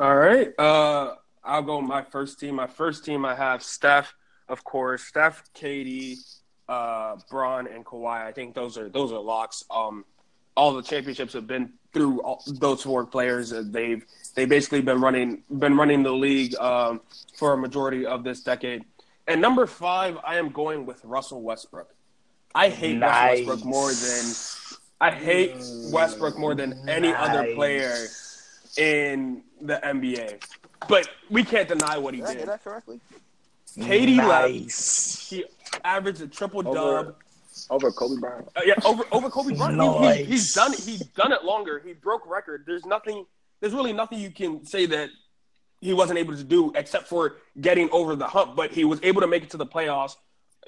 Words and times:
All 0.00 0.16
right. 0.16 0.52
Uh, 0.58 1.14
I'll 1.44 1.62
go 1.62 1.80
my 1.80 2.02
first 2.02 2.40
team. 2.40 2.56
My 2.56 2.66
first 2.66 3.04
team, 3.04 3.24
I 3.24 3.34
have 3.34 3.62
Steph, 3.62 4.14
of 4.48 4.64
course. 4.64 5.04
Steph, 5.04 5.42
Katie, 5.52 6.16
uh, 6.68 7.16
Bron, 7.30 7.66
and 7.66 7.84
Kawhi. 7.84 8.24
I 8.24 8.32
think 8.32 8.54
those 8.54 8.78
are 8.78 8.88
those 8.88 9.12
are 9.12 9.20
locks. 9.20 9.64
Um, 9.70 10.04
all 10.56 10.72
the 10.72 10.82
championships 10.82 11.32
have 11.32 11.46
been 11.46 11.72
through 11.92 12.20
all, 12.22 12.42
those 12.46 12.82
four 12.82 13.04
players. 13.04 13.50
They've 13.50 14.04
they 14.34 14.46
basically 14.46 14.80
been 14.80 15.00
running 15.00 15.42
been 15.58 15.76
running 15.76 16.02
the 16.02 16.12
league 16.12 16.56
um, 16.56 17.00
for 17.36 17.52
a 17.52 17.56
majority 17.56 18.06
of 18.06 18.24
this 18.24 18.42
decade. 18.42 18.84
And 19.26 19.40
number 19.40 19.66
five, 19.66 20.18
I 20.24 20.36
am 20.36 20.50
going 20.50 20.86
with 20.86 21.04
Russell 21.04 21.42
Westbrook. 21.42 21.94
I 22.54 22.68
hate 22.68 22.98
nice. 22.98 23.46
Russell 23.46 23.46
Westbrook 23.46 23.64
more 23.64 23.92
than 23.92 24.34
I 25.00 25.10
hate 25.10 25.56
Westbrook 25.92 26.38
more 26.38 26.54
than 26.54 26.88
any 26.88 27.12
nice. 27.12 27.28
other 27.28 27.54
player 27.54 27.94
in 28.78 29.42
the 29.60 29.80
NBA. 29.84 30.42
But 30.88 31.08
we 31.30 31.44
can't 31.44 31.68
deny 31.68 31.98
what 31.98 32.14
he 32.14 32.20
did. 32.20 32.28
I 32.30 32.34
get 32.34 32.46
that 32.46 32.64
correctly? 32.64 33.00
KD 33.78 34.16
nice. 34.16 34.26
left. 34.28 35.30
He 35.30 35.44
averaged 35.84 36.20
a 36.20 36.28
triple 36.28 36.62
dub. 36.62 37.16
Over 37.70 37.90
Kobe 37.92 38.20
Bryant. 38.20 38.48
Uh, 38.56 38.60
yeah, 38.64 38.74
over 38.84 39.04
over 39.10 39.30
Kobe 39.30 39.54
Bryant. 39.54 39.76
Nice. 39.76 40.16
He, 40.16 40.24
he, 40.24 40.30
he's 40.32 40.54
done 40.54 40.72
it. 40.74 40.80
He's 40.80 41.00
done 41.00 41.32
it 41.32 41.44
longer. 41.44 41.80
He 41.84 41.92
broke 41.92 42.28
record. 42.28 42.64
There's 42.66 42.84
nothing. 42.84 43.24
There's 43.60 43.72
really 43.72 43.92
nothing 43.92 44.18
you 44.18 44.30
can 44.30 44.66
say 44.66 44.86
that 44.86 45.08
he 45.80 45.92
wasn't 45.92 46.18
able 46.18 46.36
to 46.36 46.44
do 46.44 46.72
except 46.74 47.06
for 47.06 47.36
getting 47.60 47.88
over 47.90 48.16
the 48.16 48.26
hump. 48.26 48.56
But 48.56 48.72
he 48.72 48.84
was 48.84 49.00
able 49.02 49.20
to 49.22 49.26
make 49.26 49.44
it 49.44 49.50
to 49.50 49.56
the 49.56 49.66
playoffs. 49.66 50.16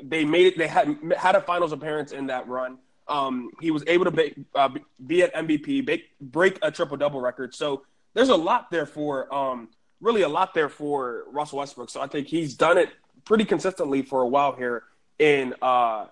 They 0.03 0.25
made 0.25 0.47
it. 0.47 0.59
They 0.59 0.69
had 0.69 0.97
had 1.19 1.35
a 1.35 1.41
finals 1.41 1.73
appearance 1.73 2.13
in 2.13 2.29
that 2.29 2.49
run. 2.49 2.79
Um, 3.09 3.51
he 3.61 3.71
was 3.71 3.85
able 3.87 4.05
to 4.07 4.11
be, 4.11 4.35
uh, 4.55 4.69
be 5.07 5.23
at 5.23 5.33
MVP, 5.35 5.85
break, 5.85 6.07
break 6.21 6.59
a 6.63 6.71
triple 6.71 6.97
double 6.97 7.21
record. 7.21 7.55
So 7.55 7.83
there's 8.17 8.31
a 8.31 8.37
lot 8.37 8.71
there 8.71 8.87
for 8.87 9.33
um, 9.33 9.69
really 10.01 10.23
a 10.23 10.29
lot 10.29 10.55
there 10.55 10.71
for 10.71 11.25
Russell 11.31 11.59
Westbrook. 11.59 11.91
So 11.91 12.01
I 12.01 12.07
think 12.07 12.27
he's 12.27 12.55
done 12.55 12.79
it 12.79 12.89
pretty 13.27 13.45
consistently 13.45 14.01
for 14.01 14.23
a 14.23 14.27
while 14.27 14.57
here 14.57 14.85
in 15.19 15.55
uh, 15.61 16.07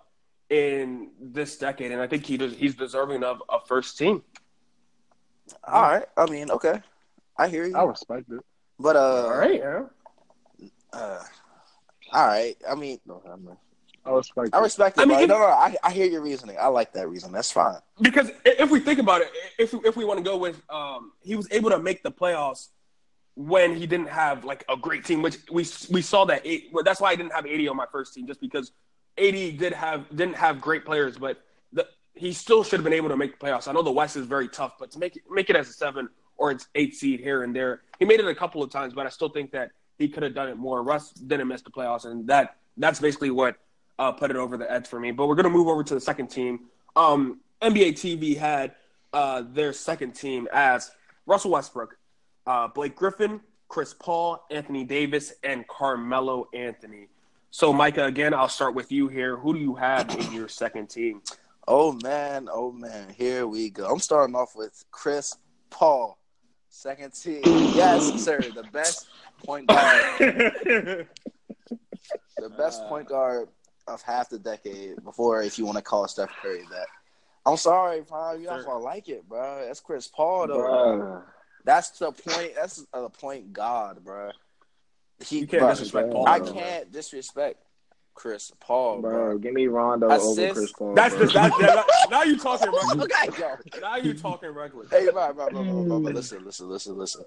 in 0.50 1.12
this 1.18 1.56
decade, 1.56 1.92
and 1.92 2.02
I 2.02 2.06
think 2.06 2.26
he 2.26 2.36
does, 2.36 2.54
he's 2.54 2.74
deserving 2.74 3.24
of 3.24 3.42
a 3.48 3.58
first 3.66 3.96
team. 3.96 4.22
All 5.66 5.82
right, 5.82 6.04
I 6.16 6.26
mean, 6.26 6.50
okay, 6.50 6.82
I 7.38 7.48
hear 7.48 7.64
you. 7.64 7.74
I 7.74 7.84
respect 7.84 8.30
it, 8.30 8.40
but 8.78 8.96
uh, 8.96 9.24
all 9.24 9.38
right, 9.38 9.58
yeah. 9.58 9.82
Uh, 10.92 11.22
all 12.12 12.26
right, 12.26 12.54
I 12.68 12.74
mean, 12.74 13.00
no, 13.06 13.22
I 14.06 14.10
respect. 14.10 14.50
I 14.52 14.60
respect 14.60 14.98
it. 14.98 15.02
I 15.02 15.04
mean, 15.06 15.28
no, 15.28 15.38
no, 15.38 15.44
I, 15.44 15.76
I 15.82 15.90
hear 15.90 16.06
your 16.06 16.20
reasoning. 16.20 16.56
I 16.60 16.66
like 16.66 16.92
that 16.92 17.08
reason. 17.08 17.32
That's 17.32 17.50
fine. 17.50 17.76
Because 18.00 18.30
if 18.44 18.70
we 18.70 18.80
think 18.80 18.98
about 18.98 19.22
it, 19.22 19.30
if 19.58 19.72
if 19.84 19.96
we 19.96 20.04
want 20.04 20.18
to 20.18 20.24
go 20.24 20.36
with, 20.36 20.60
um, 20.68 21.12
he 21.22 21.36
was 21.36 21.48
able 21.50 21.70
to 21.70 21.78
make 21.78 22.02
the 22.02 22.10
playoffs 22.10 22.68
when 23.36 23.74
he 23.74 23.86
didn't 23.86 24.10
have 24.10 24.44
like 24.44 24.64
a 24.68 24.76
great 24.76 25.04
team, 25.04 25.22
which 25.22 25.38
we 25.50 25.66
we 25.90 26.02
saw 26.02 26.24
that. 26.26 26.42
Eight, 26.44 26.68
well, 26.72 26.84
that's 26.84 27.00
why 27.00 27.10
I 27.10 27.16
didn't 27.16 27.32
have 27.32 27.46
AD 27.46 27.66
on 27.66 27.76
my 27.76 27.86
first 27.90 28.14
team, 28.14 28.26
just 28.26 28.40
because 28.40 28.72
AD 29.16 29.32
did 29.58 29.72
have 29.72 30.08
didn't 30.14 30.36
have 30.36 30.60
great 30.60 30.84
players, 30.84 31.16
but 31.16 31.42
the, 31.72 31.86
he 32.14 32.32
still 32.32 32.62
should 32.62 32.80
have 32.80 32.84
been 32.84 32.92
able 32.92 33.08
to 33.08 33.16
make 33.16 33.38
the 33.38 33.46
playoffs. 33.46 33.68
I 33.68 33.72
know 33.72 33.82
the 33.82 33.90
West 33.90 34.16
is 34.16 34.26
very 34.26 34.48
tough, 34.48 34.74
but 34.78 34.90
to 34.92 34.98
make 34.98 35.16
it 35.16 35.22
make 35.30 35.48
it 35.50 35.56
as 35.56 35.68
a 35.68 35.72
seven 35.72 36.08
or 36.36 36.50
it's 36.50 36.66
eight 36.74 36.94
seed 36.94 37.20
here 37.20 37.42
and 37.42 37.54
there, 37.54 37.82
he 37.98 38.04
made 38.04 38.20
it 38.20 38.26
a 38.26 38.34
couple 38.34 38.62
of 38.62 38.70
times, 38.70 38.92
but 38.92 39.06
I 39.06 39.08
still 39.08 39.28
think 39.28 39.52
that 39.52 39.70
he 39.98 40.08
could 40.08 40.24
have 40.24 40.34
done 40.34 40.48
it 40.48 40.56
more. 40.56 40.82
Russ 40.82 41.12
didn't 41.12 41.48
miss 41.48 41.62
the 41.62 41.70
playoffs, 41.70 42.04
and 42.04 42.26
that 42.28 42.56
that's 42.76 43.00
basically 43.00 43.30
what 43.30 43.56
uh, 43.98 44.12
put 44.12 44.30
it 44.30 44.36
over 44.36 44.56
the 44.56 44.70
edge 44.70 44.86
for 44.86 44.98
me. 44.98 45.10
But 45.12 45.26
we're 45.26 45.34
gonna 45.34 45.50
move 45.50 45.68
over 45.68 45.84
to 45.84 45.94
the 45.94 46.00
second 46.00 46.28
team. 46.28 46.60
Um, 46.96 47.40
NBA 47.62 47.92
TV 47.92 48.36
had 48.36 48.74
uh, 49.12 49.42
their 49.52 49.72
second 49.72 50.12
team 50.12 50.48
as 50.52 50.90
Russell 51.26 51.52
Westbrook, 51.52 51.96
uh, 52.46 52.68
Blake 52.68 52.96
Griffin, 52.96 53.40
Chris 53.68 53.94
Paul, 53.94 54.44
Anthony 54.50 54.84
Davis, 54.84 55.32
and 55.42 55.66
Carmelo 55.66 56.48
Anthony. 56.52 57.08
So, 57.50 57.72
Micah, 57.72 58.04
again, 58.04 58.34
I'll 58.34 58.48
start 58.48 58.74
with 58.74 58.90
you 58.90 59.08
here. 59.08 59.36
Who 59.36 59.54
do 59.54 59.60
you 59.60 59.76
have 59.76 60.10
in 60.18 60.32
your 60.32 60.48
second 60.48 60.88
team? 60.88 61.22
Oh 61.66 61.92
man, 62.02 62.48
oh 62.52 62.72
man, 62.72 63.08
here 63.16 63.46
we 63.46 63.70
go. 63.70 63.88
I'm 63.88 63.98
starting 63.98 64.36
off 64.36 64.54
with 64.54 64.84
Chris 64.90 65.36
Paul, 65.70 66.18
second 66.68 67.14
team. 67.14 67.40
Yes, 67.44 68.22
sir, 68.22 68.40
the 68.40 68.64
best 68.64 69.06
point 69.42 69.68
guard, 69.68 70.02
the 70.18 71.06
best 72.58 72.82
point 72.86 73.08
guard 73.08 73.48
of 73.86 74.02
half 74.02 74.28
the 74.28 74.38
decade 74.38 75.02
before, 75.04 75.42
if 75.42 75.58
you 75.58 75.64
want 75.64 75.76
to 75.78 75.82
call 75.82 76.06
Steph 76.08 76.30
Curry 76.42 76.64
that. 76.70 76.86
I'm 77.46 77.56
sorry, 77.56 78.02
Paul, 78.02 78.38
you're 78.38 78.50
not 78.50 78.64
gonna 78.64 78.82
like 78.82 79.08
it, 79.08 79.28
bro. 79.28 79.64
That's 79.66 79.80
Chris 79.80 80.08
Paul, 80.08 80.46
though. 80.48 80.58
Bro. 80.58 81.22
That's 81.64 81.90
the 81.90 82.12
point. 82.12 82.52
That's 82.54 82.84
the 82.92 83.08
point 83.10 83.52
God, 83.52 84.02
bro. 84.02 84.30
He, 85.24 85.40
you 85.40 85.46
can't 85.46 85.60
bro, 85.60 85.70
disrespect 85.70 86.10
Paul. 86.10 86.28
I 86.28 86.40
can't 86.40 86.90
disrespect 86.90 87.62
Chris 88.14 88.50
Paul, 88.60 89.00
bro. 89.00 89.10
bro. 89.10 89.38
Give 89.38 89.52
me 89.52 89.66
Rondo 89.66 90.10
Assist. 90.10 90.38
over 90.38 90.54
Chris 90.54 90.72
Paul. 90.72 90.94
That's 90.94 91.14
the 91.14 91.26
that's, 91.26 91.58
that, 91.58 91.86
now 92.10 92.22
you 92.22 92.38
talking 92.38 92.70
regular. 92.70 93.04
okay, 93.26 93.40
yo. 93.40 93.80
Now 93.80 93.96
you 93.96 94.14
talking 94.14 94.50
regular. 94.50 94.86
Hey, 94.90 95.10
bro, 95.10 95.32
bro, 95.32 95.50
bro, 95.50 95.62
bro, 95.62 95.84
bro, 95.84 96.00
bro. 96.00 96.12
Listen, 96.12 96.44
listen, 96.44 96.68
listen, 96.68 96.96
listen. 96.96 97.24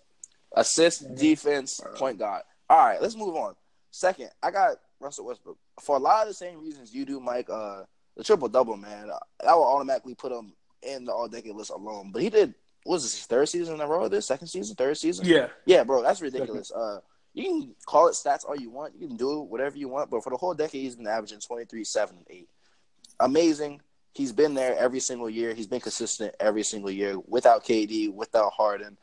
Assist, 0.55 1.03
mm-hmm. 1.03 1.15
defense, 1.15 1.79
point 1.95 2.17
guard. 2.17 2.41
All 2.69 2.77
right, 2.77 3.01
let's 3.01 3.15
move 3.15 3.35
on. 3.35 3.55
Second, 3.91 4.29
I 4.41 4.51
got 4.51 4.77
Russell 4.99 5.25
Westbrook 5.25 5.57
for 5.81 5.95
a 5.95 5.99
lot 5.99 6.23
of 6.23 6.29
the 6.29 6.33
same 6.33 6.61
reasons 6.61 6.93
you 6.93 7.05
do, 7.05 7.19
Mike. 7.19 7.49
Uh, 7.49 7.83
the 8.15 8.23
triple 8.23 8.49
double, 8.49 8.77
man. 8.77 9.07
That 9.43 9.55
will 9.55 9.63
automatically 9.63 10.15
put 10.15 10.31
him 10.31 10.53
in 10.81 11.05
the 11.05 11.13
all 11.13 11.27
decade 11.27 11.55
list 11.55 11.69
alone. 11.69 12.11
But 12.11 12.21
he 12.21 12.29
did. 12.29 12.53
What 12.83 12.95
was 12.95 13.03
this 13.03 13.15
his 13.15 13.25
third 13.25 13.49
season 13.49 13.75
in 13.75 13.81
a 13.81 13.87
row? 13.87 14.07
This 14.07 14.25
second 14.25 14.47
season, 14.47 14.75
third 14.75 14.97
season? 14.97 15.25
Yeah, 15.25 15.47
yeah, 15.65 15.83
bro. 15.83 16.01
That's 16.01 16.21
ridiculous. 16.21 16.71
Uh, 16.71 16.99
you 17.33 17.43
can 17.43 17.75
call 17.85 18.07
it 18.07 18.13
stats 18.13 18.45
all 18.47 18.55
you 18.55 18.69
want. 18.69 18.93
You 18.97 19.07
can 19.07 19.17
do 19.17 19.41
whatever 19.41 19.77
you 19.77 19.89
want. 19.89 20.09
But 20.09 20.23
for 20.23 20.29
the 20.29 20.37
whole 20.37 20.53
decade, 20.53 20.81
he's 20.81 20.95
been 20.95 21.07
averaging 21.07 21.39
23, 21.39 21.83
7, 21.83 22.15
8. 22.27 22.49
Amazing. 23.19 23.81
He's 24.13 24.31
been 24.31 24.55
there 24.55 24.75
every 24.77 24.99
single 24.99 25.29
year. 25.29 25.53
He's 25.53 25.67
been 25.67 25.81
consistent 25.81 26.33
every 26.39 26.63
single 26.63 26.89
year 26.89 27.19
without 27.27 27.63
KD, 27.63 28.11
without 28.11 28.53
Harden. 28.53 28.97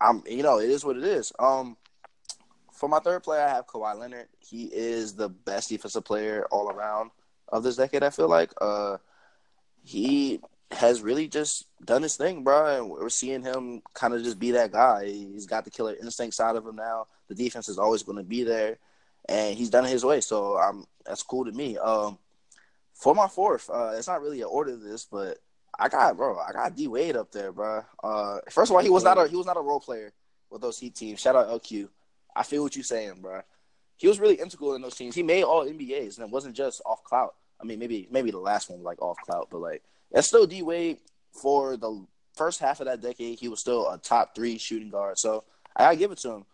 I'm, 0.00 0.22
you 0.26 0.42
know, 0.42 0.58
it 0.58 0.70
is 0.70 0.84
what 0.84 0.96
it 0.96 1.04
is. 1.04 1.32
Um, 1.38 1.76
for 2.84 2.88
my 2.88 2.98
third 2.98 3.22
player, 3.22 3.40
I 3.40 3.48
have 3.48 3.66
Kawhi 3.66 3.98
Leonard. 3.98 4.26
He 4.40 4.64
is 4.64 5.14
the 5.14 5.30
best 5.30 5.70
defensive 5.70 6.04
player 6.04 6.46
all 6.50 6.68
around 6.68 7.12
of 7.48 7.62
this 7.62 7.76
decade. 7.76 8.02
I 8.02 8.10
feel 8.10 8.28
like 8.28 8.52
uh, 8.60 8.98
he 9.82 10.40
has 10.70 11.00
really 11.00 11.26
just 11.26 11.64
done 11.82 12.02
his 12.02 12.16
thing, 12.16 12.44
bro. 12.44 12.76
And 12.76 12.90
we're 12.90 13.08
seeing 13.08 13.40
him 13.40 13.80
kind 13.94 14.12
of 14.12 14.22
just 14.22 14.38
be 14.38 14.50
that 14.50 14.70
guy. 14.70 15.06
He's 15.06 15.46
got 15.46 15.64
the 15.64 15.70
killer 15.70 15.96
instinct 15.98 16.34
side 16.34 16.56
of 16.56 16.66
him 16.66 16.76
now. 16.76 17.06
The 17.28 17.34
defense 17.34 17.70
is 17.70 17.78
always 17.78 18.02
going 18.02 18.18
to 18.18 18.22
be 18.22 18.44
there, 18.44 18.76
and 19.30 19.56
he's 19.56 19.70
done 19.70 19.86
his 19.86 20.04
way. 20.04 20.20
So 20.20 20.58
um, 20.58 20.84
that's 21.06 21.22
cool 21.22 21.46
to 21.46 21.52
me. 21.52 21.78
Um, 21.78 22.18
for 22.92 23.14
my 23.14 23.28
fourth, 23.28 23.70
uh, 23.70 23.94
it's 23.96 24.08
not 24.08 24.20
really 24.20 24.42
an 24.42 24.48
order 24.50 24.72
to 24.72 24.76
this, 24.76 25.06
but 25.10 25.38
I 25.78 25.88
got 25.88 26.18
bro, 26.18 26.38
I 26.38 26.52
got 26.52 26.76
D 26.76 26.86
Wade 26.88 27.16
up 27.16 27.32
there, 27.32 27.50
bro. 27.50 27.82
Uh, 28.02 28.40
first 28.50 28.70
of 28.70 28.76
all, 28.76 28.82
he 28.82 28.90
was 28.90 29.04
not 29.04 29.16
a 29.16 29.26
he 29.26 29.36
was 29.36 29.46
not 29.46 29.56
a 29.56 29.62
role 29.62 29.80
player 29.80 30.12
with 30.50 30.60
those 30.60 30.78
Heat 30.78 30.94
teams. 30.94 31.20
Shout 31.20 31.34
out 31.34 31.48
LQ. 31.48 31.88
I 32.34 32.42
feel 32.42 32.62
what 32.62 32.76
you're 32.76 32.84
saying, 32.84 33.20
bro. 33.20 33.42
He 33.96 34.08
was 34.08 34.18
really 34.18 34.34
integral 34.34 34.74
in 34.74 34.82
those 34.82 34.96
teams. 34.96 35.14
He 35.14 35.22
made 35.22 35.44
all 35.44 35.64
NBAs, 35.64 36.18
and 36.18 36.26
it 36.26 36.32
wasn't 36.32 36.56
just 36.56 36.82
off 36.84 37.04
clout. 37.04 37.34
I 37.60 37.64
mean, 37.64 37.78
maybe 37.78 38.08
maybe 38.10 38.30
the 38.30 38.38
last 38.38 38.68
one 38.68 38.80
was 38.80 38.84
like 38.84 39.00
off 39.00 39.16
clout, 39.24 39.48
but 39.50 39.60
like 39.60 39.82
that's 40.10 40.26
still 40.26 40.46
D 40.46 40.62
Wade 40.62 40.98
for 41.32 41.76
the 41.76 42.04
first 42.34 42.60
half 42.60 42.80
of 42.80 42.86
that 42.86 43.00
decade. 43.00 43.38
He 43.38 43.48
was 43.48 43.60
still 43.60 43.88
a 43.88 43.98
top 43.98 44.34
three 44.34 44.58
shooting 44.58 44.90
guard, 44.90 45.18
so 45.18 45.44
I 45.76 45.84
gotta 45.84 45.96
give 45.96 46.12
it 46.12 46.18
to 46.18 46.30
him. 46.32 46.44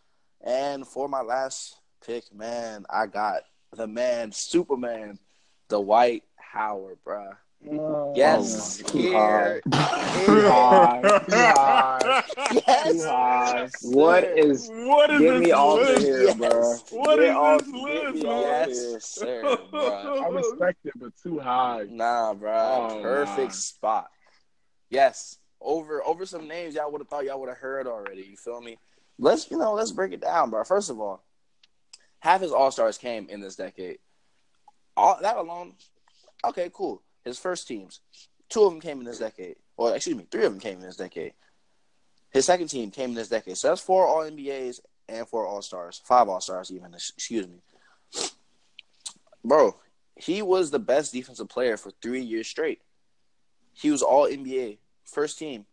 And 0.43 0.87
for 0.87 1.09
my 1.09 1.23
last 1.23 1.77
pick, 2.05 2.33
man, 2.35 2.87
I 2.91 3.07
got 3.07 3.43
the 3.73 3.87
man, 3.87 4.33
Superman, 4.33 5.19
Dwight 5.69 6.25
Howard, 6.37 6.99
bruh. 7.07 7.37
Oh, 7.69 8.15
yes, 8.17 8.83
oh, 8.87 8.99
here. 8.99 9.61
Too 9.65 9.71
high. 10.49 11.01
Too 11.29 11.43
high. 11.45 12.23
Yes. 12.67 13.77
What 13.83 14.25
is? 14.25 14.71
What 14.73 15.11
is 15.11 15.21
get 15.21 15.31
this 15.33 15.41
me 15.41 15.53
off 15.53 15.97
of 15.97 16.03
here, 16.03 16.23
yes. 16.23 16.37
bro. 16.37 16.99
What 16.99 17.17
get 17.17 17.29
is 17.29 17.37
off, 17.37 17.61
this 17.61 17.75
list? 17.75 18.25
Yes, 18.25 19.07
sir, 19.15 19.59
bro. 19.71 20.25
I 20.25 20.29
respect 20.29 20.79
it, 20.85 20.95
but 20.97 21.13
too 21.23 21.39
high. 21.39 21.85
Nah, 21.91 22.33
bro. 22.33 22.51
Oh, 22.53 23.03
Perfect 23.03 23.39
nah. 23.39 23.51
spot. 23.51 24.11
Yes, 24.89 25.37
over 25.61 26.03
over 26.03 26.25
some 26.25 26.49
names 26.49 26.75
y'all 26.75 26.91
would 26.91 27.03
have 27.03 27.09
thought 27.09 27.25
y'all 27.25 27.41
would 27.41 27.51
have 27.51 27.59
heard 27.59 27.87
already. 27.87 28.23
You 28.23 28.37
feel 28.39 28.63
me? 28.63 28.79
Let's 29.19 29.51
you 29.51 29.59
know, 29.59 29.75
let's 29.75 29.93
break 29.93 30.13
it 30.13 30.23
down, 30.23 30.49
bro. 30.49 30.65
First 30.65 30.89
of 30.89 30.99
all, 30.99 31.23
half 32.21 32.41
his 32.41 32.53
all 32.53 32.71
stars 32.71 32.97
came 32.97 33.29
in 33.29 33.41
this 33.41 33.57
decade. 33.57 33.99
All 34.97 35.19
that 35.21 35.37
alone, 35.37 35.75
okay, 36.43 36.71
cool 36.73 37.03
his 37.25 37.39
first 37.39 37.69
teams, 37.69 38.01
two 38.49 38.65
of 38.65 38.73
them 38.73 38.81
came 38.81 38.99
in 38.99 39.05
this 39.05 39.19
decade, 39.19 39.57
or 39.77 39.95
excuse 39.95 40.17
me, 40.17 40.27
three 40.31 40.45
of 40.45 40.53
them 40.53 40.61
came 40.61 40.75
in 40.75 40.87
this 40.87 40.97
decade. 40.97 41.33
His 42.31 42.47
second 42.47 42.69
team 42.69 42.91
came 42.91 43.11
in 43.11 43.17
this 43.17 43.29
decade. 43.29 43.57
So 43.57 43.69
that's 43.69 43.81
four 43.81 44.07
All 44.07 44.29
NBAs 44.31 44.81
and 45.09 45.27
four 45.27 45.47
All 45.47 45.63
Stars, 45.63 46.01
five 46.05 46.29
All 46.29 46.41
Stars 46.41 46.71
even. 46.71 46.95
Excuse 46.95 47.47
me, 47.47 47.61
bro. 49.45 49.77
He 50.17 50.43
was 50.43 50.71
the 50.71 50.79
best 50.79 51.13
defensive 51.13 51.49
player 51.49 51.79
for 51.79 51.91
three 52.03 52.21
years 52.21 52.47
straight. 52.47 52.83
He 53.73 53.91
was 53.91 54.03
All 54.03 54.29
NBA 54.29 54.79
first 55.05 55.39
team 55.39 55.65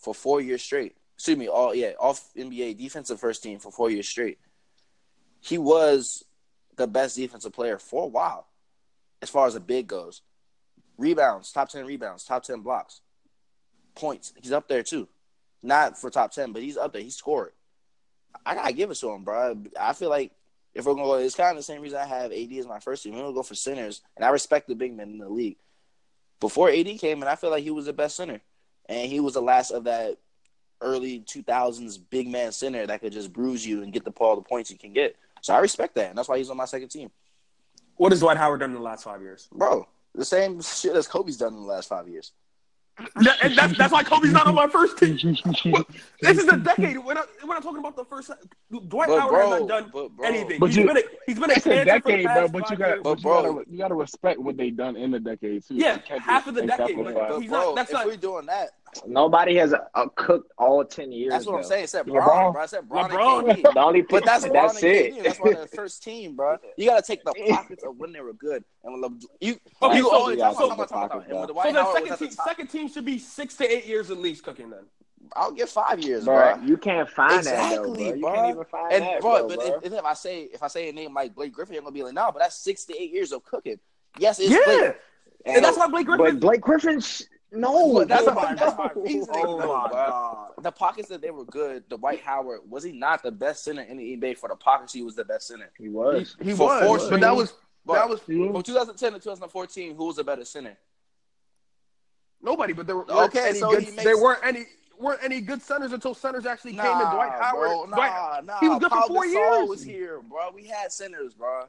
for 0.00 0.14
four 0.14 0.40
years 0.40 0.62
straight. 0.62 0.96
excuse 1.14 1.36
me, 1.36 1.48
all 1.48 1.74
yeah, 1.74 1.92
off 2.00 2.30
NBA 2.36 2.78
defensive 2.78 3.20
first 3.20 3.42
team 3.42 3.58
for 3.58 3.70
four 3.70 3.90
years 3.90 4.08
straight. 4.08 4.38
He 5.40 5.58
was 5.58 6.24
the 6.76 6.86
best 6.86 7.16
defensive 7.16 7.52
player 7.52 7.78
for 7.78 8.04
a 8.04 8.08
while, 8.08 8.46
as 9.22 9.30
far 9.30 9.46
as 9.46 9.54
a 9.54 9.60
big 9.60 9.86
goes. 9.86 10.22
Rebounds, 11.00 11.50
top 11.50 11.70
ten 11.70 11.86
rebounds, 11.86 12.24
top 12.24 12.42
ten 12.44 12.60
blocks, 12.60 13.00
points. 13.94 14.32
He's 14.40 14.52
up 14.52 14.68
there 14.68 14.82
too. 14.82 15.08
Not 15.62 15.98
for 15.98 16.10
top 16.10 16.32
ten, 16.32 16.52
but 16.52 16.62
he's 16.62 16.76
up 16.76 16.92
there. 16.92 17.02
He 17.02 17.10
scored. 17.10 17.52
I 18.44 18.54
gotta 18.54 18.72
give 18.72 18.90
it 18.90 18.96
to 18.96 19.10
him, 19.10 19.24
bro. 19.24 19.56
I 19.78 19.92
feel 19.94 20.10
like 20.10 20.32
if 20.74 20.84
we're 20.84 20.94
gonna 20.94 21.06
go, 21.06 21.14
it's 21.14 21.34
kind 21.34 21.50
of 21.50 21.56
the 21.56 21.62
same 21.62 21.80
reason 21.80 21.98
I 21.98 22.04
have 22.06 22.32
AD 22.32 22.52
as 22.52 22.66
my 22.66 22.78
first 22.80 23.02
team. 23.02 23.14
We're 23.14 23.22
gonna 23.22 23.32
go 23.34 23.42
for 23.42 23.54
centers, 23.54 24.02
and 24.16 24.24
I 24.24 24.28
respect 24.28 24.68
the 24.68 24.74
big 24.74 24.94
men 24.94 25.10
in 25.10 25.18
the 25.18 25.28
league. 25.28 25.56
Before 26.38 26.70
AD 26.70 26.86
came, 26.98 27.22
and 27.22 27.28
I 27.28 27.34
feel 27.34 27.50
like 27.50 27.64
he 27.64 27.70
was 27.70 27.86
the 27.86 27.92
best 27.92 28.16
center, 28.16 28.40
and 28.88 29.10
he 29.10 29.20
was 29.20 29.34
the 29.34 29.42
last 29.42 29.70
of 29.70 29.84
that 29.84 30.18
early 30.82 31.20
2000s 31.20 31.98
big 32.10 32.28
man 32.28 32.52
center 32.52 32.86
that 32.86 33.00
could 33.00 33.12
just 33.12 33.32
bruise 33.32 33.66
you 33.66 33.82
and 33.82 33.92
get 33.92 34.04
the 34.04 34.10
all 34.12 34.36
the 34.36 34.42
points 34.42 34.70
you 34.70 34.78
can 34.78 34.92
get. 34.92 35.16
So 35.42 35.54
I 35.54 35.58
respect 35.58 35.94
that, 35.96 36.10
and 36.10 36.18
that's 36.18 36.28
why 36.28 36.38
he's 36.38 36.50
on 36.50 36.56
my 36.56 36.64
second 36.66 36.88
team, 36.88 37.10
What 37.96 38.12
has 38.12 38.20
Dwight 38.20 38.36
Howard 38.36 38.60
done 38.60 38.70
in 38.70 38.76
the 38.76 38.82
last 38.82 39.04
five 39.04 39.20
years? 39.22 39.48
bro. 39.52 39.86
The 40.14 40.24
same 40.24 40.60
shit 40.60 40.94
as 40.96 41.06
Kobe's 41.06 41.36
done 41.36 41.54
in 41.54 41.60
the 41.60 41.66
last 41.66 41.88
five 41.88 42.08
years. 42.08 42.32
That, 43.22 43.38
and 43.42 43.56
that's, 43.56 43.78
that's 43.78 43.92
why 43.94 44.02
Kobe's 44.02 44.32
not 44.32 44.46
on 44.46 44.54
my 44.54 44.66
first 44.68 44.98
team. 44.98 45.14
this 46.20 46.36
is 46.38 46.48
a 46.48 46.56
decade. 46.58 46.98
We're 46.98 47.14
not, 47.14 47.28
we're 47.42 47.54
not 47.54 47.62
talking 47.62 47.78
about 47.78 47.96
the 47.96 48.04
first. 48.04 48.30
Dwight 48.88 49.08
But, 49.08 49.18
Howard 49.20 49.30
bro, 49.30 49.50
has 49.52 49.60
not 49.60 49.68
done 49.68 49.90
but, 49.90 50.08
bro, 50.10 50.26
anything. 50.26 50.58
But 50.60 50.66
He's 50.66 50.76
you- 50.76 50.86
been 50.86 50.96
a, 50.98 51.02
he's 51.26 51.38
been 51.38 51.50
a 51.50 51.54
It's 51.54 51.66
a 51.66 51.70
cancer 51.70 52.00
for 52.00 52.08
the 52.10 52.16
decade, 52.22 52.24
bro. 52.26 52.48
But 52.48 52.70
you 52.70 52.76
got, 52.76 52.88
years. 52.88 53.00
but 53.02 53.18
you 53.18 53.22
bro- 53.22 53.54
gotta, 53.54 53.70
you 53.70 53.78
gotta 53.78 53.94
respect 53.94 54.38
what 54.40 54.56
they 54.58 54.68
done 54.70 54.96
in 54.96 55.12
the 55.12 55.20
decade 55.20 55.66
too. 55.66 55.76
Yeah, 55.76 55.98
half 56.18 56.46
of 56.46 56.54
the 56.56 56.66
decade, 56.66 56.96
but- 56.96 57.14
But 57.14 57.28
bro, 57.28 57.38
not- 57.46 57.76
that's 57.76 57.90
if 57.90 57.94
not- 57.94 58.06
we're 58.06 58.16
doing 58.16 58.44
that, 58.46 58.70
Nobody 59.06 59.56
has 59.56 59.72
uh, 59.72 60.06
cooked 60.16 60.52
all 60.58 60.84
ten 60.84 61.12
years. 61.12 61.30
that's 61.32 61.46
what 61.46 61.56
I'm 61.56 61.62
though. 61.62 61.68
saying. 61.68 61.82
Except 61.84 62.08
LeBron. 62.08 62.24
Bron, 62.24 62.52
bro. 62.52 62.62
I 62.62 62.66
said 62.66 62.88
Bron 62.88 63.10
LeBron. 63.10 63.48
and 63.50 63.58
KD. 63.64 63.74
The 63.74 63.80
only 63.80 64.02
But 64.02 64.24
that's 64.24 64.44
that's 64.48 64.82
it. 64.82 65.14
KD. 65.14 65.22
That's 65.22 65.38
why 65.38 65.52
they're 65.54 65.66
first 65.68 66.02
team, 66.02 66.34
bro. 66.36 66.56
You 66.76 66.88
gotta 66.88 67.02
take 67.02 67.22
the 67.24 67.32
pockets 67.50 67.84
of 67.84 67.96
when 67.96 68.12
they 68.12 68.20
were 68.20 68.32
good. 68.32 68.64
And 68.84 68.92
when 68.94 69.02
Le- 69.02 69.18
you, 69.40 69.56
Okay, 69.82 69.96
you 69.96 70.04
so- 70.04 70.14
always 70.16 70.38
so- 70.38 70.44
talk 70.44 70.56
so- 70.56 70.70
about, 70.70 70.88
talk 70.88 71.10
about, 71.14 71.28
talk 71.28 71.30
about. 71.30 71.48
And 71.48 71.56
when 71.56 71.66
So 71.66 71.72
the 71.72 71.82
Howard 71.82 71.94
second 71.96 72.12
at 72.12 72.18
the 72.18 72.26
team, 72.26 72.36
second 72.46 72.66
team 72.68 72.88
should 72.88 73.04
be 73.04 73.18
six 73.18 73.56
to 73.56 73.70
eight 73.70 73.86
years 73.86 74.10
at 74.10 74.18
least 74.18 74.42
cooking. 74.44 74.70
Then 74.70 74.80
I'll 75.36 75.52
give 75.52 75.68
five 75.70 76.00
years, 76.00 76.24
Bro, 76.24 76.56
bro. 76.56 76.64
you 76.64 76.76
can't 76.76 77.08
find 77.08 77.44
that 77.44 77.74
though, 77.76 77.92
Exactly, 77.94 78.04
bro. 78.10 78.14
You 78.16 78.20
bro. 78.22 78.34
can't 78.34 78.50
even 78.50 78.64
find 78.64 78.92
And 78.92 79.04
that, 79.04 79.20
bro, 79.20 79.38
bro, 79.46 79.48
but 79.48 79.56
bro. 79.66 79.80
If, 79.84 79.92
if 79.92 80.04
I 80.04 80.14
say 80.14 80.42
if 80.52 80.62
I 80.62 80.66
say 80.68 80.88
a 80.88 80.92
name 80.92 81.14
like 81.14 81.34
Blake 81.34 81.52
Griffin, 81.52 81.74
you're 81.74 81.82
gonna 81.82 81.92
be 81.94 82.02
like, 82.02 82.14
no, 82.14 82.30
but 82.32 82.40
that's 82.40 82.56
six 82.56 82.84
to 82.86 83.00
eight 83.00 83.12
years 83.12 83.30
of 83.32 83.44
cooking. 83.44 83.78
Yes, 84.18 84.40
it's 84.40 84.50
yeah, 84.50 84.58
Blake. 84.64 84.96
and 85.46 85.64
that's 85.64 85.76
why 85.76 85.86
Blake 85.86 86.06
Griffin. 86.06 86.24
But 86.24 86.40
Blake 86.40 86.60
Griffin, 86.60 87.00
sh- 87.00 87.22
no, 87.52 88.04
that's 88.04 88.24
bro, 88.24 88.34
my- 88.34 88.54
that's 88.54 88.74
oh 88.78 88.84
my 88.94 89.02
reasoning, 89.02 89.28
Oh 89.44 89.60
though, 89.60 89.76
my 89.82 89.88
god. 89.90 90.48
The 90.62 90.70
pockets 90.72 91.08
that 91.08 91.20
they 91.20 91.30
were 91.30 91.44
good. 91.44 91.84
The 91.88 91.96
White 91.96 92.20
Howard 92.20 92.60
was 92.68 92.84
he 92.84 92.92
not 92.92 93.22
the 93.22 93.32
best 93.32 93.64
center 93.64 93.82
in 93.82 93.96
the 93.96 94.16
NBA? 94.16 94.38
For 94.38 94.48
the 94.48 94.56
pockets, 94.56 94.92
he 94.92 95.02
was 95.02 95.14
the 95.16 95.24
best 95.24 95.46
center. 95.48 95.70
He 95.78 95.88
was. 95.88 96.36
He 96.40 96.52
For 96.52 96.66
was, 96.68 96.84
four 96.86 96.98
but 96.98 97.04
straight- 97.06 97.20
that 97.22 97.34
was 97.36 97.54
But 97.84 97.94
that 97.94 98.08
was 98.08 98.20
mm-hmm. 98.20 98.52
from 98.52 98.62
2010 98.62 99.12
to 99.14 99.18
2014, 99.18 99.96
who 99.96 100.04
was 100.06 100.18
a 100.18 100.24
better 100.24 100.44
center? 100.44 100.76
nobody. 102.42 102.72
But 102.72 102.86
there 102.86 102.96
were 102.96 103.10
Okay, 103.10 103.22
okay. 103.40 103.48
Any 103.50 103.58
so 103.58 103.70
good, 103.70 103.80
makes- 103.82 104.04
there 104.04 104.16
weren't 104.18 104.44
any 104.44 104.64
weren't 104.98 105.22
any 105.22 105.40
good 105.40 105.62
centers 105.62 105.92
until 105.92 106.14
centers 106.14 106.44
actually 106.46 106.72
came 106.72 106.80
in. 106.84 106.98
Dwight 107.10 107.32
Howard. 107.40 107.68
bro, 107.68 107.84
nah, 107.86 107.96
Dwight, 107.96 108.44
nah. 108.44 108.60
he 108.60 108.68
was 108.68 108.78
good 108.80 108.90
for 108.90 109.02
four 109.06 109.24
Gasol 109.24 109.30
years. 109.60 109.68
Was 109.68 109.82
here, 109.82 110.20
bro. 110.20 110.50
We 110.54 110.64
had 110.66 110.92
centers, 110.92 111.32
bro. 111.34 111.64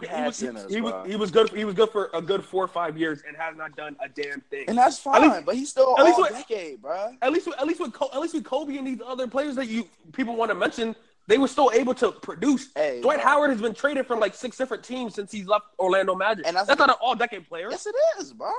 He 0.00 0.22
was, 0.22 0.40
he, 0.40 0.80
bro. 0.80 1.00
was 1.02 1.10
he 1.10 1.16
was 1.16 1.30
good. 1.30 1.50
He 1.50 1.64
was 1.64 1.74
good 1.74 1.90
for 1.90 2.10
a 2.14 2.22
good 2.22 2.44
four 2.44 2.64
or 2.64 2.68
five 2.68 2.96
years 2.98 3.22
and 3.26 3.36
has 3.36 3.56
not 3.56 3.76
done 3.76 3.96
a 4.00 4.08
damn 4.08 4.40
thing. 4.42 4.64
and 4.68 4.76
that's 4.78 4.98
fine, 4.98 5.22
least- 5.30 5.44
but 5.46 5.54
he's 5.54 5.70
still 5.70 5.96
at 5.98 6.04
least 6.04 6.16
all 6.18 6.22
with- 6.22 6.32
decade, 6.32 6.80
bro. 6.82 7.14
at 7.20 7.32
least 7.32 7.46
with, 7.46 7.58
at 7.58 7.66
least 7.66 7.80
with 7.80 7.94
at 8.02 8.20
least 8.20 8.34
with 8.34 8.44
Kobe 8.44 8.76
and 8.76 8.86
these 8.86 9.00
other 9.04 9.26
players 9.26 9.56
that 9.56 9.68
you 9.68 9.88
people 10.12 10.36
want 10.36 10.50
to 10.50 10.54
mention, 10.54 10.94
they 11.28 11.38
were 11.38 11.48
still 11.48 11.70
able 11.74 11.94
to 11.94 12.12
produce. 12.12 12.68
Hey, 12.74 13.00
Dwight 13.00 13.18
bro. 13.18 13.24
Howard 13.26 13.50
has 13.50 13.60
been 13.60 13.74
traded 13.74 14.06
from 14.06 14.18
like 14.20 14.34
six 14.34 14.56
different 14.56 14.82
teams 14.82 15.14
since 15.14 15.30
he's 15.30 15.46
left 15.46 15.66
Orlando 15.78 16.14
Magic. 16.14 16.46
And 16.46 16.56
that's, 16.56 16.66
that's- 16.68 16.86
not 16.86 16.90
an 16.96 17.00
all 17.00 17.14
decade 17.14 17.48
player. 17.48 17.68
Yes, 17.70 17.86
it 17.86 17.94
is, 18.18 18.32
bro. 18.32 18.50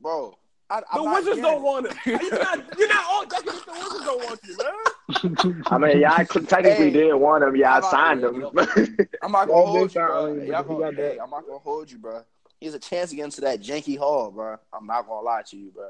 Bro, 0.00 0.38
I, 0.70 0.80
the 0.80 0.86
I'm 0.92 1.12
Wizards 1.14 1.40
don't 1.40 1.62
want 1.62 1.86
it. 1.86 1.94
You're 2.06 2.18
not, 2.38 2.78
you're 2.78 2.88
not 2.88 3.04
all 3.08 3.24
decade 3.26 3.48
if 3.48 3.64
the 3.64 3.72
Wizards 3.72 4.04
don't 4.04 4.24
want 4.24 4.40
you, 4.44 4.56
man. 4.58 5.62
I 5.70 5.78
mean, 5.78 6.00
y'all 6.00 6.24
technically 6.44 6.84
Hey, 6.84 6.90
did 6.90 7.14
want 7.14 7.42
him. 7.44 7.56
Y'all 7.56 7.68
I'm 7.76 7.80
not 7.80 7.90
signed 7.90 8.20
gonna- 8.22 8.66
him. 8.74 9.08
I'm 9.22 9.32
not 9.32 9.48
gonna 9.48 9.66
hold 9.66 9.94
you, 9.94 10.00
time, 10.00 10.08
bro. 10.08 10.32
Y'all 10.44 10.62
gonna, 10.62 10.92
hey, 10.94 11.18
I'm 11.22 11.30
not 11.30 11.46
gonna 11.46 11.58
hold 11.58 11.90
you, 11.90 11.98
bro. 11.98 12.22
He 12.60 12.66
has 12.66 12.74
a 12.74 12.78
chance 12.78 13.10
to 13.10 13.16
get 13.16 13.24
into 13.24 13.40
that 13.42 13.60
janky 13.62 13.96
hall, 13.96 14.30
bro. 14.30 14.56
I'm 14.72 14.86
not 14.86 15.06
gonna 15.06 15.24
lie 15.24 15.42
to 15.48 15.56
you, 15.56 15.70
bro. 15.70 15.88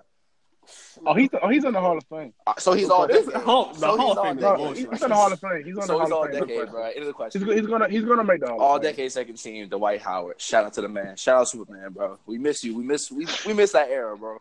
Oh, 1.06 1.14
he's 1.14 1.30
oh 1.42 1.48
he's 1.48 1.64
in 1.64 1.72
the 1.72 1.80
Hall 1.80 1.96
of 1.96 2.04
Fame. 2.10 2.34
Uh, 2.46 2.52
So 2.58 2.74
he's 2.74 2.90
all 2.90 3.06
This. 3.08 3.26
Hall- 3.32 3.72
the 3.72 3.78
so 3.80 3.96
Hall 3.96 4.08
he's 4.10 4.16
of 4.18 4.22
Fame 4.24 4.36
is 4.36 4.42
No, 4.42 4.54
he's 4.74 4.84
bullshit. 4.86 5.02
in 5.02 5.08
the 5.08 5.14
Hall 5.14 5.32
of 5.32 5.40
Fame. 5.40 5.64
He's 5.64 5.76
on 5.78 5.82
So 5.86 5.92
the 5.98 6.04
he's 6.04 6.10
Hall 6.12 6.18
all 6.18 6.24
of 6.26 6.30
Fame. 6.30 6.46
decade, 6.46 6.70
bro. 6.70 6.82
End 6.84 6.88
of 6.90 6.94
the 6.94 7.04
He's, 7.06 7.12
question. 7.14 7.48
he's 7.48 7.66
gonna 7.66 7.88
he's 7.88 8.04
gonna 8.04 8.24
make 8.24 8.40
the 8.42 8.48
Hall 8.48 8.60
All 8.60 8.76
of 8.76 8.82
Fame. 8.82 8.92
decade 8.92 9.10
second 9.12 9.36
team, 9.38 9.68
Dwight 9.68 10.02
Howard. 10.02 10.40
Shout 10.40 10.66
out 10.66 10.74
to 10.74 10.82
the 10.82 10.88
man. 10.88 11.16
Shout 11.16 11.36
out 11.40 11.46
to 11.46 11.56
Superman, 11.56 11.90
bro. 11.92 12.18
We 12.26 12.36
miss 12.38 12.62
you. 12.62 12.76
We 12.76 12.84
miss 12.84 13.10
we 13.10 13.26
we 13.46 13.54
miss 13.54 13.72
that 13.72 13.88
era, 13.88 14.16
bro. 14.16 14.38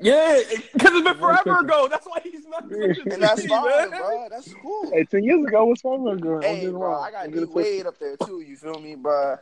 Yeah, 0.00 0.40
because 0.72 0.92
it's 0.92 1.04
been 1.04 1.18
forever 1.18 1.58
ago. 1.58 1.88
That's 1.88 2.06
why 2.06 2.20
he's 2.22 2.46
not. 2.46 2.70
And 2.70 3.22
that's 3.22 3.44
fine, 3.46 3.90
bro. 3.90 4.28
That's 4.30 4.54
cool. 4.54 4.90
Hey, 4.92 5.04
ten 5.04 5.24
years 5.24 5.44
ago 5.46 5.64
was 5.64 5.80
fun. 5.80 6.04
Good. 6.18 6.44
Hey, 6.44 6.68
bro, 6.68 7.00
I 7.00 7.10
got 7.10 7.32
D 7.32 7.44
Wade 7.44 7.86
up 7.86 7.98
there 7.98 8.16
too. 8.16 8.40
You 8.40 8.56
feel 8.56 8.78
me, 8.78 8.94
bro? 8.94 9.38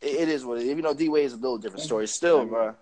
It, 0.00 0.06
it 0.06 0.28
is 0.28 0.44
what 0.44 0.58
it 0.58 0.62
is. 0.62 0.70
Even 0.70 0.84
though 0.84 0.94
D 0.94 1.08
Wade 1.08 1.26
is 1.26 1.34
a 1.34 1.36
little 1.36 1.58
different 1.58 1.84
story, 1.84 2.08
still, 2.08 2.46
bro. 2.46 2.74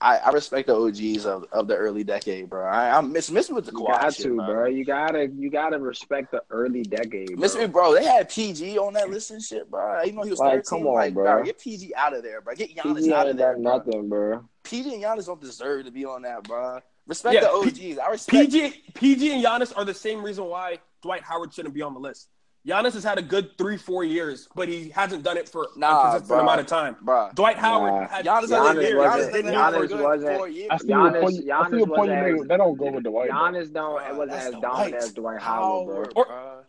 I, 0.00 0.18
I 0.18 0.30
respect 0.30 0.66
the 0.68 0.76
OGs 0.76 1.24
of, 1.26 1.44
of 1.52 1.68
the 1.68 1.76
early 1.76 2.04
decade, 2.04 2.50
bro. 2.50 2.66
I, 2.66 2.96
I'm 2.96 3.12
miss 3.12 3.30
miss 3.30 3.48
with 3.50 3.66
the 3.66 3.72
You 3.72 3.78
Kawhi 3.78 3.86
got 4.00 4.14
shit, 4.14 4.26
to, 4.26 4.36
bro. 4.36 4.46
bro. 4.46 4.66
You 4.66 4.84
gotta, 4.84 5.26
you 5.28 5.50
gotta 5.50 5.78
respect 5.78 6.30
the 6.32 6.42
early 6.50 6.82
decade. 6.82 7.28
Bro. 7.28 7.36
Miss 7.38 7.56
me, 7.56 7.66
bro. 7.66 7.94
They 7.94 8.04
had 8.04 8.28
PG 8.28 8.78
on 8.78 8.92
that 8.94 9.10
list 9.10 9.30
and 9.30 9.42
shit, 9.42 9.70
bro. 9.70 10.02
Even 10.04 10.16
though 10.16 10.22
he 10.24 10.30
was 10.30 10.38
Like, 10.38 10.64
13, 10.64 10.78
come 10.80 10.88
on, 10.88 10.94
like, 10.94 11.14
bro. 11.14 11.42
get 11.44 11.58
PG 11.60 11.94
out 11.94 12.14
of 12.14 12.22
there, 12.22 12.40
bro. 12.40 12.54
Get 12.54 12.74
Giannis 12.76 12.96
PG 12.96 13.12
out 13.12 13.22
of 13.22 13.28
ain't 13.30 13.38
there, 13.38 13.52
bro. 13.54 13.62
nothing, 13.62 14.08
bro. 14.08 14.48
PG 14.64 14.94
and 14.94 15.02
Giannis 15.02 15.26
don't 15.26 15.40
deserve 15.40 15.84
to 15.86 15.90
be 15.90 16.04
on 16.04 16.22
that, 16.22 16.42
bro. 16.44 16.80
Respect 17.06 17.34
Yeah, 17.34 17.40
the 17.42 17.50
OGs. 17.50 17.98
I 17.98 18.10
respect. 18.10 18.52
PG, 18.52 18.82
PG 18.94 19.32
and 19.32 19.44
Giannis 19.44 19.72
are 19.76 19.84
the 19.84 19.94
same 19.94 20.22
reason 20.22 20.44
why 20.46 20.78
Dwight 21.02 21.22
Howard 21.22 21.54
shouldn't 21.54 21.74
be 21.74 21.82
on 21.82 21.94
the 21.94 22.00
list. 22.00 22.28
Giannis 22.66 22.94
has 22.94 23.04
had 23.04 23.16
a 23.16 23.22
good 23.22 23.56
three, 23.56 23.76
four 23.76 24.02
years, 24.02 24.48
but 24.56 24.66
he 24.68 24.88
hasn't 24.88 25.22
done 25.22 25.36
it 25.36 25.48
for 25.48 25.68
Nah, 25.76 26.00
a 26.00 26.04
consistent 26.12 26.28
bro. 26.28 26.40
amount 26.40 26.60
of 26.60 26.66
time. 26.66 26.96
bro. 27.00 27.30
Dwight 27.34 27.56
Howard 27.56 27.92
Nah. 27.92 28.08
had 28.08 28.24
Giannis, 28.26 28.40
six 28.48 28.52
Giannis 28.52 28.82
years. 28.82 28.94
wasn't- 28.96 29.22
Giannis 29.22 29.32
didn't 29.32 29.44
do 29.44 29.48
it 29.50 29.54
for 29.54 29.60
Giannis 29.84 29.88
good 29.88 30.02
wasn't- 30.04 30.36
four 30.36 30.48
years. 30.48 30.68
I 30.72 30.76
see 30.78 30.88
your 30.88 30.98
Giannis- 30.98 31.20
point. 31.20 31.24
I 31.24 31.30
see 31.30 31.44
your 31.46 31.56
Giannis 31.86 31.94
point 31.96 32.10
you 32.10 32.36
made. 32.38 32.48
That 32.48 32.56
don't 32.56 32.76
go 32.76 32.90
with 32.90 33.04
the 33.04 33.10
white. 33.12 33.30
Giannis 33.30 33.72
don't. 33.72 34.00
Bruh, 34.00 34.08
It 34.10 34.16
wasn't 34.16 34.32
as 34.38 34.50
the 34.52 34.60
dominant 34.60 34.94
as 34.96 35.12
Dwight 35.12 35.40
Howard, 35.40 36.14
bro. 36.14 36.24
Or- 36.24 36.64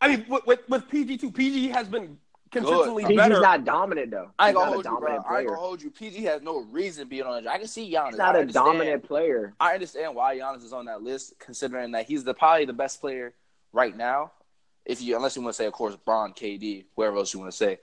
I 0.00 0.08
mean, 0.08 0.24
with, 0.28 0.46
with, 0.46 0.68
with 0.68 0.88
PG 0.88 1.18
too, 1.18 1.30
PG 1.30 1.68
has 1.68 1.88
been 1.88 2.18
consistently 2.50 3.02
Good. 3.02 3.08
PG's 3.10 3.16
better. 3.28 3.40
not 3.40 3.64
dominant 3.64 4.10
though. 4.12 4.30
I 4.38 4.48
ain't 4.48 4.56
gonna 4.56 4.70
a 4.70 4.72
hold 4.74 4.84
you, 4.86 4.90
bro. 4.92 5.00
dominant 5.00 5.26
I 5.28 5.38
ain't 5.40 5.48
gonna 5.48 5.60
hold 5.60 5.82
you. 5.82 5.90
PG 5.90 6.24
has 6.24 6.40
no 6.40 6.60
reason 6.70 7.06
being 7.08 7.24
on 7.24 7.44
it. 7.44 7.46
I 7.48 7.58
can 7.58 7.66
see 7.66 7.92
Giannis. 7.92 8.08
He's 8.10 8.16
not 8.18 8.34
I 8.34 8.38
a 8.38 8.40
understand. 8.42 8.64
dominant 8.66 9.02
player. 9.04 9.54
I 9.60 9.74
understand 9.74 10.14
why 10.14 10.38
Giannis 10.38 10.64
is 10.64 10.72
on 10.72 10.86
that 10.86 11.02
list, 11.02 11.38
considering 11.38 11.92
that 11.92 12.06
he's 12.06 12.24
the 12.24 12.32
probably 12.32 12.64
the 12.64 12.72
best 12.72 13.00
player 13.02 13.34
right 13.72 13.94
now. 13.96 14.32
If 14.84 15.00
you, 15.00 15.16
unless 15.16 15.36
you 15.36 15.42
want 15.42 15.54
to 15.54 15.56
say, 15.56 15.66
of 15.66 15.72
course, 15.72 15.96
Bron, 15.96 16.32
KD, 16.32 16.84
whoever 16.94 17.16
else 17.16 17.32
you 17.32 17.40
want 17.40 17.52
to 17.52 17.56
say, 17.56 17.78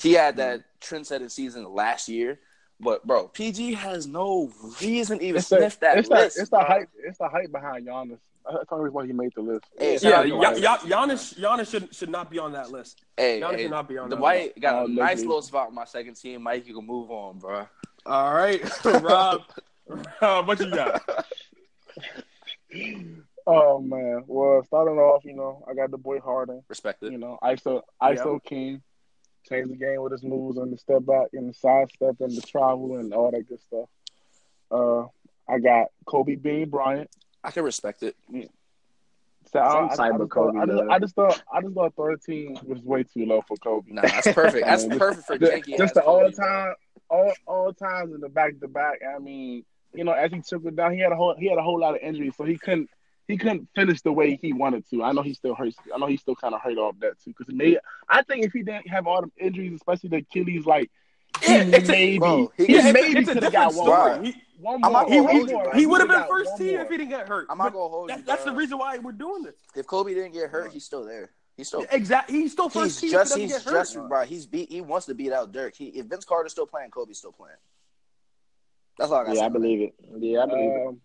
he 0.00 0.12
had 0.12 0.36
that 0.36 0.58
mm-hmm. 0.58 0.66
trend-setting 0.80 1.28
season 1.28 1.64
last 1.72 2.08
year. 2.08 2.38
But 2.78 3.06
bro, 3.06 3.28
PG 3.28 3.74
has 3.74 4.06
no 4.06 4.52
reason 4.82 5.18
to 5.18 5.24
even 5.24 5.38
It's 5.38 5.48
the, 5.48 5.56
sniff 5.56 5.80
that 5.80 5.98
it's 5.98 6.08
the, 6.08 6.14
list. 6.14 6.38
it's 6.38 6.50
the 6.50 6.60
hype. 6.60 6.90
It's 7.02 7.18
the 7.18 7.28
hype 7.28 7.50
behind 7.50 7.86
Giannis. 7.86 8.18
That's 8.44 8.68
the 8.68 8.76
reason 8.76 8.92
why 8.92 9.06
he 9.06 9.12
made 9.12 9.32
the 9.34 9.40
list. 9.40 9.64
Hey, 9.78 9.92
yeah, 9.92 9.98
shout 9.98 10.12
out 10.12 10.22
to 10.22 10.28
Ya- 10.28 10.36
Dwight. 10.36 10.60
Ya- 10.60 10.78
Giannis, 10.78 11.40
Giannis 11.40 11.70
should 11.70 11.94
should 11.94 12.10
not 12.10 12.30
be 12.30 12.38
on 12.38 12.52
that 12.52 12.70
list. 12.70 13.02
Hey, 13.16 13.40
Giannis 13.40 13.50
hey, 13.52 13.62
should 13.62 13.70
not 13.70 13.88
be 13.88 13.98
on 13.98 14.10
the 14.10 14.16
that 14.16 14.20
Dwight 14.20 14.60
got 14.60 14.74
oh, 14.74 14.78
a 14.80 14.82
Oh, 14.84 14.86
nice 14.88 15.20
little 15.20 15.42
spot 15.42 15.68
on 15.68 15.74
my 15.74 15.84
second 15.86 16.14
team. 16.14 16.42
Mike, 16.42 16.66
you 16.68 16.74
can 16.74 16.86
move 16.86 17.10
on, 17.10 17.38
bro. 17.38 17.66
All 18.04 18.34
right, 18.34 18.62
Rob, 18.84 19.42
Rob, 20.20 20.46
what 20.46 20.60
you 20.60 20.70
got? 20.70 21.02
Oh 23.46 23.80
man. 23.80 24.24
Well, 24.26 24.62
starting 24.64 24.98
off, 24.98 25.24
you 25.24 25.34
know, 25.34 25.64
I 25.70 25.74
got 25.74 25.90
the 25.90 25.98
boy 25.98 26.18
Harden. 26.20 26.62
Respect 26.68 27.02
it. 27.02 27.12
You 27.12 27.18
know, 27.18 27.38
ISO 27.42 27.82
ISO 28.02 28.42
King. 28.42 28.82
Changed 29.48 29.70
the 29.70 29.76
game 29.76 30.02
with 30.02 30.10
his 30.10 30.24
moves 30.24 30.58
and 30.58 30.72
the 30.72 30.76
step 30.78 31.06
back 31.06 31.28
and 31.32 31.48
the 31.48 31.54
side 31.54 31.88
step 31.94 32.16
and 32.18 32.36
the 32.36 32.42
travel 32.42 32.96
and 32.96 33.14
all 33.14 33.30
that 33.30 33.48
good 33.48 33.60
stuff. 33.60 33.88
Uh, 34.72 35.02
I 35.48 35.60
got 35.60 35.86
Kobe 36.04 36.34
Bean 36.34 36.68
Bryant. 36.68 37.08
I 37.44 37.52
can 37.52 37.62
respect 37.62 38.02
it. 38.02 38.16
So 39.52 39.60
I, 39.60 39.70
Some 39.70 39.84
I, 39.84 39.94
type 39.94 40.12
I, 40.12 40.14
of 40.16 40.20
just 40.22 40.30
Kobe 40.32 40.58
thought, 40.58 40.62
I, 40.62 40.66
just. 40.66 40.90
I 40.90 40.98
just 40.98 41.14
thought 41.14 41.42
I 41.52 41.60
just 41.60 41.74
thought 41.74 41.94
thirteen 41.94 42.58
was 42.64 42.80
way 42.82 43.04
too 43.04 43.24
low 43.26 43.42
for 43.46 43.56
Kobe. 43.58 43.92
Nah, 43.92 44.02
that's 44.02 44.32
perfect. 44.32 44.66
That's 44.66 44.84
I 44.86 44.88
mean, 44.88 44.98
perfect 44.98 45.26
for 45.28 45.38
The- 45.38 45.46
Janky. 45.64 45.78
just 45.78 45.94
the 45.94 46.02
all 46.02 46.28
time, 46.32 46.74
all 47.08 47.32
all 47.46 47.72
times 47.72 48.12
in 48.12 48.20
the 48.20 48.28
back 48.28 48.58
to 48.58 48.66
back. 48.66 48.98
I 49.08 49.20
mean, 49.20 49.64
you 49.94 50.02
know, 50.02 50.12
as 50.12 50.32
he 50.32 50.40
took 50.40 50.64
it 50.64 50.74
down, 50.74 50.92
he 50.92 50.98
had 50.98 51.12
a 51.12 51.16
whole 51.16 51.36
he 51.38 51.48
had 51.48 51.58
a 51.58 51.62
whole 51.62 51.78
lot 51.78 51.94
of 51.94 52.00
injuries, 52.02 52.34
so 52.36 52.42
he 52.42 52.58
couldn't 52.58 52.90
he 53.28 53.36
couldn't 53.36 53.68
finish 53.74 54.02
the 54.02 54.12
way 54.12 54.38
he 54.40 54.52
wanted 54.52 54.88
to. 54.90 55.02
I 55.02 55.12
know 55.12 55.22
he 55.22 55.34
still 55.34 55.54
hurts. 55.54 55.76
I 55.94 55.98
know 55.98 56.06
he 56.06 56.16
still 56.16 56.36
kind 56.36 56.54
of 56.54 56.60
hurt 56.60 56.78
off 56.78 56.94
that 57.00 57.20
too. 57.22 57.34
Because 57.36 57.52
maybe 57.52 57.78
I 58.08 58.22
think 58.22 58.44
if 58.44 58.52
he 58.52 58.62
didn't 58.62 58.88
have 58.88 59.06
all 59.06 59.22
the 59.22 59.30
injuries, 59.44 59.72
especially 59.74 60.10
the 60.10 60.16
Achilles, 60.18 60.64
like 60.66 60.90
Yeah, 61.42 61.64
he 61.64 61.72
it's 61.72 61.88
a- 61.88 61.92
maybe 61.92 62.18
bro, 62.18 62.52
he- 62.56 62.66
he 62.66 62.74
Yeah, 62.74 62.88
it's 62.88 62.92
maybe 62.94 63.24
could 63.24 63.42
have 63.42 63.52
got 63.52 63.74
one 63.74 63.86
story. 63.86 64.14
more. 64.16 64.22
He, 64.24 64.42
One 64.60 64.80
more. 64.80 64.90
not 64.90 65.08
he, 65.08 65.16
gonna 65.16 65.22
one 65.24 65.36
hold 65.36 65.50
you, 65.50 65.70
he 65.80 65.86
would 65.86 66.00
have 66.00 66.08
been 66.08 66.24
first 66.28 66.56
team 66.56 66.72
more. 66.74 66.80
if 66.84 66.90
he 66.90 66.96
didn't 66.96 67.10
get 67.10 67.28
hurt. 67.28 67.46
I'm 67.50 67.58
not 67.58 67.72
gonna 67.72 67.88
hold 67.88 68.08
that- 68.10 68.18
you, 68.20 68.24
That's 68.24 68.44
the 68.44 68.52
reason 68.52 68.78
why 68.78 68.96
we're 68.98 69.12
doing 69.12 69.42
this. 69.42 69.54
If 69.74 69.86
Kobe 69.86 70.14
didn't 70.14 70.32
get 70.32 70.48
hurt, 70.50 70.72
he's 70.72 70.84
still 70.84 71.04
there. 71.04 71.30
He's 71.56 71.68
still. 71.68 71.84
Exactly. 71.90 72.38
He's 72.40 72.52
still 72.52 72.68
first 72.68 73.00
He's 73.00 73.10
team. 73.12 73.18
just. 73.18 73.32
if 73.32 73.36
he 73.38 73.42
He's 73.44 73.52
doesn't 73.54 73.72
hurt. 73.72 73.78
just. 73.80 74.08
Bro, 74.08 74.24
he's 74.24 74.46
beat. 74.46 74.70
He 74.70 74.80
wants 74.82 75.06
to 75.06 75.14
beat 75.14 75.32
out 75.32 75.52
Dirk. 75.52 75.74
He, 75.74 75.86
if 75.86 76.06
Vince 76.06 76.24
Carter's 76.26 76.52
still 76.52 76.66
playing, 76.66 76.90
Kobe's 76.90 77.16
still 77.18 77.32
playing. 77.32 77.56
That's 78.98 79.10
all 79.10 79.20
I 79.20 79.24
got. 79.26 79.36
Yeah, 79.36 79.42
I 79.46 79.48
believe 79.48 79.80
it. 79.80 79.94
Yeah, 80.18 80.42
I 80.42 80.46
believe 80.46 80.70
it. 80.70 80.86
Um, 80.86 81.00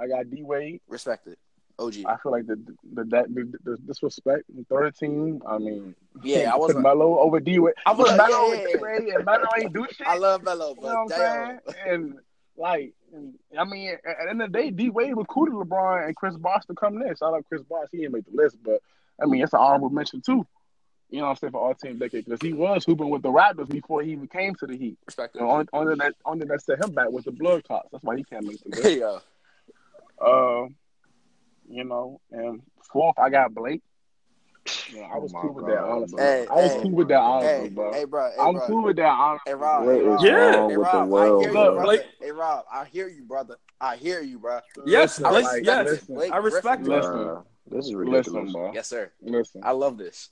I 0.00 0.06
got 0.06 0.30
D 0.30 0.42
Wade. 0.42 0.80
Respect 0.88 1.26
it. 1.26 1.38
OG. 1.80 1.94
I 2.06 2.16
feel 2.16 2.32
like 2.32 2.46
the 2.46 2.56
the, 2.92 3.04
the, 3.04 3.24
the, 3.28 3.58
the 3.64 3.76
disrespect 3.86 4.44
in 4.56 4.64
third 4.64 4.96
team. 4.96 5.40
I 5.46 5.58
mean, 5.58 5.94
Yeah, 6.22 6.52
I 6.52 6.56
wasn't- 6.58 6.82
Melo 6.82 7.18
over 7.20 7.38
D 7.40 7.58
Wade. 7.58 7.74
I 7.86 7.92
was- 7.92 8.16
Melo 8.16 8.28
yeah, 8.28 8.36
over 8.36 8.56
D. 8.56 8.74
Wade, 8.80 9.14
and 9.14 9.24
Melo 9.24 9.46
ain't 9.60 9.72
do 9.72 9.86
shit. 9.92 10.06
I 10.06 10.16
love 10.16 10.42
Melo, 10.42 10.74
You 10.76 10.82
know 10.82 10.88
what 10.88 10.96
I'm 10.98 11.08
damn. 11.08 11.60
saying? 11.72 11.86
And 11.86 12.14
like, 12.56 12.92
I 13.56 13.64
mean, 13.64 13.90
at 13.90 14.02
the 14.02 14.30
end 14.30 14.42
of 14.42 14.50
the 14.52 14.58
day, 14.58 14.70
D 14.70 14.90
Wade 14.90 15.16
recruited 15.16 15.54
LeBron 15.54 16.06
and 16.06 16.16
Chris 16.16 16.36
Bosh 16.36 16.64
to 16.66 16.74
come 16.74 16.98
next. 16.98 17.20
Shout 17.20 17.32
out 17.32 17.44
Chris 17.48 17.62
Bosh. 17.62 17.86
He 17.92 17.98
didn't 17.98 18.12
make 18.14 18.24
the 18.24 18.36
list, 18.36 18.56
but 18.64 18.80
I 19.22 19.26
mean, 19.26 19.42
it's 19.42 19.52
an 19.52 19.60
honorable 19.60 19.90
mention 19.90 20.20
too. 20.20 20.44
You 21.10 21.20
know 21.20 21.24
what 21.26 21.30
I'm 21.30 21.36
saying 21.36 21.52
for 21.52 21.60
all 21.66 21.74
team 21.74 21.96
decade 21.98 22.24
because 22.26 22.40
he 22.42 22.52
was 22.52 22.84
hooping 22.84 23.08
with 23.08 23.22
the 23.22 23.30
Raptors 23.30 23.68
before 23.70 24.02
he 24.02 24.10
even 24.12 24.26
came 24.28 24.54
to 24.56 24.66
the 24.66 24.76
Heat. 24.76 24.98
Respect 25.06 25.36
only, 25.38 25.64
only 25.72 25.94
that 25.94 26.14
only 26.26 26.44
that 26.46 26.60
set 26.60 26.84
him 26.84 26.90
back 26.90 27.10
was 27.10 27.24
the 27.24 27.30
blood 27.30 27.64
clots. 27.64 27.88
That's 27.92 28.02
why 28.04 28.16
he 28.16 28.24
can't 28.24 28.44
make 28.44 28.60
the 28.64 28.68
list. 28.82 28.98
Yo. 28.98 29.20
Uh, 30.20 30.66
you 31.68 31.84
know, 31.84 32.20
and 32.30 32.62
fourth, 32.92 33.18
I 33.18 33.30
got 33.30 33.54
Blake. 33.54 33.82
You 34.90 35.00
know, 35.00 35.04
I 35.04 35.16
Oh 35.16 35.20
was 35.20 35.32
my 35.32 35.40
cool 35.42 35.54
with 35.54 35.66
God, 35.66 35.72
that, 35.72 35.84
honestly. 35.84 36.22
Hey, 36.22 36.46
I 36.50 36.54
was 36.54 36.72
hey, 36.72 36.82
cool 36.82 36.90
with 36.92 37.08
that, 37.08 37.20
honestly, 37.20 37.62
Hey, 37.64 37.68
bro. 37.68 37.92
hey, 37.92 38.04
bro. 38.04 38.30
Hey, 38.30 38.36
I'm 38.40 38.54
bro. 38.54 38.66
cool 38.66 38.82
with 38.84 38.96
that, 38.96 39.04
honestly. 39.06 39.42
Hey, 39.46 39.54
Rob. 39.54 39.84
What 39.84 39.94
Hey, 39.94 40.02
Rob. 40.02 40.24
Yeah. 40.24 40.34
wrong 40.34 40.70
Hey, 40.70 40.76
with 40.76 40.92
the 40.92 40.98
Rob. 40.98 41.14
I 41.14 41.26
hear 41.28 41.48
you, 41.48 41.52
brother. 41.52 41.82
Blake- 41.82 42.02
Hey, 42.20 42.32
Rob. 42.32 42.64
I 42.72 42.84
hear 42.84 43.08
you, 43.08 43.22
brother. 43.24 43.56
I 43.80 43.96
hear 43.96 44.22
you, 44.22 44.38
bro. 44.38 44.60
Yes, 44.86 45.18
Listen, 45.20 45.24
Blake, 45.28 45.44
like, 45.44 45.64
yes. 45.64 46.00
Blake 46.04 46.32
I 46.32 46.36
respect 46.38 46.84
Griffin, 46.84 46.92
it. 46.92 46.96
Listen. 46.96 47.44
This 47.70 47.84
is 47.86 47.94
listen, 47.94 48.12
ridiculous. 48.12 48.52
bro. 48.52 48.72
Yes, 48.72 48.88
sir. 48.88 49.12
Listen. 49.20 49.60
I 49.62 49.72
love 49.72 49.98
this. 49.98 50.30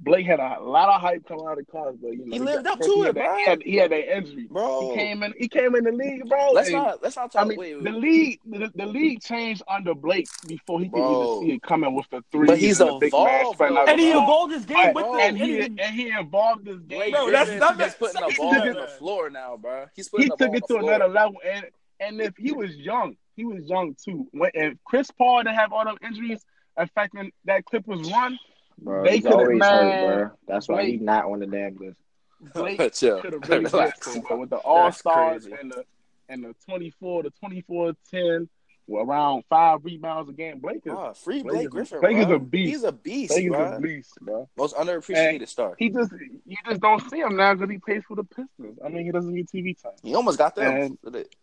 Blake 0.00 0.26
had 0.26 0.38
a 0.38 0.60
lot 0.62 0.88
of 0.88 1.00
hype 1.00 1.26
coming 1.26 1.44
out 1.46 1.58
of 1.58 1.66
college, 1.66 1.96
but 2.00 2.12
you 2.12 2.18
know 2.24 2.32
He 2.32 2.38
lived 2.38 2.64
got- 2.64 2.74
up 2.74 2.80
to 2.80 2.86
he 2.86 3.00
it, 3.00 3.06
had 3.06 3.14
bro. 3.16 3.36
He 3.36 3.44
had, 3.44 3.62
he 3.62 3.76
had 3.76 3.90
that 3.90 4.16
injury. 4.16 4.46
Bro. 4.48 4.90
He 4.90 4.94
came 4.96 5.22
in. 5.24 5.34
He 5.36 5.48
came 5.48 5.74
in 5.74 5.82
the 5.84 5.90
league, 5.90 6.28
bro. 6.28 6.52
Let's 6.52 6.68
and- 6.68 6.76
not 6.76 7.02
let's 7.02 7.16
not 7.16 7.32
talk. 7.32 7.42
I 7.44 7.48
mean, 7.48 7.58
wait, 7.58 7.82
the 7.82 7.90
league, 7.90 8.40
the, 8.46 8.70
the 8.76 8.86
league 8.86 9.20
changed 9.20 9.62
under 9.66 9.94
Blake 9.94 10.28
before 10.46 10.78
he 10.80 10.88
could 10.88 10.98
even 11.00 11.40
see 11.48 11.52
it 11.54 11.62
coming 11.62 11.94
with 11.96 12.06
the 12.10 12.22
three. 12.30 12.46
But 12.46 12.58
he's 12.58 12.80
and 12.80 12.90
the 12.90 12.98
big 12.98 13.12
man 13.12 13.40
evolved, 13.40 13.56
spreading 13.56 13.78
And 13.88 13.98
the 13.98 14.02
he 14.04 14.12
ball. 14.12 14.22
evolved 14.22 14.52
his 14.52 14.66
game 14.66 14.76
But- 14.76 14.94
with 14.94 15.04
bro, 15.04 15.12
them. 15.16 15.20
and 15.28 15.36
he 15.38 15.60
And 15.60 15.80
and 15.80 15.94
he 15.96 16.08
involved 16.10 16.66
his 16.66 16.78
game. 16.80 16.98
Blake 16.98 17.12
Bro, 17.14 17.30
that's- 17.32 17.48
Griffin 17.48 17.58
that's- 17.78 17.92
is 17.92 17.94
putting 17.98 18.14
the 18.14 18.20
that's- 18.20 18.38
ball 18.38 18.54
on 18.56 18.74
the 18.76 18.86
floor 18.98 19.30
now, 19.30 19.56
bro. 19.56 19.86
He's 19.96 20.06
he 20.06 20.10
putting 20.10 20.28
the 20.28 20.36
ball 20.36 20.52
He 20.54 20.60
took 20.60 20.70
it 20.70 20.74
to 20.74 20.86
another 20.86 21.08
level. 21.12 21.36
And 21.44 21.64
and 22.00 22.20
if 22.20 22.36
he 22.36 22.52
was 22.52 22.76
young, 22.76 23.16
he 23.34 23.44
was 23.44 23.64
young 23.68 23.96
too. 24.04 24.28
When 24.30 24.52
and 24.54 24.78
Chris 24.84 25.10
Paul 25.10 25.42
didn't 25.42 25.56
have 25.56 25.72
all 25.72 25.84
those 25.84 25.98
injuries 26.04 26.44
affecting 26.76 27.32
that 27.46 27.64
Clippers 27.64 28.08
run, 28.12 28.38
Bro, 28.80 29.04
They 29.04 29.20
could've, 29.20 29.38
always 29.38 29.58
man, 29.58 29.84
hurt, 30.08 30.16
bro. 30.28 30.30
That's 30.46 30.68
why 30.68 30.84
he's 30.86 31.00
not 31.00 31.24
on 31.24 31.40
the 31.40 31.46
damn 31.46 31.76
list. 31.76 31.98
Blake 32.54 32.78
could 32.78 32.94
have 33.02 33.24
really 33.48 33.64
Relax. 33.64 33.92
fixed 33.98 34.14
him. 34.16 34.22
But 34.28 34.38
with 34.38 34.50
the 34.50 34.56
All 34.58 34.92
Stars 34.92 35.46
and 35.46 35.72
the 35.72 35.84
and 36.28 36.44
the 36.44 36.54
24 36.66 37.24
to 37.24 37.30
24 37.30 37.92
10 38.10 38.48
around 38.90 39.42
five 39.50 39.84
rebounds 39.84 40.30
a 40.30 40.32
game, 40.32 40.60
Blake 40.60 40.76
is 40.86 40.92
Bro, 40.92 41.14
free 41.14 41.42
Blake 41.42 41.52
Blake 41.54 41.64
is- 41.64 41.70
Griffin. 41.70 42.00
Blake 42.00 42.16
is 42.18 42.30
a 42.30 42.38
beast. 42.38 42.70
He's 42.70 42.84
a 42.84 42.92
beast, 42.92 43.30
Blake 43.32 43.44
is 43.46 43.50
bro. 43.50 43.72
a 43.76 43.80
beast, 43.80 44.14
bro. 44.20 44.48
Most 44.56 44.76
underappreciated 44.76 45.48
star. 45.48 45.74
He 45.78 45.88
just 45.90 46.12
you 46.46 46.56
just 46.66 46.80
don't 46.80 47.10
see 47.10 47.18
him 47.18 47.36
now 47.36 47.54
because 47.54 47.70
he 47.70 47.78
plays 47.78 48.02
for 48.06 48.14
the 48.14 48.24
Pistons. 48.24 48.78
I 48.84 48.88
mean, 48.88 49.04
he 49.04 49.10
doesn't 49.10 49.34
get 49.34 49.48
TV 49.50 49.80
time. 49.82 49.92
He 50.02 50.14
almost 50.14 50.38
got 50.38 50.54
them. 50.54 50.72
And- 50.76 50.98
Look 51.02 51.16
at 51.16 51.20
it. 51.22 51.34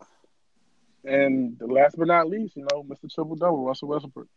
And 1.03 1.59
the 1.59 1.67
last 1.67 1.97
but 1.99 2.07
not 2.07 2.27
least, 2.29 2.55
you 2.55 2.65
know, 2.71 2.83
Mr. 2.83 3.13
Triple 3.13 3.35
Double, 3.35 3.63
Russell 3.63 3.89
Westbrook. 3.89 4.27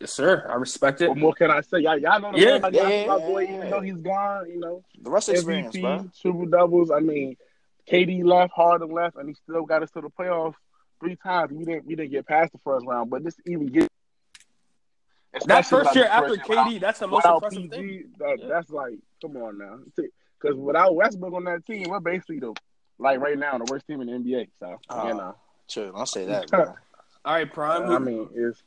Yes, 0.00 0.12
sir. 0.12 0.46
I 0.50 0.54
respect 0.56 1.00
it. 1.00 1.08
What 1.08 1.18
more 1.18 1.34
can 1.34 1.50
I 1.50 1.60
say? 1.60 1.78
Y'all, 1.80 1.96
y'all 1.98 2.20
know 2.20 2.32
the 2.32 2.38
Yeah, 2.38 2.52
man. 2.52 2.62
Like, 2.62 2.74
yeah, 2.74 2.88
yeah, 2.88 3.06
my 3.06 3.18
boy, 3.18 3.42
yeah. 3.42 3.54
even 3.56 3.70
though 3.70 3.80
he's 3.80 3.96
gone, 3.96 4.50
you 4.50 4.58
know, 4.58 4.82
The 5.00 5.10
rest 5.10 5.28
experience, 5.28 5.74
MVP, 5.76 5.80
bro. 5.80 6.10
triple 6.20 6.46
doubles. 6.46 6.90
I 6.90 7.00
mean, 7.00 7.36
KD 7.90 8.24
left, 8.24 8.52
Harden 8.54 8.90
left, 8.90 9.16
and 9.16 9.28
he 9.28 9.34
still 9.34 9.64
got 9.64 9.82
us 9.82 9.90
to 9.92 10.00
the 10.00 10.10
playoffs 10.10 10.54
three 11.00 11.16
times. 11.16 11.52
We 11.52 11.64
didn't 11.64 11.86
we 11.86 11.94
didn't 11.94 12.10
get 12.10 12.26
past 12.26 12.52
the 12.52 12.58
first 12.58 12.84
round, 12.86 13.10
but 13.10 13.22
this 13.22 13.36
even 13.46 13.66
get 13.68 13.88
That 15.32 15.60
especially 15.60 15.84
first 15.84 15.96
year 15.96 16.06
after 16.06 16.30
the 16.30 16.36
first 16.38 16.50
KD, 16.50 16.80
that's 16.80 16.98
the 16.98 17.06
most 17.06 17.18
without 17.18 17.36
impressive 17.44 17.70
PG, 17.70 17.70
thing. 17.70 18.12
that, 18.18 18.38
Yeah. 18.40 18.46
that's 18.48 18.70
like, 18.70 18.94
come 19.22 19.36
on 19.36 19.58
now, 19.58 19.78
because 20.40 20.56
without 20.56 20.94
Westbrook 20.96 21.34
on 21.34 21.44
that 21.44 21.64
team, 21.66 21.88
we're 21.88 22.00
basically 22.00 22.40
the 22.40 22.52
like 22.98 23.20
right 23.20 23.38
now 23.38 23.58
the 23.58 23.66
worst 23.70 23.86
team 23.86 24.00
in 24.00 24.06
the 24.06 24.12
NBA. 24.14 24.48
So 24.58 24.78
Oh, 24.90 25.08
you 25.08 25.14
know, 25.14 25.36
Chill. 25.68 25.92
I'll 25.94 26.06
say 26.06 26.24
that. 26.26 26.52
All 27.24 27.32
right, 27.34 27.50
Prime. 27.52 27.82
Who, 27.84 27.94
I 27.94 27.98
mean, 27.98 28.28
it's 28.34 28.62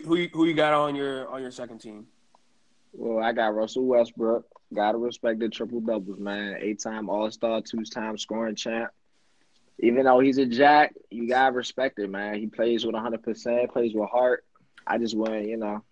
who, 0.00 0.28
who, 0.32 0.46
you- 0.46 0.54
got 0.54 0.72
on 0.74 0.94
your 0.94 1.28
on 1.28 1.42
your 1.42 1.50
second 1.50 1.78
team? 1.78 2.06
Well, 2.92 3.22
I 3.24 3.32
got 3.32 3.54
Russell 3.54 3.86
Westbrook. 3.86 4.44
Gotta 4.74 4.98
respect 4.98 5.40
the 5.40 5.48
triple 5.48 5.80
doubles, 5.80 6.18
man. 6.18 6.56
Eight 6.60 6.80
time 6.80 7.08
All 7.08 7.30
Star, 7.30 7.60
two 7.62 7.84
time 7.84 8.16
scoring 8.18 8.54
champ. 8.56 8.90
Even 9.78 10.04
though 10.04 10.20
he's 10.20 10.38
a 10.38 10.46
jack, 10.46 10.94
you 11.10 11.28
gotta 11.28 11.52
respect 11.52 11.98
it, 11.98 12.08
man. 12.10 12.38
He 12.38 12.46
plays 12.46 12.84
with 12.84 12.94
hundred 12.94 13.22
percent, 13.22 13.72
plays 13.72 13.92
with 13.94 14.08
heart. 14.10 14.44
I 14.86 14.98
just 14.98 15.16
want, 15.16 15.46
you 15.46 15.56
know, 15.56 15.82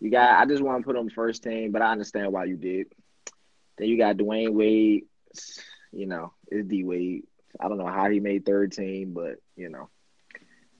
you 0.00 0.10
got. 0.10 0.40
I 0.40 0.46
just 0.46 0.62
want 0.62 0.82
to 0.82 0.86
put 0.86 0.96
him 0.96 1.10
first 1.10 1.42
team, 1.42 1.72
but 1.72 1.82
I 1.82 1.92
understand 1.92 2.32
why 2.32 2.44
you 2.44 2.56
did. 2.56 2.86
Then 3.76 3.88
you 3.88 3.96
got 3.98 4.16
Dwyane 4.16 4.52
Wade. 4.52 5.04
You 5.92 6.06
know, 6.06 6.32
it's 6.48 6.68
D 6.68 6.84
Wade. 6.84 7.24
I 7.58 7.68
don't 7.68 7.78
know 7.78 7.86
how 7.86 8.08
he 8.08 8.20
made 8.20 8.44
third 8.46 8.72
team, 8.72 9.12
but 9.12 9.36
you 9.56 9.68
know, 9.68 9.88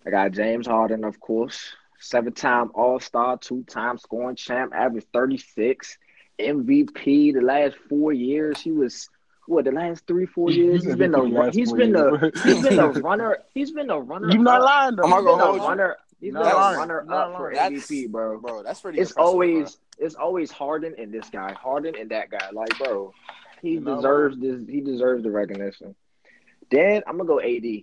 I 0.07 0.11
got 0.11 0.33
James 0.33 0.67
Harden, 0.67 1.05
of 1.05 1.19
course. 1.21 1.75
Seven 2.01 2.33
time 2.33 2.71
All 2.75 2.99
Star, 3.01 3.37
two 3.39 3.63
time 3.65 3.99
scoring 3.99 4.37
champ, 4.37 4.73
average 4.75 5.05
36, 5.13 5.99
MVP 6.41 7.35
the 7.35 7.41
last 7.43 7.77
four 7.89 8.13
years. 8.13 8.61
He 8.61 8.73
was 8.73 9.09
what 9.47 9.65
the 9.65 9.73
last 9.73 10.07
three, 10.07 10.27
four 10.27 10.51
years? 10.51 10.85
He's 10.85 10.97
been 10.97 11.11
the 11.13 11.19
Last 11.19 11.55
he's 11.55 11.69
four 11.71 11.79
been 11.79 11.93
the 11.93 12.33
he's 12.45 12.63
been 12.63 12.77
the 12.77 12.89
runner. 13.05 13.39
He's 13.53 13.71
been 13.73 13.87
the 13.89 13.99
runner. 13.99 14.31
You're 14.31 14.43
not 14.43 14.61
up. 14.61 14.67
lying 14.67 14.97
though. 14.97 15.03
I'm 15.05 15.11
not 15.11 15.17
He's 15.19 15.25
gonna 15.25 15.37
been 15.37 15.47
hold 15.47 15.59
the 15.59 15.63
you. 15.63 15.69
runner. 15.69 15.97
He's 16.21 16.33
Not 16.35 16.45
been 16.45 16.53
lying. 16.55 16.75
a 16.77 16.79
runner 16.79 17.05
Not 17.07 17.31
up 17.31 17.37
for 17.37 17.55
lying. 17.55 17.75
MVP, 17.77 18.11
bro. 18.11 18.39
Bro, 18.41 18.63
that's 18.63 18.81
pretty. 18.81 18.99
It's 19.01 19.11
impressive, 19.11 19.27
always 19.33 19.79
it's 19.99 20.15
always 20.15 20.51
Harden 20.51 20.95
and 20.99 21.13
this 21.13 21.29
guy, 21.31 21.53
Harden 21.55 21.95
and 21.99 22.11
that 22.11 22.31
guy. 22.31 22.51
Like, 22.53 22.77
bro, 22.79 23.13
he 23.63 23.73
You're 23.73 23.97
deserves 23.97 24.39
this. 24.39 24.63
He 24.69 24.81
deserves 24.81 25.23
the 25.23 25.31
recognition. 25.31 25.95
Then 26.71 27.03
I'm 27.07 27.17
gonna 27.17 27.27
go 27.27 27.41
AD. 27.41 27.83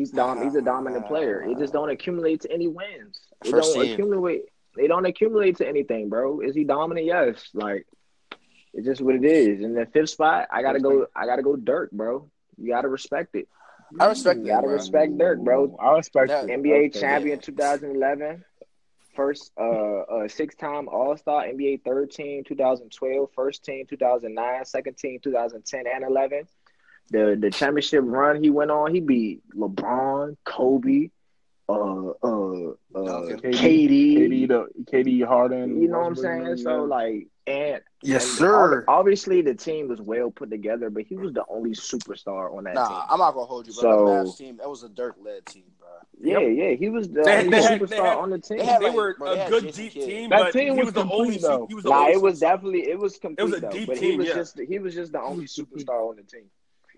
He's 0.00 0.10
dom. 0.10 0.42
He's 0.42 0.54
a 0.54 0.62
dominant 0.62 1.06
player. 1.06 1.42
He 1.46 1.54
just 1.54 1.72
don't 1.74 1.90
accumulate 1.90 2.40
to 2.42 2.52
any 2.52 2.68
wins. 2.68 3.20
It 3.44 3.50
First 3.50 3.74
don't 3.74 3.84
team. 3.84 3.92
accumulate. 3.92 4.42
They 4.76 4.86
don't 4.86 5.04
accumulate 5.04 5.56
to 5.58 5.68
anything, 5.68 6.08
bro. 6.08 6.40
Is 6.40 6.54
he 6.54 6.64
dominant? 6.64 7.04
Yes. 7.06 7.48
Like, 7.52 7.86
it's 8.72 8.86
just 8.86 9.02
what 9.02 9.14
it 9.14 9.24
is. 9.24 9.60
In 9.62 9.74
the 9.74 9.84
fifth 9.84 10.10
spot, 10.10 10.48
I 10.50 10.62
gotta 10.62 10.80
go. 10.80 11.06
I 11.14 11.26
gotta 11.26 11.42
go 11.42 11.54
Dirk, 11.56 11.90
bro. 11.90 12.30
You 12.56 12.68
gotta 12.68 12.88
respect 12.88 13.34
it. 13.34 13.46
I 13.98 14.06
respect 14.06 14.40
You 14.40 14.46
gotta 14.46 14.68
respect 14.68 15.18
Dirk, 15.18 15.40
bro. 15.40 15.76
I 15.78 15.96
respect 15.96 16.28
That- 16.28 16.48
it. 16.48 16.50
NBA 16.62 16.86
it. 16.86 16.94
champion 16.94 17.40
2011, 17.40 18.42
first 19.14 19.52
uh, 19.60 19.62
uh 19.62 20.28
six 20.28 20.54
time 20.54 20.88
All 20.88 21.16
Star, 21.16 21.44
NBA 21.44 21.82
third 21.84 22.10
team 22.10 22.44
2012, 22.44 23.28
first 23.34 23.64
team 23.64 23.84
2009, 23.86 24.64
second 24.64 24.96
team 24.96 25.18
2010 25.22 25.84
and 25.92 26.04
11. 26.04 26.46
The 27.10 27.36
the 27.40 27.50
championship 27.50 28.02
run 28.04 28.42
he 28.42 28.50
went 28.50 28.70
on, 28.70 28.94
he 28.94 29.00
beat 29.00 29.40
LeBron, 29.56 30.36
Kobe, 30.44 31.10
uh 31.68 31.72
uh 31.72 32.10
uh 32.22 32.72
Duncan. 33.26 33.52
KD. 33.52 34.16
KD, 34.16 34.48
the 34.48 34.66
KD 34.90 35.26
Harden. 35.26 35.80
You 35.80 35.88
know 35.88 35.98
what 35.98 36.06
I'm 36.06 36.14
saying? 36.16 36.46
yeah. 36.46 36.54
So 36.56 36.84
like, 36.84 37.26
and 37.46 37.80
Yes, 38.02 38.24
and 38.24 38.38
sir. 38.38 38.84
Obviously, 38.88 39.42
the 39.42 39.54
team 39.54 39.88
was 39.88 40.00
well 40.00 40.30
put 40.30 40.50
together, 40.50 40.88
but 40.88 41.02
he 41.02 41.16
was 41.16 41.32
the 41.32 41.44
only 41.48 41.70
superstar 41.72 42.56
on 42.56 42.64
that 42.64 42.74
Nah, 42.74 42.88
team. 42.88 42.98
I'm 43.10 43.18
not 43.18 43.34
gonna 43.34 43.46
hold 43.46 43.66
you, 43.66 43.72
but 43.72 43.80
So- 43.80 44.04
the 44.06 44.10
Mavs 44.30 44.36
team, 44.38 44.56
that 44.58 44.70
was 44.70 44.82
a 44.84 44.88
Dirk 44.88 45.16
led 45.22 45.44
team, 45.46 45.64
bro. 45.78 45.88
Yeah, 46.22 46.38
yeah, 46.40 46.74
he 46.76 46.88
was 46.88 47.08
the 47.10 47.22
They- 47.22 47.38
only 47.38 47.50
they 47.50 47.62
had- 47.62 47.80
superstar 47.80 47.88
they 47.88 47.96
had- 47.96 48.18
on 48.18 48.30
the 48.30 48.38
team. 48.38 48.58
they 48.58 48.64
had 48.64 48.82
They 48.82 48.90
were 48.90 49.16
bro, 49.18 49.32
a 49.32 49.36
had 49.36 49.50
good 49.50 49.64
Jason 49.64 49.82
deep 49.84 49.92
Kidd. 49.92 50.04
team, 50.08 50.30
That 50.30 50.38
but 50.40 50.52
team 50.52 50.76
was 50.76 50.86
was 50.86 50.94
the 50.94 51.00
complete, 51.00 51.20
only. 51.20 51.36
though. 51.38 51.66
He 51.66 51.74
was 51.74 51.84
the 51.84 51.90
Nah, 51.90 52.00
only 52.00 52.12
it 52.12 52.22
was 52.22 52.40
definitely 52.40 52.88
it 52.88 52.98
was 52.98 53.18
complete 53.18 53.38
It 53.42 53.44
was 53.50 53.54
a 53.54 53.60
though, 53.60 53.70
deep 53.70 53.86
but 53.88 53.98
he 53.98 54.16
was 54.16 54.26
yeah. 54.28 54.34
just 54.34 54.58
he 54.58 54.78
was 54.78 54.94
just 54.94 55.12
the 55.12 55.20
only 55.20 55.44
superstar 55.46 56.08
on 56.08 56.16
the 56.16 56.22
team. 56.22 56.50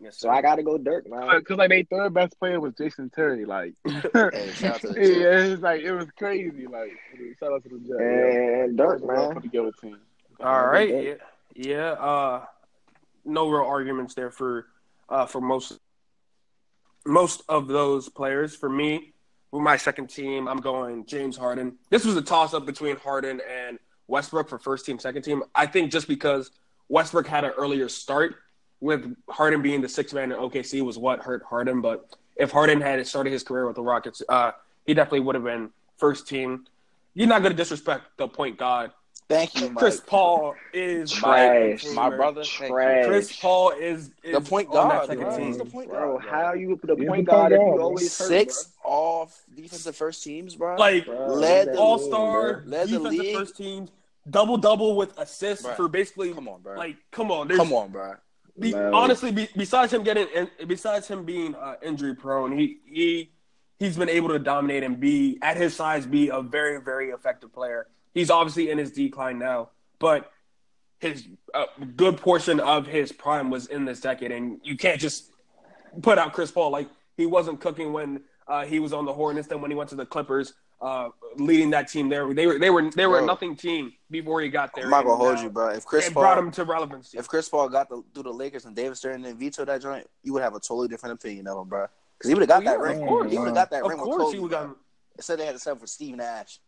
Yes, 0.03 0.19
So 0.19 0.29
I 0.31 0.43
got 0.43 0.57
to 0.57 0.63
go 0.63 0.77
Dirk, 0.79 1.09
man. 1.09 1.29
Because 1.39 1.59
like 1.59 1.71
their 1.71 1.85
third 1.85 2.15
best 2.15 2.39
player 2.39 2.59
was 2.61 2.75
Jason 2.75 3.09
Terry. 3.11 3.45
Like, 3.45 3.75
Hey, 3.87 4.51
shout 4.55 4.75
out 4.75 4.81
to 4.81 4.89
the 4.89 5.01
yeah, 5.01 5.15
Jets. 5.15 5.53
it's 5.53 5.63
like 5.63 5.81
it 5.83 5.93
was 5.93 6.07
crazy. 6.19 6.67
Like, 6.67 6.91
shout 7.39 7.53
out 7.53 7.63
to 7.63 7.69
the 7.69 7.79
Jets. 7.79 7.91
yeah. 8.01 8.65
And 8.65 8.77
Dirk, 8.77 9.01
Well 9.03 9.27
man. 9.27 9.35
put 9.35 9.43
together 9.45 9.71
team. 9.81 9.99
All 10.41 10.67
right. 10.67 10.89
Yeah. 10.89 11.15
Yeah. 11.55 11.91
Uh, 11.93 12.45
no 13.25 13.49
real 13.49 13.63
arguments 13.65 14.15
there 14.15 14.31
for 14.31 14.67
uh, 15.09 15.27
for 15.27 15.41
most 15.41 15.79
most 17.07 17.43
of 17.49 17.69
those 17.69 18.09
players. 18.09 18.55
For 18.57 18.69
me, 18.69 19.13
with 19.51 19.63
my 19.63 19.77
second 19.77 20.09
team, 20.09 20.49
I'm 20.49 20.59
going 20.59 21.07
James 21.07 21.37
Harden. 21.37 21.77
This 21.91 22.05
was 22.05 22.17
a 22.17 22.23
toss 22.23 22.55
up 22.55 22.67
between 22.67 22.97
Harden 22.97 23.41
and 23.67 23.79
Westbrook 24.09 24.49
for 24.49 24.59
first 24.59 24.87
team, 24.87 24.99
second 24.99 25.23
team. 25.23 25.43
I 25.55 25.67
think 25.67 25.93
just 25.93 26.09
because 26.09 26.51
Westbrook 26.89 27.27
had 27.27 27.45
an 27.45 27.53
earlier 27.57 27.89
start, 27.89 28.37
with 28.83 29.15
Harden 29.31 29.63
being 29.63 29.81
the 29.81 29.89
sixth 29.89 30.13
man 30.15 30.33
in 30.33 30.39
OKC 30.39 30.83
was 30.85 30.99
what 30.99 31.21
hurt 31.21 31.43
Harden. 31.45 31.81
But 31.81 32.17
if 32.37 32.51
Harden 32.51 32.81
had 32.81 33.07
started 33.07 33.33
his 33.33 33.43
career 33.45 33.67
with 33.67 33.77
the 33.77 33.83
Rockets, 33.83 34.23
uh, 34.29 34.51
he 34.85 34.93
definitely 34.93 35.21
would 35.21 35.37
have 35.37 35.45
been 35.45 35.71
first 35.97 36.29
team. 36.29 36.67
You're 37.15 37.29
not 37.29 37.43
going 37.43 37.53
to 37.53 37.57
disrespect 37.57 38.05
the 38.17 38.27
point 38.27 38.59
guard. 38.59 38.91
Thank 39.29 39.55
you, 39.55 39.69
Mike. 39.69 39.77
Chris 39.77 40.01
Paul 40.05 40.55
is 40.75 41.11
Trash. 41.13 41.87
my 41.95 42.11
brother. 42.11 42.43
Trash. 42.43 43.07
Chris 43.07 43.39
Paul 43.41 43.71
is, 43.71 44.11
is 44.25 44.33
The 44.35 44.41
point 44.41 44.69
on 44.69 44.75
that 44.89 44.95
guard, 44.95 45.07
second 45.07 45.25
bro. 45.25 45.37
team. 45.39 45.53
The 45.59 45.65
point 45.65 45.89
Bro, 45.91 46.19
guard. 46.19 46.25
how 46.29 46.53
you 46.55 46.77
put 46.77 46.89
the 46.89 46.97
He's 46.97 47.09
point 47.09 47.27
the 47.27 47.31
point 47.33 47.51
guard 47.51 47.53
if 47.53 47.61
you 47.61 47.65
bro. 47.77 47.83
always 47.85 48.19
hurt, 48.19 48.27
Six 48.29 48.73
off 48.85 49.41
defensive 49.55 49.95
first 49.97 50.25
teams, 50.25 50.57
bro. 50.57 50.75
Like 50.77 51.07
bro? 51.07 51.27
Led 51.29 51.69
the 51.69 51.79
all 51.79 51.99
star 51.99 52.63
Led 52.67 52.89
the 52.89 52.99
defensive 52.99 53.21
league. 53.21 53.37
first 53.37 53.57
teams, 53.57 53.91
double 54.29 54.57
double 54.59 54.97
with 54.97 55.17
assists 55.19 55.65
Bruh. 55.65 55.77
for 55.77 55.89
basically 55.89 56.33
Come 56.35 56.49
on, 56.49 56.61
bro. 56.61 56.77
like 56.77 56.97
come 57.13 57.31
on, 57.31 57.49
Come 57.49 57.73
on, 57.73 57.91
bro. 57.91 58.15
Be, 58.59 58.75
honestly, 58.75 59.33
be, 59.33 59.49
besides 59.57 59.93
him 59.93 60.03
getting, 60.03 60.27
in, 60.35 60.49
besides 60.67 61.09
him 61.09 61.25
being 61.25 61.55
uh, 61.55 61.77
injury 61.83 62.15
prone, 62.15 62.57
he 62.57 62.79
he 62.85 63.31
he's 63.79 63.97
been 63.97 64.11
able 64.11 64.29
to 64.29 64.39
dominate 64.39 64.83
and 64.83 65.01
be 65.01 65.39
at 65.41 65.57
his 65.57 65.75
size, 65.75 66.07
be 66.07 66.29
a 66.29 66.43
very 66.43 66.81
very 66.81 67.11
effective 67.11 67.53
player. 67.53 67.87
He's 68.13 68.31
obviously 68.31 68.71
in 68.71 68.77
his 68.77 68.93
decline 68.93 69.39
now, 69.39 69.71
but 69.99 70.31
his 70.99 71.27
uh, 71.55 71.65
good 71.97 72.19
portion 72.19 72.61
of 72.61 72.87
his 72.87 73.11
prime 73.11 73.51
was 73.51 73.67
in 73.67 73.87
this 73.87 74.01
decade, 74.01 74.31
and 74.33 74.61
you 74.63 74.77
can't 74.77 75.01
just 75.01 75.31
put 76.03 76.19
out 76.19 76.33
Chris 76.33 76.51
Paul 76.51 76.71
like 76.71 76.89
he 77.17 77.25
wasn't 77.25 77.61
cooking 77.61 77.93
when 77.93 78.21
uh, 78.47 78.65
he 78.65 78.79
was 78.81 78.93
on 78.93 79.07
the 79.07 79.13
Hornets. 79.13 79.49
Then 79.49 79.61
when 79.63 79.71
he 79.71 79.77
went 79.77 79.89
to 79.91 79.97
the 79.97 80.07
Clippers, 80.07 80.53
uh, 80.83 81.09
leading 81.37 81.71
that 81.71 81.89
team 81.89 82.09
there, 82.09 82.33
they 82.35 82.47
were 82.47 82.59
they 82.59 82.69
were 82.71 82.91
they 82.91 83.07
were 83.07 83.21
a 83.21 83.25
nothing 83.25 83.55
team 83.57 83.93
before 84.11 84.41
he 84.41 84.49
got 84.49 84.75
there. 84.75 84.85
I'm 84.85 84.91
not 84.91 85.05
gonna 85.05 85.15
And, 85.15 85.23
hold 85.23 85.39
uh, 85.39 85.43
you, 85.43 85.51
bro. 85.51 85.69
If 85.69 85.87
Chris 85.87 86.09
it 86.09 86.13
Paul 86.15 86.23
brought 86.25 86.39
him 86.39 86.51
to 86.51 86.65
relevancy. 86.65 87.17
if 87.19 87.29
Chris 87.29 87.49
Paul 87.49 87.69
got 87.69 87.89
the, 87.89 88.03
through 88.13 88.25
the 88.25 88.33
Lakers 88.33 88.65
and 88.65 88.75
David 88.75 88.97
Stern 88.97 89.25
and 89.25 89.39
vetoed 89.39 89.69
that 89.69 89.81
joint, 89.81 90.07
you 90.25 90.33
would 90.33 90.43
have 90.43 90.55
a 90.55 90.61
totally 90.61 90.89
different 90.89 91.15
opinion 91.15 91.47
of 91.47 91.59
him, 91.59 91.69
bro. 91.69 91.87
Because 92.19 92.29
he 92.29 92.35
would 92.35 92.41
have 92.43 92.49
got 92.49 92.65
that 92.65 92.79
yeah, 92.79 92.85
ring. 92.85 93.03
of 93.03 93.09
course. 93.09 93.31
He 93.33 93.39
would 93.39 93.47
have 93.47 93.55
got 93.55 93.71
that 93.71 93.83
of 93.85 93.89
ring 93.89 93.99
with 94.01 94.09
course, 94.11 94.33
he 94.33 94.41
would 94.41 94.51
bro. 94.51 94.67
got. 94.67 94.77
Instead, 95.17 95.39
they 95.39 95.47
had 95.47 95.53
to 95.53 95.59
settle 95.61 95.79
for 95.79 95.87
Steve 95.87 96.17
Nash. 96.17 96.59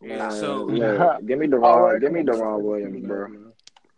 Yeah, 0.00 0.28
So- 0.30 0.64
look, 0.64 1.26
give 1.26 1.38
me 1.38 1.46
All 1.52 1.60
Deron, 1.60 1.92
right, 1.92 2.00
give 2.00 2.12
me 2.12 2.24
come 2.24 2.40
on. 2.40 2.60
Deron 2.60 2.62
Williams, 2.62 3.06
bro. 3.06 3.28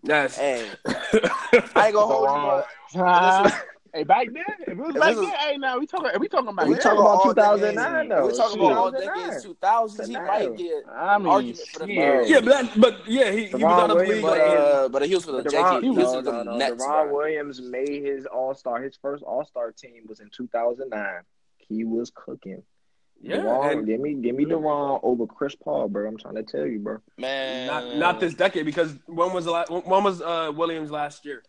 Yes. 0.03 0.37
Hey, 0.37 0.69
I 0.87 1.87
ain't 1.87 1.95
gonna 1.95 2.01
hold 2.01 2.63
you, 2.93 3.01
bro. 3.01 3.49
Hey, 3.95 4.03
back 4.03 4.27
then, 4.33 4.43
if 4.59 4.69
it 4.71 4.77
was 4.77 4.93
back 4.95 5.15
then, 5.15 5.25
hey, 5.39 5.57
now 5.57 5.79
we 5.79 5.87
talking, 5.87 6.11
if 6.13 6.19
we 6.21 6.27
talking 6.27 6.49
about 6.49 6.67
we 6.67 6.75
talking 6.75 6.99
about 6.99 7.25
about 7.31 7.59
2009 7.61 8.09
decades. 8.09 8.09
though. 8.09 8.27
We 8.27 8.33
talking 8.37 8.59
about 8.59 8.73
all 8.77 8.91
2009. 8.91 9.25
decades, 9.25 9.45
two 9.45 9.57
thousands. 9.61 10.09
He 10.09 10.15
might 10.17 10.57
get 10.57 10.85
I 10.93 11.19
mean, 11.19 11.27
argument 11.29 11.59
for 11.73 11.79
the 11.79 11.87
shit. 11.87 12.29
Yeah, 12.29 12.41
but 12.41 12.71
but 12.81 13.09
yeah, 13.09 13.31
he, 13.31 13.47
he 13.47 13.55
was 13.55 13.63
Deron 13.63 13.71
out 13.79 13.91
of 13.93 13.99
the 13.99 14.05
league. 14.05 14.23
But 14.23 14.41
uh, 14.41 14.89
but 14.89 15.07
he 15.07 15.15
was 15.15 15.25
for 15.25 15.33
the 15.33 15.43
But 15.45 15.53
Jake. 15.53 15.61
Deron, 15.61 15.83
He 15.85 15.91
was 15.91 16.05
no, 16.11 16.17
with 16.17 16.25
the 16.25 16.33
no, 16.33 16.43
no. 16.43 16.57
Nets. 16.57 16.85
Deron. 16.85 17.13
Williams 17.13 17.63
made 17.63 18.03
his 18.05 18.27
All 18.27 18.53
Star. 18.55 18.83
His 18.83 18.97
first 19.01 19.23
All 19.23 19.45
Star 19.45 19.71
team 19.71 20.03
was 20.09 20.19
in 20.19 20.29
2009. 20.37 21.23
He 21.59 21.85
was 21.85 22.11
cooking. 22.13 22.65
yeah, 23.23 23.37
Deron, 23.37 23.73
and 23.73 23.87
give 23.87 24.01
me, 24.01 24.15
give 24.15 24.35
me 24.35 24.45
Deron 24.45 24.99
over 25.05 25.25
Chris 25.29 25.55
Paul, 25.55 25.89
bro. 25.89 26.09
I'm 26.09 26.19
trying 26.19 26.35
to 26.35 26.43
tell 26.43 26.67
you, 26.67 26.81
bro. 26.81 26.99
Man, 27.17 27.69
not 27.69 27.97
not 27.97 28.21
this 28.21 28.35
decade 28.35 28.67
because 28.67 28.93
when 29.07 29.33
was 29.33 29.45
the 29.45 29.53
last, 29.53 29.71
when 29.71 30.03
was 30.03 30.21
uh, 30.21 30.51
Williams 30.53 30.91
last 30.91 31.25
year? 31.25 31.45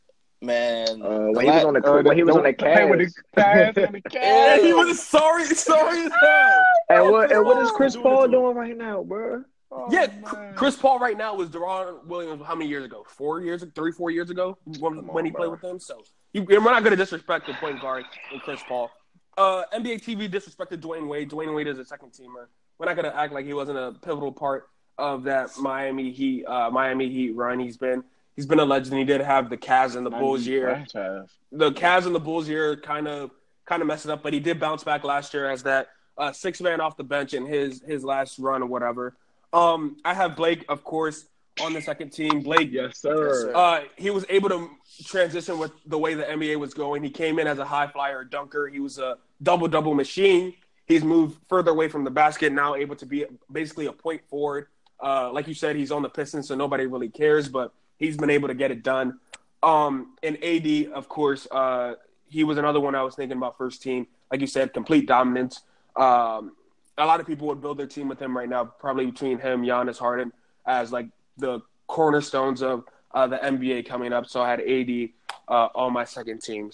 Man. 0.46 1.02
Uh, 1.02 1.28
when 1.32 1.46
he 1.46 1.52
was 1.52 1.64
on 1.64 1.74
the 1.74 1.86
Uh, 1.86 2.02
when 2.04 2.18
he 2.18 2.24
was 2.24 2.36
on 2.36 2.44
the 2.44 2.56
hey, 2.60 2.86
with 2.90 3.00
Cavs. 3.00 3.14
the 3.36 3.42
Cavs, 3.42 3.92
with 3.92 4.04
the 4.04 4.10
Yeah, 4.14 4.58
he 4.58 4.74
was 4.74 5.02
sorry, 5.02 5.46
sorry 5.46 6.06
as 6.06 6.12
hell. 6.22 6.66
And 6.90 7.12
what 7.12 7.32
and 7.32 7.44
what 7.44 7.58
is 7.64 7.72
Chris 7.72 7.94
doing 7.94 8.04
Paul 8.04 8.24
it 8.24 8.28
to 8.28 8.36
him. 8.38 8.42
doing 8.44 8.56
right 8.56 8.78
now, 8.78 9.04
bro? 9.04 9.44
Oh, 9.72 9.88
Yeah, 9.92 10.08
man. 10.34 10.54
Chris 10.56 10.76
Paul 10.76 11.00
right 11.00 11.18
now 11.18 11.34
was 11.36 11.50
Deron 11.50 12.06
Williams. 12.06 12.44
How 12.46 12.56
many 12.56 12.70
years 12.70 12.86
ago? 12.86 13.04
Four 13.08 13.42
years, 13.42 13.66
three, 13.74 13.92
four 13.92 14.12
years 14.12 14.30
ago 14.30 14.58
when, 14.66 14.96
Come 14.96 15.08
when 15.08 15.26
he 15.26 15.32
on, 15.32 15.36
played 15.36 15.52
with 15.52 15.62
them. 15.62 15.80
So 15.80 16.02
you, 16.34 16.44
we're 16.44 16.60
not 16.60 16.84
going 16.84 16.92
to 16.92 16.96
disrespect 16.96 17.48
the 17.48 17.54
point 17.56 17.82
guard 17.82 18.06
and 18.32 18.42
Chris 18.42 18.62
Paul. 18.68 18.92
Uh, 19.38 19.64
NBA 19.74 20.02
TV 20.04 20.30
disrespected 20.30 20.78
Dwyane 20.80 21.08
Wade. 21.10 21.30
Dwyane 21.30 21.54
Wade 21.56 21.68
is 21.68 21.80
a 21.80 21.84
second 21.86 22.12
teamer. 22.12 22.46
We're 22.78 22.86
not 22.86 22.96
going 22.96 23.12
to 23.12 23.18
act 23.18 23.34
like 23.34 23.46
he 23.46 23.54
wasn't 23.54 23.78
a 23.78 23.94
pivotal 24.02 24.32
part 24.32 24.70
of 24.98 25.24
that 25.24 25.50
Miami 25.60 26.12
Heat 26.12 26.46
uh, 26.46 26.70
Miami 26.70 27.10
Heat 27.10 27.32
run. 27.36 27.60
He's 27.60 27.76
been 27.78 28.04
he's 28.36 28.46
been 28.46 28.60
a 28.60 28.66
legend. 28.66 28.98
He 28.98 29.04
did 29.04 29.22
have 29.22 29.50
the 29.50 29.58
Cavs 29.58 29.96
and 29.96 30.06
the 30.06 30.10
Bulls 30.10 30.46
year 30.46 30.70
Franchise. 30.70 31.30
the 31.52 31.72
Cavs 31.72 32.06
and 32.06 32.16
the 32.16 32.20
Bulls 32.20 32.48
year 32.48 32.76
kind 32.76 33.08
of 33.08 33.32
kind 33.66 33.82
of 33.82 33.88
messed 33.88 34.06
it 34.06 34.12
up, 34.12 34.22
but 34.24 34.34
he 34.34 34.40
did 34.40 34.60
bounce 34.60 34.84
back 34.84 35.04
last 35.04 35.34
year 35.34 35.50
as 35.50 35.64
that 35.64 35.90
uh, 36.18 36.32
six 36.32 36.62
man 36.62 36.80
off 36.82 36.96
the 36.98 37.04
bench 37.04 37.34
in 37.34 37.46
his 37.46 37.82
his 37.82 38.04
last 38.04 38.38
run 38.40 38.62
or 38.62 38.68
whatever. 38.68 39.16
Um, 39.54 39.98
I 40.06 40.14
have 40.14 40.36
Blake, 40.36 40.66
of 40.70 40.84
course, 40.84 41.26
on 41.62 41.72
the 41.74 41.82
second 41.82 42.10
team. 42.12 42.42
Blake, 42.42 42.70
Yes, 42.72 42.98
sir. 43.00 43.28
Yes, 43.30 43.42
sir. 43.42 43.56
uh, 43.56 43.82
he 43.96 44.10
was 44.10 44.26
able 44.30 44.50
to 44.50 44.70
transition 45.06 45.58
with 45.58 45.72
the 45.86 45.98
way 45.98 46.14
the 46.14 46.24
NBA 46.24 46.58
was 46.60 46.74
going. 46.74 47.04
He 47.04 47.10
came 47.10 47.40
in 47.40 47.48
as 47.48 47.58
a 47.60 47.66
high 47.66 47.88
flyer 47.88 48.24
dunker. 48.24 48.68
He 48.68 48.80
was 48.80 48.98
a 49.00 49.18
double 49.42 49.68
double 49.68 49.94
machine. 49.94 50.54
He's 50.88 51.04
moved 51.04 51.38
further 51.50 51.72
away 51.72 51.88
from 51.88 52.04
the 52.04 52.12
basket 52.12 52.54
now, 52.54 52.76
able 52.76 52.96
to 52.98 53.06
be 53.06 53.26
basically 53.52 53.88
a 53.88 53.92
point 53.94 54.22
forward. 54.30 54.68
Uh, 55.02 55.32
like 55.32 55.48
you 55.48 55.54
said, 55.54 55.76
he's 55.76 55.92
on 55.92 56.02
the 56.04 56.10
Pistons, 56.10 56.48
so 56.48 56.56
nobody 56.56 56.86
really 56.86 57.10
cares, 57.10 57.50
but 57.50 57.74
he's 57.98 58.18
been 58.18 58.30
able 58.30 58.48
to 58.48 58.54
get 58.54 58.72
it 58.72 58.84
done. 58.84 59.20
Um, 59.64 60.16
and 60.22 60.42
AD, 60.44 60.92
of 60.94 61.10
course, 61.10 61.48
uh, 61.52 61.96
he 62.30 62.44
was 62.44 62.58
another 62.58 62.80
one 62.80 62.96
I 62.96 63.02
was 63.04 63.16
thinking 63.16 63.38
about 63.38 63.58
first 63.58 63.82
team. 63.82 64.08
Like 64.32 64.42
you 64.42 64.48
said, 64.48 64.74
complete 64.74 65.08
dominance. 65.08 65.62
Um, 65.96 66.54
a 66.98 67.06
lot 67.06 67.20
of 67.20 67.28
people 67.28 67.48
would 67.48 67.62
build 67.62 67.78
their 67.78 67.88
team 67.88 68.08
with 68.08 68.22
him 68.22 68.36
right 68.36 68.50
now, 68.50 68.66
probably 68.66 69.06
between 69.06 69.40
him, 69.40 69.64
Giannis, 69.64 69.98
Harden, 69.98 70.32
as 70.66 70.92
like 70.92 71.08
the 71.38 71.62
cornerstones 71.88 72.62
of 72.62 72.86
uh, 73.14 73.28
the 73.28 73.38
NBA 73.38 73.88
coming 73.88 74.14
up. 74.14 74.28
So 74.28 74.42
I 74.42 74.50
had 74.50 74.62
AD 74.62 75.10
uh, 75.48 75.70
on 75.76 75.94
my 75.94 76.06
second 76.06 76.42
team. 76.42 76.72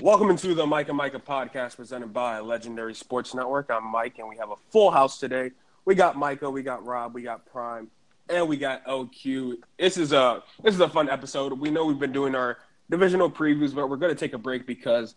Welcome 0.00 0.30
into 0.30 0.54
the 0.54 0.66
Mike 0.66 0.88
and 0.88 0.96
Micah 0.96 1.18
podcast 1.18 1.76
presented 1.76 2.12
by 2.12 2.40
Legendary 2.40 2.94
Sports 2.94 3.34
Network. 3.34 3.70
I'm 3.70 3.86
Mike, 3.86 4.18
and 4.18 4.28
we 4.28 4.36
have 4.38 4.50
a 4.50 4.56
full 4.70 4.90
house 4.90 5.18
today. 5.18 5.50
We 5.84 5.94
got 5.94 6.16
Micah, 6.16 6.50
we 6.50 6.62
got 6.62 6.84
Rob, 6.84 7.14
we 7.14 7.22
got 7.22 7.44
Prime, 7.46 7.90
and 8.28 8.48
we 8.48 8.56
got 8.56 8.84
OQ. 8.86 9.56
This 9.78 9.96
is 9.96 10.12
a 10.12 10.42
this 10.62 10.74
is 10.74 10.80
a 10.80 10.88
fun 10.88 11.08
episode. 11.08 11.52
We 11.58 11.70
know 11.70 11.84
we've 11.84 11.98
been 11.98 12.12
doing 12.12 12.34
our 12.34 12.58
divisional 12.90 13.30
previews, 13.30 13.74
but 13.74 13.88
we're 13.88 13.96
going 13.96 14.14
to 14.14 14.18
take 14.18 14.34
a 14.34 14.38
break 14.38 14.66
because 14.66 15.14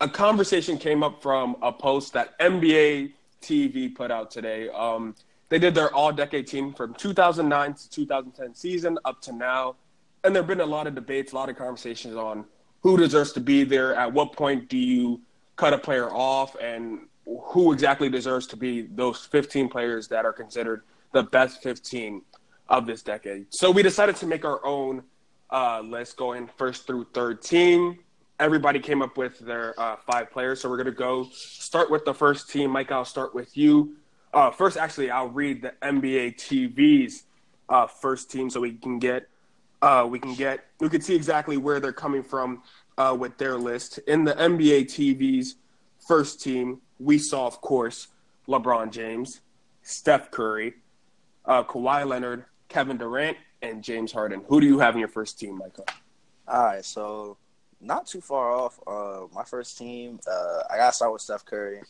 a 0.00 0.08
conversation 0.08 0.78
came 0.78 1.02
up 1.02 1.22
from 1.22 1.56
a 1.62 1.72
post 1.72 2.12
that 2.14 2.38
NBA 2.38 3.12
TV 3.42 3.94
put 3.94 4.10
out 4.10 4.30
today. 4.30 4.68
Um, 4.70 5.14
they 5.48 5.58
did 5.58 5.74
their 5.74 5.92
all-decade 5.92 6.46
team 6.46 6.72
from 6.72 6.94
2009 6.94 7.74
to 7.74 7.90
2010 7.90 8.54
season 8.54 8.98
up 9.04 9.20
to 9.22 9.32
now, 9.32 9.76
and 10.22 10.34
there've 10.34 10.46
been 10.46 10.60
a 10.60 10.66
lot 10.66 10.86
of 10.86 10.94
debates, 10.94 11.32
a 11.32 11.34
lot 11.34 11.48
of 11.48 11.56
conversations 11.56 12.14
on 12.14 12.44
who 12.82 12.96
deserves 12.96 13.32
to 13.32 13.40
be 13.40 13.64
there. 13.64 13.94
At 13.94 14.12
what 14.12 14.32
point 14.32 14.68
do 14.68 14.78
you 14.78 15.20
cut 15.56 15.74
a 15.74 15.78
player 15.78 16.08
off, 16.08 16.56
and 16.60 17.00
who 17.26 17.72
exactly 17.72 18.08
deserves 18.08 18.46
to 18.48 18.56
be 18.56 18.82
those 18.82 19.26
15 19.26 19.68
players 19.68 20.08
that 20.08 20.24
are 20.24 20.32
considered 20.32 20.82
the 21.12 21.24
best 21.24 21.62
15 21.62 22.22
of 22.70 22.86
this 22.86 23.02
decade? 23.02 23.46
So 23.50 23.70
we 23.70 23.82
decided 23.82 24.16
to 24.16 24.26
make 24.26 24.44
our 24.44 24.64
own 24.64 25.02
uh, 25.50 25.80
list 25.80 26.16
going 26.16 26.48
first 26.56 26.86
through 26.86 27.08
third 27.12 27.42
team. 27.42 27.98
Everybody 28.38 28.78
came 28.78 29.02
up 29.02 29.18
with 29.18 29.38
their 29.40 29.78
uh, 29.78 29.96
five 30.10 30.30
players, 30.30 30.60
so 30.60 30.70
we're 30.70 30.78
gonna 30.78 30.92
go 30.92 31.26
start 31.32 31.90
with 31.90 32.06
the 32.06 32.14
first 32.14 32.48
team. 32.48 32.70
Mike, 32.70 32.90
I'll 32.90 33.04
start 33.04 33.34
with 33.34 33.54
you. 33.56 33.96
Uh, 34.32 34.50
first, 34.50 34.78
actually, 34.78 35.10
I'll 35.10 35.28
read 35.28 35.60
the 35.60 35.74
NBA 35.82 36.36
TV's 36.36 37.24
uh, 37.68 37.86
first 37.86 38.30
team, 38.30 38.48
so 38.48 38.60
we 38.60 38.72
can 38.72 38.98
get 38.98 39.28
uh, 39.82 40.06
we 40.08 40.18
can 40.18 40.34
get 40.34 40.64
we 40.78 40.88
can 40.88 41.02
see 41.02 41.14
exactly 41.14 41.56
where 41.56 41.80
they're 41.80 41.92
coming 41.92 42.22
from 42.22 42.62
uh, 42.96 43.16
with 43.18 43.36
their 43.38 43.56
list. 43.56 43.98
In 44.06 44.24
the 44.24 44.34
NBA 44.34 44.84
TV's 44.84 45.56
first 46.06 46.40
team, 46.40 46.80
we 46.98 47.18
saw, 47.18 47.46
of 47.46 47.60
course, 47.60 48.08
LeBron 48.48 48.90
James, 48.90 49.40
Steph 49.82 50.30
Curry, 50.30 50.74
uh, 51.44 51.64
Kawhi 51.64 52.06
Leonard, 52.06 52.44
Kevin 52.70 52.96
Durant, 52.96 53.36
and 53.60 53.82
James 53.82 54.12
Harden. 54.12 54.42
Who 54.48 54.60
do 54.60 54.66
you 54.66 54.78
have 54.78 54.94
in 54.94 55.00
your 55.00 55.08
first 55.08 55.38
team, 55.38 55.58
Michael? 55.58 55.86
All 56.48 56.64
right, 56.64 56.84
so 56.84 57.36
not 57.80 58.06
too 58.06 58.20
far 58.20 58.52
off. 58.52 58.80
Uh, 58.86 59.26
my 59.34 59.44
first 59.44 59.76
team, 59.76 60.18
uh, 60.26 60.62
I 60.70 60.78
gotta 60.78 60.94
start 60.94 61.12
with 61.12 61.20
Steph 61.20 61.44
Curry. 61.44 61.82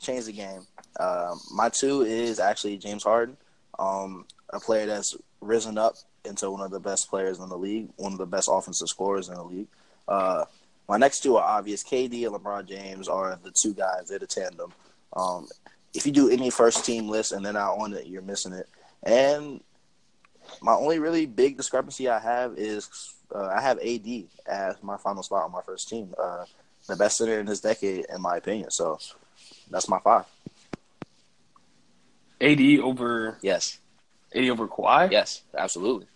Change 0.00 0.26
the 0.26 0.32
game. 0.32 0.66
Um, 0.98 1.40
my 1.52 1.68
two 1.68 2.02
is 2.02 2.38
actually 2.38 2.78
James 2.78 3.02
Harden, 3.02 3.36
um, 3.78 4.26
a 4.50 4.60
player 4.60 4.86
that's 4.86 5.14
risen 5.40 5.76
up 5.76 5.94
into 6.24 6.50
one 6.50 6.60
of 6.60 6.70
the 6.70 6.80
best 6.80 7.10
players 7.10 7.38
in 7.38 7.48
the 7.48 7.58
league, 7.58 7.88
one 7.96 8.12
of 8.12 8.18
the 8.18 8.26
best 8.26 8.48
offensive 8.50 8.88
scorers 8.88 9.28
in 9.28 9.34
the 9.34 9.42
league. 9.42 9.68
Uh, 10.08 10.44
my 10.88 10.96
next 10.96 11.20
two 11.20 11.36
are 11.36 11.58
obvious. 11.58 11.82
KD 11.82 12.26
and 12.26 12.34
LeBron 12.34 12.68
James 12.68 13.08
are 13.08 13.38
the 13.42 13.52
two 13.60 13.74
guys. 13.74 14.08
They're 14.08 14.18
the 14.18 14.26
tandem. 14.26 14.72
Um, 15.14 15.48
if 15.94 16.06
you 16.06 16.12
do 16.12 16.30
any 16.30 16.50
first 16.50 16.84
team 16.84 17.08
list 17.08 17.32
and 17.32 17.44
they're 17.44 17.52
not 17.52 17.78
on 17.78 17.92
it, 17.92 18.06
you're 18.06 18.22
missing 18.22 18.52
it. 18.52 18.68
And 19.02 19.60
my 20.62 20.72
only 20.72 20.98
really 20.98 21.26
big 21.26 21.56
discrepancy 21.56 22.08
I 22.08 22.18
have 22.18 22.54
is 22.58 23.14
uh, 23.34 23.46
I 23.46 23.60
have 23.60 23.78
AD 23.78 24.24
as 24.46 24.82
my 24.82 24.96
final 24.96 25.22
spot 25.22 25.44
on 25.44 25.52
my 25.52 25.62
first 25.62 25.88
team. 25.88 26.14
Uh, 26.20 26.44
the 26.88 26.96
best 26.96 27.16
center 27.16 27.40
in 27.40 27.46
this 27.46 27.60
decade, 27.60 28.06
in 28.14 28.22
my 28.22 28.36
opinion. 28.36 28.70
So 28.70 28.98
that's 29.70 29.88
my 29.88 29.98
five. 29.98 30.24
AD 32.40 32.60
over 32.82 33.38
Yes, 33.42 33.78
AD 34.34 34.48
over 34.50 34.68
Kawhi. 34.68 35.10
yes, 35.10 35.42
absolutely. 35.56 36.06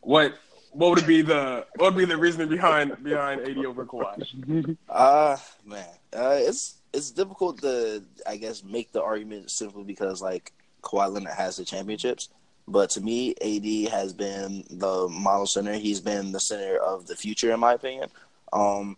What 0.00 0.34
what 0.72 0.90
would 0.96 1.06
be 1.06 1.22
the 1.22 1.66
what 1.76 1.94
would 1.94 1.98
be 1.98 2.04
the 2.04 2.16
reasoning 2.16 2.48
behind 2.48 3.02
behind 3.02 3.40
AD 3.42 3.58
over 3.64 3.84
Kawhi? 3.86 4.76
Uh 4.88 5.36
man, 5.64 5.86
uh, 6.12 6.36
it's 6.40 6.74
it's 6.92 7.10
difficult 7.10 7.60
to 7.62 8.02
I 8.26 8.36
guess 8.36 8.64
make 8.64 8.92
the 8.92 9.02
argument 9.02 9.50
simply 9.50 9.84
because 9.84 10.20
like 10.20 10.52
Kawhi 10.82 11.10
Leonard 11.12 11.34
has 11.34 11.56
the 11.56 11.64
championships, 11.64 12.28
but 12.68 12.90
to 12.90 13.00
me, 13.00 13.34
AD 13.40 13.92
has 13.92 14.12
been 14.12 14.64
the 14.70 15.08
model 15.08 15.46
center. 15.46 15.74
He's 15.74 16.00
been 16.00 16.32
the 16.32 16.40
center 16.40 16.76
of 16.78 17.06
the 17.06 17.16
future, 17.16 17.52
in 17.52 17.60
my 17.60 17.74
opinion. 17.74 18.08
Um, 18.52 18.96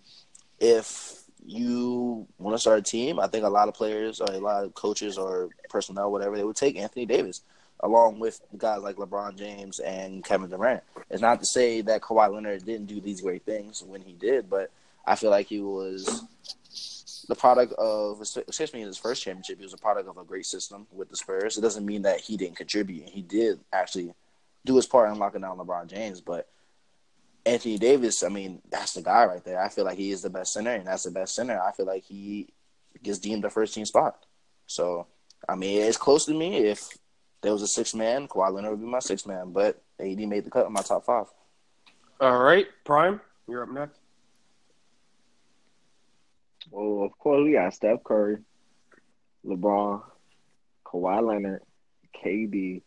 if 0.60 1.22
you 1.44 2.26
want 2.38 2.54
to 2.54 2.60
start 2.60 2.78
a 2.78 2.82
team, 2.82 3.20
I 3.20 3.26
think 3.26 3.44
a 3.44 3.48
lot 3.48 3.68
of 3.68 3.74
players 3.74 4.20
a 4.20 4.38
lot 4.40 4.64
of 4.64 4.74
coaches 4.74 5.18
or 5.18 5.48
personnel, 5.68 6.10
whatever, 6.10 6.36
they 6.36 6.44
would 6.44 6.56
take 6.56 6.76
Anthony 6.76 7.06
Davis 7.06 7.42
along 7.80 8.18
with 8.18 8.40
guys 8.56 8.80
like 8.82 8.96
LeBron 8.96 9.36
James 9.36 9.78
and 9.80 10.24
Kevin 10.24 10.48
Durant. 10.48 10.82
It's 11.10 11.20
not 11.20 11.40
to 11.40 11.46
say 11.46 11.82
that 11.82 12.00
Kawhi 12.00 12.32
Leonard 12.32 12.64
didn't 12.64 12.86
do 12.86 13.00
these 13.00 13.20
great 13.20 13.44
things 13.44 13.82
when 13.82 14.00
he 14.00 14.12
did, 14.12 14.48
but 14.48 14.70
I 15.06 15.16
feel 15.16 15.30
like 15.30 15.48
he 15.48 15.60
was 15.60 16.24
the 17.28 17.34
product 17.34 17.72
of, 17.74 18.20
especially 18.20 18.80
in 18.80 18.86
his 18.86 18.98
first 18.98 19.22
championship, 19.22 19.58
he 19.58 19.64
was 19.64 19.74
a 19.74 19.78
product 19.78 20.08
of 20.08 20.18
a 20.18 20.24
great 20.24 20.46
system 20.46 20.86
with 20.92 21.10
the 21.10 21.16
Spurs. 21.16 21.56
It 21.56 21.62
doesn't 21.62 21.86
mean 21.86 22.02
that 22.02 22.20
he 22.20 22.36
didn't 22.36 22.56
contribute. 22.56 23.08
He 23.08 23.22
did 23.22 23.60
actually 23.72 24.12
do 24.64 24.76
his 24.76 24.86
part 24.86 25.10
in 25.10 25.18
locking 25.18 25.42
down 25.42 25.58
LeBron 25.58 25.86
James, 25.86 26.20
but 26.20 26.48
Anthony 27.46 27.78
Davis, 27.78 28.22
I 28.22 28.28
mean, 28.28 28.62
that's 28.70 28.94
the 28.94 29.02
guy 29.02 29.26
right 29.26 29.44
there. 29.44 29.62
I 29.62 29.68
feel 29.68 29.84
like 29.84 29.98
he 29.98 30.10
is 30.10 30.22
the 30.22 30.30
best 30.30 30.52
center, 30.52 30.72
and 30.72 30.86
that's 30.86 31.04
the 31.04 31.10
best 31.10 31.34
center. 31.34 31.60
I 31.60 31.72
feel 31.72 31.86
like 31.86 32.04
he 32.04 32.48
gets 33.02 33.18
deemed 33.18 33.44
the 33.44 33.50
first 33.50 33.74
team 33.74 33.84
spot. 33.84 34.24
So, 34.66 35.06
I 35.46 35.54
mean, 35.54 35.82
it's 35.82 35.98
close 35.98 36.24
to 36.26 36.34
me. 36.34 36.56
If 36.56 36.88
there 37.42 37.52
was 37.52 37.60
a 37.60 37.66
six 37.66 37.94
man, 37.94 38.28
Kawhi 38.28 38.52
Leonard 38.52 38.70
would 38.72 38.80
be 38.80 38.86
my 38.86 39.00
six 39.00 39.26
man, 39.26 39.52
but 39.52 39.82
AD 40.00 40.18
made 40.20 40.44
the 40.44 40.50
cut 40.50 40.66
in 40.66 40.72
my 40.72 40.80
top 40.80 41.04
five. 41.04 41.26
All 42.20 42.38
right, 42.38 42.66
Prime, 42.84 43.20
you're 43.46 43.62
up 43.62 43.68
next. 43.68 43.98
Well, 46.70 47.04
of 47.04 47.18
course, 47.18 47.44
we 47.44 47.52
got 47.52 47.74
Steph 47.74 48.02
Curry, 48.04 48.38
LeBron, 49.46 50.02
Kawhi 50.86 51.26
Leonard, 51.26 51.62
KD, 52.22 52.82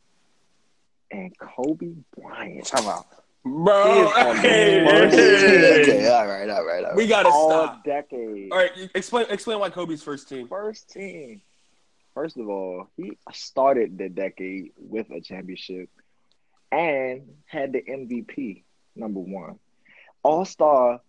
and 1.12 1.38
Kobe 1.38 1.94
Bryant. 2.20 2.66
Time 2.66 2.88
out. 2.88 3.06
Bro, 3.46 4.12
He 4.34 4.40
hey, 4.40 4.86
is 4.86 4.92
on 4.92 5.10
the 5.10 5.18
hey. 5.18 5.82
okay, 5.84 6.10
all 6.10 6.28
right, 6.28 6.50
all 6.50 6.66
right, 6.66 6.84
all 6.84 6.88
right. 6.90 6.96
we 6.96 7.08
gotta 7.08 7.30
All 7.30 7.50
stop. 7.50 7.84
decade. 7.86 8.52
All 8.52 8.58
right, 8.58 8.72
explain 8.94 9.26
explain 9.30 9.60
why 9.60 9.70
Kobe's 9.70 10.04
first 10.04 10.28
team. 10.28 10.48
First 10.48 10.90
team. 10.90 11.42
First 12.14 12.36
of 12.38 12.50
all, 12.50 12.90
he 12.98 13.18
started 13.32 13.98
the 13.98 14.10
decade 14.10 14.72
with 14.78 15.10
a 15.12 15.22
championship 15.22 15.90
and 16.72 17.22
had 17.46 17.72
the 17.72 17.82
MVP, 17.84 18.64
number 18.96 19.20
one. 19.22 19.60
All 20.24 20.44
star 20.44 21.00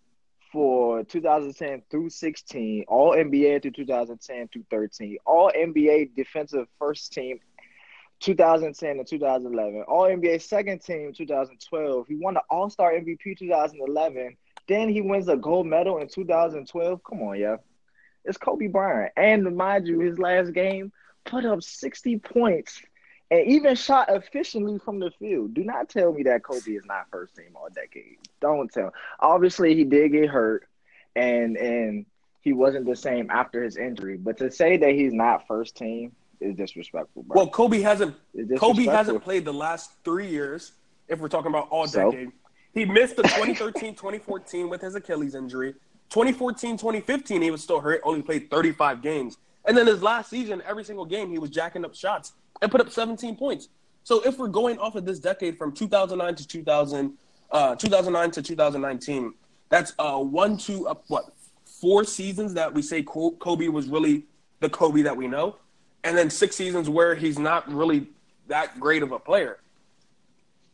for 0.51 1.03
2010 1.03 1.83
through 1.89 2.09
16, 2.09 2.85
all 2.87 3.13
NBA 3.13 3.61
through 3.61 3.71
2010 3.71 4.47
through 4.47 4.65
13, 4.69 5.17
all 5.25 5.51
NBA 5.55 6.15
defensive 6.15 6.67
first 6.79 7.13
team 7.13 7.39
2010 8.19 8.97
and 8.97 9.07
2011, 9.07 9.83
all 9.87 10.03
NBA 10.03 10.41
second 10.41 10.81
team 10.81 11.13
2012. 11.13 12.07
He 12.07 12.15
won 12.15 12.33
the 12.33 12.41
All 12.49 12.69
Star 12.69 12.91
MVP 12.91 13.37
2011. 13.37 14.35
Then 14.67 14.89
he 14.89 15.01
wins 15.01 15.27
a 15.29 15.37
gold 15.37 15.67
medal 15.67 15.99
in 15.99 16.07
2012. 16.07 17.01
Come 17.03 17.21
on, 17.21 17.39
yeah. 17.39 17.57
It's 18.25 18.37
Kobe 18.37 18.67
Bryant. 18.67 19.13
And 19.15 19.55
mind 19.55 19.87
you, 19.87 19.99
his 19.99 20.19
last 20.19 20.53
game 20.53 20.91
put 21.25 21.45
up 21.45 21.63
60 21.63 22.19
points 22.19 22.81
and 23.31 23.47
even 23.47 23.75
shot 23.75 24.09
efficiently 24.09 24.79
from 24.79 24.99
the 24.99 25.11
field. 25.11 25.53
Do 25.53 25.63
not 25.63 25.89
tell 25.89 26.11
me 26.13 26.23
that 26.23 26.43
Kobe 26.43 26.71
is 26.71 26.85
not 26.85 27.07
first 27.11 27.35
team 27.35 27.55
all 27.55 27.69
decade. 27.69 28.17
Don't 28.41 28.71
tell. 28.71 28.93
Obviously, 29.19 29.75
he 29.75 29.83
did 29.83 30.11
get 30.11 30.29
hurt 30.29 30.67
and 31.15 31.57
and 31.57 32.05
he 32.41 32.53
wasn't 32.53 32.85
the 32.85 32.95
same 32.95 33.29
after 33.29 33.63
his 33.63 33.77
injury. 33.77 34.17
But 34.17 34.37
to 34.37 34.51
say 34.51 34.77
that 34.77 34.91
he's 34.91 35.13
not 35.13 35.45
first 35.47 35.75
team 35.75 36.13
is 36.39 36.55
disrespectful, 36.55 37.23
bro. 37.23 37.37
Well, 37.37 37.49
Kobe 37.49 37.81
hasn't 37.81 38.15
Kobe 38.57 38.85
hasn't 38.85 39.23
played 39.23 39.45
the 39.45 39.53
last 39.53 39.91
three 40.03 40.27
years. 40.27 40.71
If 41.07 41.19
we're 41.19 41.27
talking 41.27 41.49
about 41.49 41.69
all 41.69 41.87
So? 41.87 42.11
decade, 42.11 42.31
he 42.73 42.85
missed 42.85 43.15
the 43.15 43.23
2013 43.23 43.95
2014 43.95 44.69
with 44.69 44.81
his 44.81 44.95
Achilles 44.95 45.35
injury. 45.35 45.73
2014 46.09 46.77
2015, 46.77 47.41
he 47.41 47.51
was 47.51 47.61
still 47.61 47.79
hurt, 47.79 48.01
only 48.03 48.21
played 48.21 48.49
35 48.49 49.01
games. 49.01 49.37
And 49.65 49.77
then 49.77 49.85
his 49.85 50.01
last 50.01 50.29
season, 50.29 50.63
every 50.65 50.83
single 50.83 51.05
game, 51.05 51.29
he 51.29 51.37
was 51.37 51.51
jacking 51.51 51.85
up 51.85 51.93
shots 51.93 52.33
and 52.61 52.71
put 52.71 52.81
up 52.81 52.89
17 52.91 53.35
points. 53.35 53.69
So 54.03 54.21
if 54.25 54.37
we're 54.37 54.47
going 54.47 54.79
off 54.79 54.95
of 54.95 55.05
this 55.05 55.19
decade 55.19 55.57
from 55.57 55.71
2009 55.71 56.35
to 56.35 56.47
2000, 56.47 57.13
uh, 57.51 57.75
2009 57.75 58.31
to 58.31 58.41
2019, 58.41 59.33
that's 59.69 59.93
uh, 59.99 60.17
one, 60.17 60.57
two, 60.57 60.87
uh, 60.87 60.95
what, 61.07 61.25
four 61.65 62.03
seasons 62.03 62.53
that 62.55 62.73
we 62.73 62.81
say 62.81 63.03
Ko- 63.03 63.31
Kobe 63.39 63.67
was 63.67 63.87
really 63.87 64.25
the 64.59 64.69
Kobe 64.69 65.01
that 65.03 65.15
we 65.15 65.27
know, 65.27 65.55
and 66.03 66.17
then 66.17 66.29
six 66.29 66.55
seasons 66.55 66.89
where 66.89 67.15
he's 67.15 67.37
not 67.39 67.71
really 67.71 68.07
that 68.47 68.79
great 68.79 69.03
of 69.03 69.11
a 69.11 69.19
player. 69.19 69.59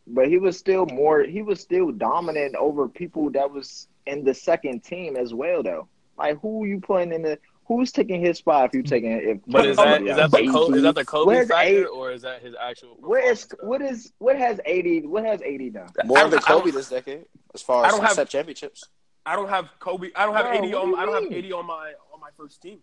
but 0.07 0.27
he 0.27 0.37
was 0.37 0.57
still 0.57 0.85
more 0.85 1.23
he 1.23 1.41
was 1.41 1.59
still 1.59 1.91
dominant 1.91 2.55
over 2.55 2.87
people 2.87 3.29
that 3.31 3.51
was 3.51 3.87
in 4.05 4.23
the 4.23 4.33
second 4.33 4.83
team 4.83 5.15
as 5.17 5.33
well 5.33 5.63
though. 5.63 5.87
Like 6.17 6.39
who 6.41 6.65
you 6.65 6.79
putting 6.79 7.11
in 7.11 7.21
the 7.23 7.39
who's 7.67 7.91
taking 7.91 8.21
his 8.21 8.37
spot 8.37 8.65
if 8.65 8.73
you're 8.73 8.83
taking 8.83 9.11
if 9.11 9.37
But 9.47 9.65
is 9.65 9.77
that 9.77 10.01
is 10.03 10.15
that 10.15 10.31
the 10.31 10.47
Kobe, 10.47 10.77
is 10.77 10.83
that 10.83 10.95
the 10.95 11.05
Kobe 11.05 11.27
Where's 11.27 11.47
factor 11.47 11.85
A- 11.85 11.87
or 11.87 12.11
is 12.11 12.21
that 12.21 12.41
his 12.41 12.53
actual? 12.61 12.95
Where 12.99 13.31
is 13.31 13.47
what 13.61 13.81
is 13.81 14.11
what 14.19 14.35
has 14.37 14.59
AD 14.65 15.05
what 15.05 15.25
has 15.25 15.41
AD 15.41 15.73
done? 15.73 15.89
More 16.05 16.19
I 16.19 16.21
than 16.23 16.31
don't- 16.31 16.45
I 16.45 16.47
don't- 16.49 16.59
Kobe 16.61 16.71
this 16.71 16.89
decade, 16.89 17.25
as 17.53 17.61
far 17.61 17.83
as 17.83 17.85
I 17.85 17.87
as 17.87 17.93
don't 17.99 18.05
have- 18.05 18.15
set 18.15 18.29
championships. 18.29 18.83
I 19.25 19.35
don't 19.35 19.49
have 19.49 19.69
Kobe. 19.79 20.09
I 20.15 20.25
don't 20.25 20.35
have 20.35 20.45
Bro, 20.45 20.53
AD 20.53 20.73
on. 20.75 20.89
do 20.91 20.95
I 20.97 21.05
don't 21.05 21.13
have 21.23 21.23
mean? 21.31 21.45
AD 21.45 21.51
on 21.53 21.65
my 21.65 21.93
on 22.13 22.19
my 22.19 22.29
first 22.37 22.61
team. 22.61 22.79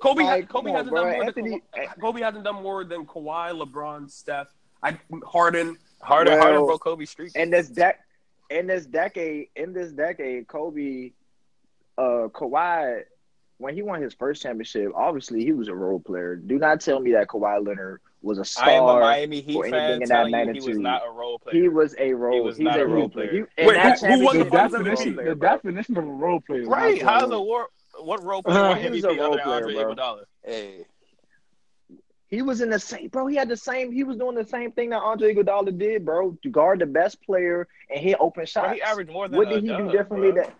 Kobe. 0.00 0.22
Like, 0.24 0.48
Kobe 0.48 0.70
on, 0.70 0.76
hasn't 0.76 0.90
bro. 0.92 1.02
done 1.04 1.12
more 1.14 1.24
Anthony- 1.24 1.50
than 1.74 1.86
Ka- 1.86 1.94
Kobe 2.00 2.20
hasn't 2.20 2.44
done 2.44 2.62
more 2.62 2.84
than 2.84 3.06
Kawhi, 3.06 3.50
LeBron, 3.64 4.10
Steph, 4.10 4.48
I, 4.82 4.98
Harden. 5.24 5.78
Harden 6.02 6.34
Well, 6.34 6.42
Harden 6.42 6.66
broke 6.66 6.82
Kobe's 6.82 7.10
streak. 7.10 7.34
In 7.34 7.50
this 7.50 7.70
dec 7.70 7.94
in 8.50 8.66
this 8.68 8.86
decade 8.86 9.48
in 9.56 9.72
this 9.72 9.90
decade, 9.90 10.46
Kobe 10.46 11.10
uh 11.98 12.28
Kawhi 12.28 13.02
when 13.58 13.74
he 13.74 13.82
won 13.82 14.02
his 14.02 14.12
first 14.14 14.42
championship, 14.42 14.92
obviously 14.94 15.44
he 15.44 15.52
was 15.52 15.68
a 15.68 15.74
role 15.74 15.98
player. 16.00 16.36
Do 16.36 16.58
not 16.58 16.80
tell 16.80 17.00
me 17.00 17.12
that 17.12 17.28
Kawhi 17.28 17.66
Leonard 17.66 18.00
was 18.22 18.38
a 18.38 18.62
I 18.62 18.72
am 18.72 18.82
a 18.82 18.86
star. 18.86 19.00
Miami 19.00 19.40
Heat 19.40 19.56
or 19.56 19.64
anything 19.66 19.80
fan. 19.80 19.92
in 20.02 20.08
that 20.08 20.08
Telling 20.30 20.54
you 20.56 20.62
he 20.62 20.68
was 20.68 20.78
not 20.78 21.02
a 21.06 21.10
role 21.10 21.38
player. 21.38 21.62
He 21.62 21.68
was 21.68 21.94
a 21.98 22.12
role. 22.12 22.34
He 22.34 22.40
was 22.40 22.56
he's 22.56 22.64
not 22.64 22.78
a 22.78 22.82
a 22.82 22.86
role 22.86 22.94
role 22.96 23.08
player. 23.08 23.28
player. 23.28 23.48
He, 23.56 23.66
Wait, 23.66 23.74
that 23.74 23.98
who- 24.00 24.06
who 24.06 24.24
won 24.24 24.38
The 24.38 24.44
the 24.44 24.50
championship, 24.50 24.50
finals 24.50 24.72
was 24.72 24.74
a 24.74 24.76
role 24.78 24.84
definition, 24.84 25.14
player, 25.14 25.28
the 25.30 25.36
bro. 25.36 25.48
definition 25.50 25.96
of 25.98 26.04
a 26.04 26.06
role 26.06 26.40
player. 26.40 26.64
right. 26.66 27.02
not 27.02 27.12
How's 27.12 27.22
playing 27.28 27.32
a 27.34 27.42
war? 27.42 27.68
What 28.00 28.22
role 28.24 28.42
player 28.44 28.62
won 28.62 28.80
He 28.80 28.90
was 28.90 29.04
a 29.04 29.08
role 29.14 29.38
player, 29.38 29.42
Andre 29.64 29.94
bro. 29.94 30.20
Hey, 30.44 30.86
He 32.28 32.42
was 32.42 32.60
in 32.60 32.68
the 32.70 32.78
same, 32.80 33.08
bro. 33.08 33.26
He 33.28 33.36
had 33.36 33.48
the 33.48 33.56
same. 33.56 33.92
He 33.92 34.02
was 34.04 34.16
doing 34.18 34.34
the 34.34 34.44
same 34.44 34.72
thing 34.72 34.90
that 34.90 34.98
Andre 35.00 35.34
Iguodala 35.34 35.78
did, 35.78 36.04
bro. 36.04 36.36
To 36.42 36.50
guard 36.50 36.80
the 36.80 36.86
best 36.86 37.22
player 37.22 37.68
and 37.88 38.00
hit 38.00 38.16
open 38.20 38.44
shots. 38.46 38.66
Bro, 38.66 38.74
he 38.74 38.82
averaged 38.82 39.10
more 39.10 39.28
than 39.28 39.38
What 39.38 39.48
a 39.48 39.60
did 39.60 39.62
he 39.62 39.68
do 39.76 39.90
differently? 39.92 40.32
bro. 40.32 40.42
That, 40.42 40.54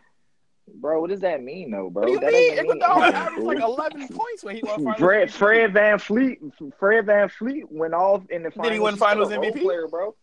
bro. 0.75 1.01
What 1.01 1.11
does 1.11 1.21
that 1.21 1.43
mean, 1.43 1.71
though, 1.71 1.91
bro? 1.91 2.03
What 2.03 2.07
do 2.07 2.13
you 2.13 2.21
that 2.21 2.33
mean? 2.33 2.57
doesn't 2.57 2.69
mean 2.69 2.81
Iguodala 2.81 3.13
averaged 3.13 3.43
like 3.47 3.61
11 3.61 4.09
points 4.09 4.45
when 4.45 4.57
he 4.57 4.63
won 4.65 4.77
Finals 4.85 4.99
Fred, 4.99 5.31
Fred 5.33 5.73
VanVleet, 5.73 6.75
Fred 6.79 7.07
VanVleet 7.07 7.63
went 7.71 7.95
off 7.95 8.29
in 8.31 8.43
the 8.43 8.51
finals. 8.51 8.73
he 8.73 8.81
win 8.81 8.97
Finals 8.97 9.31
a 9.33 9.37
role 9.41 9.51
MVP? 9.53 9.63
Player, 9.63 9.89
bro. 9.89 10.15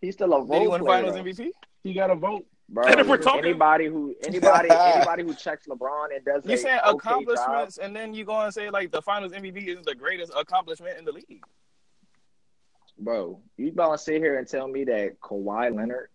He's 0.00 0.14
still 0.14 0.32
a 0.32 0.40
role 0.42 0.46
Did 0.48 0.62
he 0.62 0.68
win 0.68 0.80
player, 0.82 1.02
Finals 1.02 1.14
though. 1.16 1.22
MVP? 1.44 1.50
He 1.82 1.92
got 1.94 2.10
a 2.10 2.14
vote. 2.14 2.44
Bro, 2.70 2.86
And 2.86 2.98
if 2.98 3.06
we're 3.06 3.18
talking- 3.18 3.44
anybody 3.44 3.86
who 3.86 4.14
anybody 4.26 4.70
anybody 4.72 5.22
who 5.22 5.34
checks 5.34 5.66
LeBron 5.66 6.16
and 6.16 6.24
does 6.24 6.46
You 6.46 6.54
a 6.54 6.56
saying 6.56 6.80
okay 6.86 6.96
accomplishments, 6.96 7.76
and 7.76 7.94
then 7.94 8.14
you 8.14 8.24
go 8.24 8.40
and 8.40 8.54
say 8.54 8.70
like 8.70 8.90
the 8.90 9.02
Finals 9.02 9.32
MVP 9.32 9.68
is 9.68 9.84
the 9.84 9.94
greatest 9.94 10.32
accomplishment 10.34 10.98
in 10.98 11.04
the 11.04 11.12
league. 11.12 11.42
bro, 12.98 13.40
you 13.58 13.70
gonna 13.72 13.98
sit 13.98 14.16
here 14.16 14.38
and 14.38 14.48
tell 14.48 14.66
me 14.66 14.84
that 14.84 15.20
Kawhi 15.20 15.74
Leonard 15.76 16.08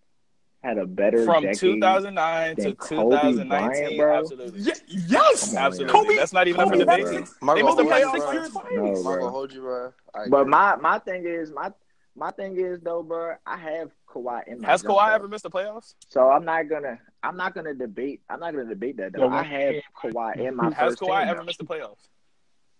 had 0.63 0.77
a 0.77 0.85
better 0.85 1.23
From 1.25 1.43
decade 1.43 1.59
2009 1.59 2.55
to 2.57 2.75
Kobe 2.75 3.15
2019, 3.15 3.47
Bryant, 3.47 3.97
bro? 3.97 4.17
absolutely, 4.19 4.59
Ye- 4.61 4.73
yes, 5.07 5.51
on, 5.55 5.57
absolutely. 5.63 5.93
Kobe- 6.01 6.15
That's 6.15 6.33
not 6.33 6.47
even 6.47 6.59
Kobe 6.61 6.81
up 6.81 6.85
for 6.85 6.91
had 6.91 6.97
debate. 6.99 7.15
six- 7.17 7.35
I'm 7.41 7.47
They 7.47 7.61
gonna 7.61 7.63
missed 7.63 7.77
the 7.77 7.83
hold 7.83 7.89
Kobe 7.93 7.99
you, 7.99 8.05
had 8.05 8.11
six 8.11 8.25
playoffs. 8.25 8.25
bro. 8.25 8.33
years 8.33 8.53
No, 8.53 8.59
I'm 8.59 8.65
finals. 8.67 9.03
gonna 9.03 9.17
bro. 9.19 9.29
hold 9.29 9.53
you, 9.53 9.61
bro. 9.61 9.93
I 10.13 10.27
But 10.29 10.37
agree. 10.41 10.49
my 10.51 10.75
my 10.75 10.99
thing 10.99 11.25
is 11.25 11.51
my 11.51 11.71
my 12.15 12.31
thing 12.31 12.57
is 12.59 12.79
though, 12.81 13.03
bro. 13.03 13.35
I 13.45 13.55
have 13.57 13.91
Kawhi 14.07 14.47
in 14.47 14.59
my 14.61 14.67
Has 14.67 14.81
jump, 14.81 14.95
Kawhi 14.95 15.05
bro. 15.05 15.15
ever 15.15 15.27
missed 15.29 15.43
the 15.43 15.49
playoffs? 15.49 15.93
So 16.09 16.29
I'm 16.29 16.43
not 16.43 16.67
gonna 16.67 16.99
I'm 17.23 17.37
not 17.37 17.53
gonna 17.55 17.73
debate 17.73 18.21
I'm 18.29 18.39
not 18.41 18.51
gonna 18.53 18.65
debate 18.65 18.97
that 18.97 19.13
though. 19.13 19.25
Yeah, 19.29 19.33
I 19.35 19.43
have 19.43 19.75
Kawhi 19.95 20.37
in 20.37 20.55
my 20.57 20.65
Has 20.73 20.75
first 20.75 20.99
Kawhi 20.99 21.19
team, 21.21 21.29
ever 21.29 21.39
though. 21.39 21.45
missed 21.45 21.59
the 21.59 21.65
playoffs? 21.65 22.09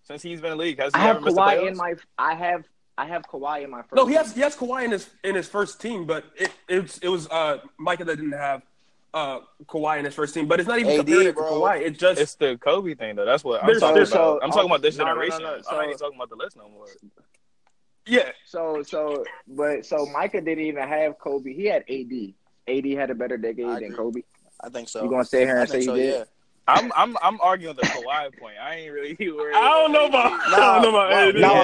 Since 0.03 0.21
he's 0.23 0.41
been 0.41 0.51
in 0.53 0.57
the 0.57 0.63
league, 0.63 0.79
has 0.81 0.91
I 0.93 0.97
he 0.99 1.03
have 1.05 1.15
ever 1.17 1.25
missed 1.25 1.35
the 1.37 1.41
Kawhi 1.41 1.57
playoffs? 1.59 1.67
in 1.69 1.77
my 1.77 1.93
I 2.17 2.33
have 2.35 2.65
I 2.99 3.05
have 3.05 3.21
Kawhi 3.23 3.63
in 3.63 3.69
my 3.69 3.81
first. 3.81 3.95
No, 3.95 4.05
he 4.05 4.13
has 4.15 4.27
team. 4.27 4.35
he 4.35 4.41
has 4.41 4.55
Kawhi 4.57 4.83
in 4.85 4.91
his 4.91 5.09
in 5.23 5.35
his 5.35 5.47
first 5.47 5.79
team, 5.81 6.05
but 6.05 6.25
it 6.35 6.51
it's, 6.67 6.97
it 6.97 7.07
was 7.07 7.27
uh 7.29 7.59
Micah 7.77 8.03
that 8.03 8.17
didn't 8.17 8.33
have 8.33 8.61
uh 9.13 9.39
Kawhi 9.67 9.99
in 9.99 10.05
his 10.05 10.13
first 10.13 10.33
team. 10.33 10.47
But 10.49 10.59
it's 10.59 10.67
not 10.67 10.79
even 10.79 10.91
AD, 10.91 10.97
comparing 11.05 11.27
it 11.27 11.33
to. 11.35 11.39
Kawhi. 11.41 11.81
It 11.81 11.97
just 11.97 12.19
It's 12.19 12.35
the 12.35 12.57
Kobe 12.57 12.95
thing 12.95 13.15
though. 13.15 13.23
That's 13.25 13.43
what 13.45 13.61
I'm 13.61 13.67
There's- 13.67 13.79
talking 13.79 13.95
there's- 13.95 14.11
about. 14.11 14.39
so- 14.39 14.43
I'm 14.43 14.51
talking 14.51 14.69
about 14.69 14.81
this 14.81 14.97
no, 14.97 15.05
no, 15.05 15.09
no, 15.13 15.15
generation. 15.15 15.43
no, 15.43 15.55
I 15.55 15.61
so- 15.61 15.81
ain't 15.81 15.97
talking 15.99 16.17
about 16.17 16.29
the 16.29 16.35
list 16.35 16.57
no 16.57 16.67
more. 16.69 16.87
yeah. 18.05 18.31
So 18.45 18.83
so 18.83 19.23
but 19.47 19.85
so 19.85 20.05
Micah 20.07 20.41
didn't 20.41 20.65
even 20.65 20.85
have 20.87 21.17
Kobe. 21.19 21.53
He 21.53 21.65
had 21.65 21.83
AD. 21.89 22.33
AD 22.67 22.85
had 22.97 23.09
a 23.11 23.15
better 23.15 23.37
decade 23.37 23.65
I 23.65 23.75
than 23.75 23.83
agree. 23.85 23.95
Kobe? 23.95 24.21
I 24.61 24.69
think 24.69 24.89
so. 24.89 25.03
You 25.03 25.09
gonna 25.09 25.23
sit 25.25 25.47
here 25.47 25.57
I 25.57 25.61
and 25.61 25.69
say 25.69 25.79
think 25.85 25.91
he 25.95 26.01
did? 26.03 26.13
yeah. 26.15 26.23
I'm 26.69 26.91
I'm 26.95 27.17
I'm 27.21 27.41
arguing 27.41 27.75
the 27.75 27.81
Kawhi 27.83 28.37
point. 28.39 28.55
I 28.61 28.75
ain't 28.75 28.93
really 28.93 29.15
worried. 29.31 29.55
I 29.55 29.61
don't 29.61 29.91
know 29.91 30.05
about. 30.05 30.31
I 30.47 30.55
don't 30.57 30.81
know 30.83 30.89
about 30.89 31.11
AD. 31.11 31.35
No, 31.35 31.41
no. 31.41 31.55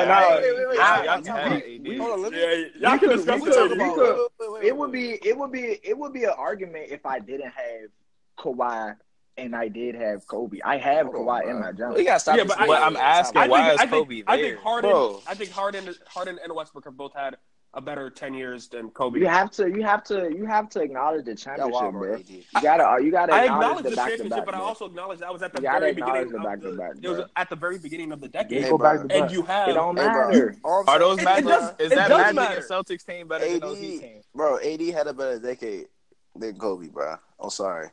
On, 0.82 1.24
y'all 1.26 2.94
We 2.94 3.00
can 3.00 3.10
discuss 3.10 3.42
we 3.42 3.50
it. 3.50 4.66
It 4.66 4.78
would 4.78 4.92
be 4.92 5.12
it 5.24 5.38
would 5.38 5.52
be 5.52 5.80
it 5.84 5.98
would 5.98 6.14
be 6.14 6.24
an 6.24 6.34
argument 6.38 6.88
if 6.90 7.06
I 7.06 7.20
didn't 7.20 7.52
have 7.52 7.90
Kawhi 8.38 8.96
and 9.38 9.56
I 9.56 9.68
did 9.68 9.96
have 9.96 10.26
Kobe. 10.28 10.60
I 10.64 10.78
have 10.78 11.08
Hold 11.08 11.18
Kawhi 11.28 11.42
bro. 11.44 11.52
in 11.52 11.60
my 11.60 11.72
jump. 11.72 11.96
We 11.98 12.04
gotta 12.06 12.20
stop. 12.20 12.38
Yeah, 12.38 12.44
this 12.44 12.56
but 12.56 12.62
I- 12.62 12.68
But 12.68 12.82
I'm 12.84 12.96
asking, 12.98 13.42
I 13.42 13.48
why 13.48 13.62
think, 13.62 13.74
is 13.74 13.80
I 13.80 13.86
think, 13.88 14.08
Kobe 14.08 14.24
I 14.28 14.38
think 14.42 14.60
Harden. 14.60 14.92
Bro. 14.92 15.22
I 15.28 15.34
think 15.36 15.52
Harden, 15.52 15.96
Harden 16.08 16.40
and 16.44 16.56
Westbrook 16.56 16.86
have 16.86 16.98
both 16.98 17.14
had 17.14 17.36
a 17.76 17.82
better 17.82 18.10
ten 18.10 18.34
years 18.34 18.68
than 18.70 18.90
Kobe. 18.90 19.20
You 19.20 19.28
have 19.28 19.52
to 19.52 19.68
you 19.70 19.84
have 19.84 20.04
to 20.06 20.34
you 20.34 20.46
have 20.46 20.70
to 20.70 20.82
acknowledge 20.82 21.26
the 21.26 21.32
Yeah, 21.32 21.36
championship, 21.36 21.74
wow, 21.74 21.92
bro. 21.92 22.02
bro, 22.16 22.18
You 22.18 22.44
gotta 22.62 23.04
you 23.04 23.12
gotta 23.12 23.34
I 23.34 23.44
acknowledge 23.44 23.46
acknowledge 23.46 23.84
the 23.84 23.90
the 23.90 23.96
back 23.98 24.06
to 24.06 24.12
championship, 24.18 24.38
back. 24.38 24.46
but 24.46 24.56
I 24.56 24.60
also 24.60 24.86
acknowledge 24.86 25.20
that 25.20 25.32
was 25.34 25.42
at 25.44 25.54
the 25.54 25.62
You 25.62 25.70
very 25.70 25.94
beginning 25.94 26.30
the 26.30 26.38
of 26.38 26.42
the. 26.44 26.48
back-to-back, 26.48 26.92
It 27.04 27.10
was 27.10 27.30
at 27.36 27.50
the 27.50 27.56
very 27.58 27.78
beginning 27.78 28.12
of 28.14 28.22
the 28.22 28.30
decade, 28.30 28.64
Hey, 28.64 28.70
bro. 28.70 28.90
and 28.92 29.10
back. 29.10 29.32
you 29.32 29.42
have 29.44 29.68
it 29.68 29.74
don't 29.74 29.96
matter. 29.96 30.56
All 30.64 30.82
I'm 30.88 30.90
Are 30.90 31.00
those 31.00 31.22
saying 31.22 31.38
It- 31.38 31.40
it 31.40 31.48
does- 31.50 31.74
is 31.80 31.90
that 31.92 32.08
does 32.08 32.18
Magic 32.18 32.36
matter. 32.36 32.56
and 32.56 32.66
Celtics 32.66 33.06
team 33.06 33.28
better 33.28 33.46
than 33.50 33.60
those 33.60 33.78
Heat 33.78 34.04
AD, 34.04 34.22
bro, 34.34 34.58
AD 34.58 34.92
had 34.92 35.08
a 35.08 35.14
better 35.14 35.40
decade 35.40 35.88
than 36.36 36.58
Kobe, 36.58 36.88
bro. 36.88 37.18
I'm 37.42 37.50
sorry, 37.50 37.90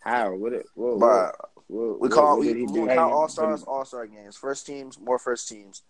How? 0.00 0.32
What 0.34 0.54
it 0.54 0.66
what, 0.74 0.98
bro. 0.98 1.08
what, 1.08 1.34
what, 1.68 2.00
We 2.00 2.08
call 2.08 2.38
what 2.38 2.46
we, 2.46 2.62
we 2.64 2.86
count 2.86 3.12
all 3.12 3.28
stars, 3.28 3.64
all 3.64 3.84
star 3.84 4.06
games, 4.06 4.34
first 4.36 4.64
teams, 4.66 4.98
more 4.98 5.18
first 5.18 5.46
teams. 5.46 5.82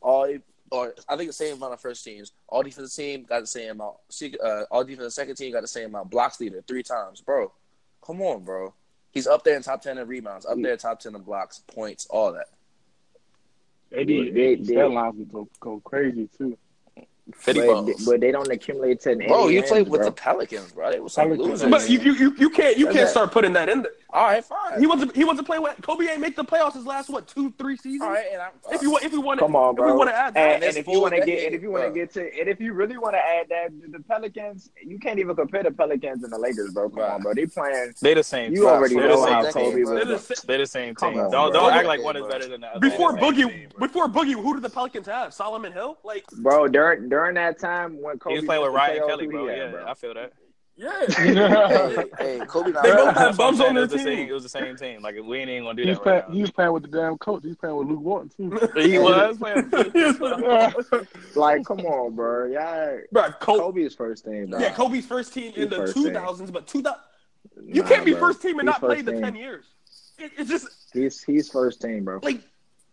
All 0.00 0.26
or 0.70 0.94
I 1.08 1.16
think 1.16 1.28
the 1.28 1.32
same 1.34 1.56
amount 1.56 1.74
of 1.74 1.80
first 1.80 2.04
teams. 2.04 2.32
All 2.48 2.62
defensive 2.62 2.94
team 2.96 3.24
got 3.24 3.40
the 3.40 3.46
same 3.46 3.70
amount. 3.72 3.96
Uh, 4.42 4.62
all 4.70 4.84
defensive 4.84 5.12
second 5.12 5.36
team 5.36 5.52
got 5.52 5.60
the 5.62 5.68
same 5.68 5.86
amount. 5.90 6.10
Blocks 6.10 6.40
leader 6.40 6.62
three 6.66 6.82
times, 6.82 7.20
bro. 7.20 7.52
Come 8.04 8.20
on, 8.22 8.44
bro. 8.44 8.74
He's 9.12 9.26
up 9.26 9.44
there 9.44 9.56
in 9.56 9.62
top 9.62 9.82
ten 9.82 9.98
in 9.98 10.08
rebounds, 10.08 10.44
up 10.46 10.56
there 10.60 10.72
in 10.72 10.78
top 10.78 10.98
ten 11.00 11.14
in 11.14 11.22
blocks, 11.22 11.60
points, 11.72 12.06
all 12.10 12.32
that. 12.32 12.46
AD, 13.96 14.06
They- 14.08 14.56
they- 14.56 14.64
stat 14.64 14.90
lines 14.90 15.14
would 15.16 15.32
go, 15.32 15.48
go 15.60 15.80
crazy 15.84 16.28
too. 16.36 16.58
But, 17.46 17.86
but 18.04 18.20
they 18.20 18.32
don't 18.32 18.50
accumulate 18.50 19.00
to 19.02 19.12
any 19.12 19.26
Bro, 19.26 19.48
he 19.48 19.56
wins, 19.56 19.68
played 19.70 19.88
with 19.88 20.00
bro. 20.02 20.10
the 20.10 20.12
Pelicans, 20.12 20.72
bro. 20.72 20.90
They 20.90 21.00
was 21.00 21.14
some 21.14 21.28
Pelicans. 21.28 21.62
losers. 21.62 21.70
But 21.70 21.88
you, 21.88 21.98
you, 22.00 22.12
you, 22.14 22.36
you 22.38 22.50
can't 22.50 22.76
you 22.76 22.86
can't 22.88 23.08
start 23.08 23.32
putting 23.32 23.54
that 23.54 23.70
in 23.70 23.80
there. 23.82 23.92
All 24.14 24.24
right, 24.26 24.44
fine. 24.44 24.78
He 24.78 24.86
wasn't 24.86 25.14
he 25.16 25.24
wasn't 25.24 25.46
playing 25.46 25.64
with 25.64 25.74
Kobe. 25.82 26.06
Ain't 26.06 26.20
make 26.20 26.36
the 26.36 26.44
playoffs 26.44 26.74
his 26.74 26.86
last 26.86 27.10
what 27.10 27.26
two 27.26 27.52
three 27.58 27.76
seasons. 27.76 28.02
all 28.02 28.10
right, 28.10 28.26
and 28.32 28.40
I'm, 28.40 28.52
If 28.70 28.80
you 28.80 28.92
want 28.92 29.02
if 29.04 29.10
we 29.12 29.18
want 29.18 29.40
Come 29.40 29.56
on, 29.56 29.74
bro. 29.74 29.84
if 29.84 29.88
we 29.88 29.90
bro. 29.92 29.98
want 29.98 30.10
to 30.10 30.16
add 30.16 30.34
that, 30.34 30.40
And, 30.40 30.54
And 30.54 30.64
and 30.64 30.76
if 30.76 30.86
you 30.86 31.00
want 31.00 31.14
to 31.16 31.20
get, 31.26 31.44
and 31.46 31.54
if 31.54 31.62
you 31.62 31.70
want 31.72 31.84
to 31.84 31.90
get 31.90 32.12
to, 32.12 32.20
and 32.22 32.48
if 32.48 32.60
you 32.60 32.74
really 32.74 32.96
want 32.96 33.14
to 33.14 33.18
add 33.18 33.48
that, 33.48 33.70
the 33.90 33.98
Pelicans, 34.04 34.70
you 34.82 35.00
can't 35.00 35.18
even 35.18 35.34
compare 35.34 35.64
the 35.64 35.72
Pelicans 35.72 36.22
and 36.22 36.32
the 36.32 36.38
Lakers, 36.38 36.72
bro. 36.72 36.88
Come 36.90 37.00
Right. 37.00 37.10
on, 37.10 37.22
bro. 37.22 37.34
They 37.34 37.46
playing. 37.46 37.92
They 38.00 38.14
the 38.14 38.22
same. 38.22 38.52
You 38.52 38.60
team. 38.60 38.68
already 38.68 38.94
They're 38.94 39.08
know 39.08 39.26
the 39.26 39.32
how 39.32 39.50
Kobe 39.50 39.80
was. 39.80 39.88
They're 39.90 40.04
bro. 40.04 40.16
the 40.16 40.42
They're 40.46 40.58
the 40.58 40.66
same 40.66 40.94
team. 40.94 41.18
on, 41.18 41.30
don't 41.32 41.52
don't 41.52 41.72
act 41.72 41.86
like 41.88 42.02
one 42.02 42.16
is 42.16 42.24
better 42.26 42.46
than 42.48 42.60
the 42.60 42.68
other. 42.68 42.80
before 42.80 43.12
the 43.14 43.18
Boogie 43.18 43.48
team, 43.48 43.68
before 43.80 44.06
Boogie, 44.08 44.34
who 44.40 44.54
did 44.54 44.62
the 44.62 44.70
Pelicans 44.70 45.06
have? 45.06 45.34
Solomon 45.34 45.72
Hill, 45.72 45.98
like 46.04 46.24
Bro, 46.38 46.68
during 46.68 47.08
during 47.08 47.34
that 47.34 47.58
time 47.58 48.00
when 48.00 48.14
He 48.14 48.18
Kobe 48.20 48.34
was 48.36 48.44
playing 48.44 48.62
with 48.62 48.72
Ryan 48.72 49.08
Kelly, 49.08 49.26
bro. 49.26 49.48
Yeah, 49.48 49.84
I 49.88 49.94
feel 49.94 50.14
that. 50.14 50.32
Yeah. 50.76 51.06
hey, 51.08 52.04
hey, 52.18 52.40
Kobe 52.46 52.66
They 52.66 52.72
both 52.72 52.82
bad. 52.82 53.06
had 53.06 53.14
That's 53.14 53.36
bums 53.36 53.60
on 53.60 53.70
It 53.70 53.74
their 53.74 53.82
was 53.82 53.90
the 53.92 53.98
same. 53.98 54.06
team. 54.16 54.28
It 54.28 54.32
was 54.32 54.42
the 54.42 54.48
same 54.48 54.76
team. 54.76 55.02
Like 55.02 55.14
we 55.22 55.38
ain't 55.38 55.50
even 55.50 55.64
gonna 55.64 55.74
do 55.76 55.82
He 55.82 55.88
was, 55.90 55.98
that 55.98 56.02
playing, 56.02 56.22
right 56.22 56.30
he 56.34 56.40
was 56.40 56.50
playing 56.50 56.72
with 56.72 56.82
the 56.82 56.88
damn 56.88 57.18
coach. 57.18 57.42
He 57.42 57.48
was 57.48 57.56
playing 57.56 57.76
with 57.76 57.88
Luke 57.88 58.00
Walton 58.00 58.28
too. 58.50 58.68
He 58.80 58.98
was 58.98 59.38
playing. 59.38 59.70
Like, 61.36 61.64
come 61.64 61.80
on, 61.80 62.14
bro. 62.14 62.46
Yeah, 62.46 62.96
Bro, 63.12 63.32
Kobe, 63.40 63.60
Kobe's 63.60 63.94
first 63.94 64.24
team, 64.24 64.50
bro. 64.50 64.60
yeah, 64.60 64.72
Kobe's 64.72 65.06
first 65.06 65.32
team 65.34 65.52
in 65.56 65.68
the 65.68 65.92
two 65.92 66.10
thousands, 66.12 66.48
team. 66.50 66.52
but 66.54 66.66
two 66.66 66.82
thousand 66.82 67.00
you 67.62 67.82
Nah, 67.82 67.88
can't 67.88 68.04
be 68.04 68.12
bro. 68.12 68.20
first 68.20 68.42
team 68.42 68.58
and 68.58 68.68
He's 68.68 68.72
not 68.74 68.80
play 68.80 68.96
first 69.02 69.06
the 69.06 69.20
ten 69.20 69.34
years. 69.36 69.64
It, 70.18 70.32
it's 70.38 70.48
just 70.50 70.68
He's 70.92 71.22
he's 71.22 71.48
first 71.50 71.80
team, 71.82 72.04
bro. 72.04 72.20
like 72.22 72.36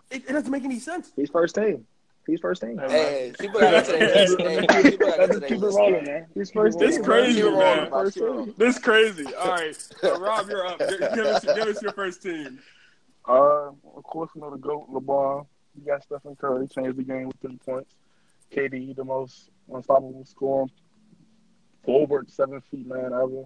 it, 0.10 0.24
it 0.28 0.34
doesn't 0.34 0.52
make 0.52 0.64
any 0.64 0.80
sense. 0.80 1.12
He's 1.16 1.30
first 1.30 1.56
team. 1.56 1.86
He's 2.28 2.40
first 2.40 2.62
team. 2.62 2.78
Hey, 2.78 3.34
people 3.40 3.60
got 3.60 3.86
to 3.86 3.92
today. 3.94 4.66
Hey, 4.70 4.84
people 4.92 5.08
got 5.08 5.16
to 5.18 5.28
Let's 5.34 5.40
keep 5.48 5.58
it 5.58 5.66
rolling, 5.66 6.04
man. 6.06 6.28
He's 6.34 6.52
first 6.52 6.80
It's 6.82 6.96
team. 6.98 7.04
crazy, 7.04 7.42
bro. 7.42 7.58
man. 7.60 7.90
First 7.90 8.14
Keep 8.14 8.24
it 8.24 8.26
rolling. 8.28 8.54
This 8.58 8.80
crazy. 8.80 9.26
All 9.36 9.48
right, 9.52 9.76
so 9.76 10.20
Rob, 10.20 10.48
you're 10.50 10.66
up. 10.68 10.80
Give 10.80 11.00
give 11.00 11.26
us 11.26 11.44
give 11.44 11.58
us 11.68 11.82
your 11.82 11.94
first 11.94 12.22
team. 12.22 12.60
Uh, 13.28 13.70
of 13.96 14.04
course, 14.04 14.30
you 14.36 14.42
know 14.42 14.52
the 14.52 14.58
goat 14.58 14.88
LeBron. 14.92 15.46
You 15.76 15.86
got 15.86 16.04
Stephen 16.04 16.36
Curry 16.36 16.68
changed 16.68 16.98
the 16.98 17.04
game 17.04 17.28
with 17.28 17.38
three 17.42 17.58
points. 17.66 17.94
KD, 18.52 18.96
the 18.96 19.04
most 19.06 19.50
unstoppable 19.74 20.26
scorer, 20.26 20.66
forward, 21.84 22.30
seven 22.30 22.62
feet 22.70 22.86
man 22.88 23.06
ever. 23.14 23.46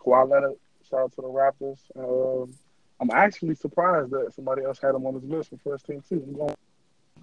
Kawhi 0.00 0.28
Leonard, 0.30 0.54
shout 0.88 1.00
out 1.00 1.12
to 1.12 1.20
the 1.20 1.28
Raptors. 1.28 1.78
Um, 1.96 2.54
I'm 3.00 3.10
actually 3.12 3.54
surprised 3.54 4.10
that 4.10 4.32
somebody 4.34 4.64
else 4.64 4.78
had 4.80 4.94
him 4.94 5.06
on 5.06 5.14
his 5.14 5.24
list 5.24 5.50
for 5.50 5.58
first 5.58 5.86
team 5.86 6.02
too. 6.08 6.24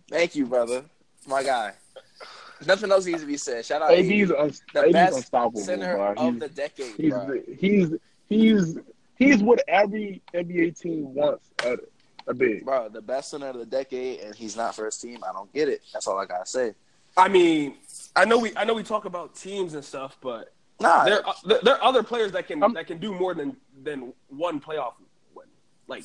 I'm 0.07 0.11
going 0.11 0.19
Thank 0.19 0.35
you, 0.35 0.45
brother. 0.45 0.83
My 1.27 1.43
guy. 1.43 1.73
Nothing 2.65 2.91
else 2.91 3.05
needs 3.05 3.21
to 3.21 3.27
be 3.27 3.37
said. 3.37 3.65
Shout 3.65 3.81
out 3.81 3.91
AD's, 3.91 4.31
AD, 4.31 4.37
un- 4.37 4.53
the 4.73 4.79
AD's 4.83 4.93
best 4.93 5.17
unstoppable, 5.17 5.61
center 5.61 5.95
bro. 5.95 6.13
of 6.13 6.33
He's, 6.33 6.39
the 6.39 6.49
decade, 6.49 6.95
he's, 6.95 7.09
bro. 7.11 7.41
he's 7.59 7.89
he's 8.29 8.77
he's 9.17 9.43
what 9.43 9.61
every 9.67 10.21
NBA 10.33 10.79
team 10.79 11.13
wants 11.13 11.49
at 11.65 11.79
a 12.27 12.33
big. 12.33 12.63
Bro, 12.63 12.89
the 12.89 13.01
best 13.01 13.31
center 13.31 13.47
of 13.49 13.57
the 13.57 13.65
decade, 13.65 14.21
and 14.21 14.33
he's 14.33 14.55
not 14.55 14.73
first 14.75 15.01
team. 15.01 15.19
I 15.27 15.33
don't 15.33 15.51
get 15.53 15.67
it. 15.67 15.81
That's 15.91 16.07
all 16.07 16.17
I 16.17 16.25
gotta 16.25 16.45
say. 16.45 16.73
I 17.17 17.27
mean, 17.27 17.75
I 18.15 18.23
know 18.25 18.37
we 18.39 18.55
I 18.55 18.63
know 18.63 18.73
we 18.73 18.83
talk 18.83 19.03
about 19.05 19.35
teams 19.35 19.73
and 19.73 19.83
stuff, 19.83 20.17
but 20.21 20.53
Nah, 20.79 21.03
there 21.05 21.27
uh, 21.27 21.33
there, 21.45 21.59
there 21.61 21.75
are 21.75 21.83
other 21.83 22.03
players 22.03 22.31
that 22.33 22.47
can 22.47 22.63
I'm- 22.63 22.73
that 22.73 22.87
can 22.87 22.99
do 22.99 23.13
more 23.13 23.33
than 23.33 23.57
than 23.83 24.13
one 24.29 24.61
playoff 24.61 24.93
win. 25.35 25.45
Like 25.87 26.03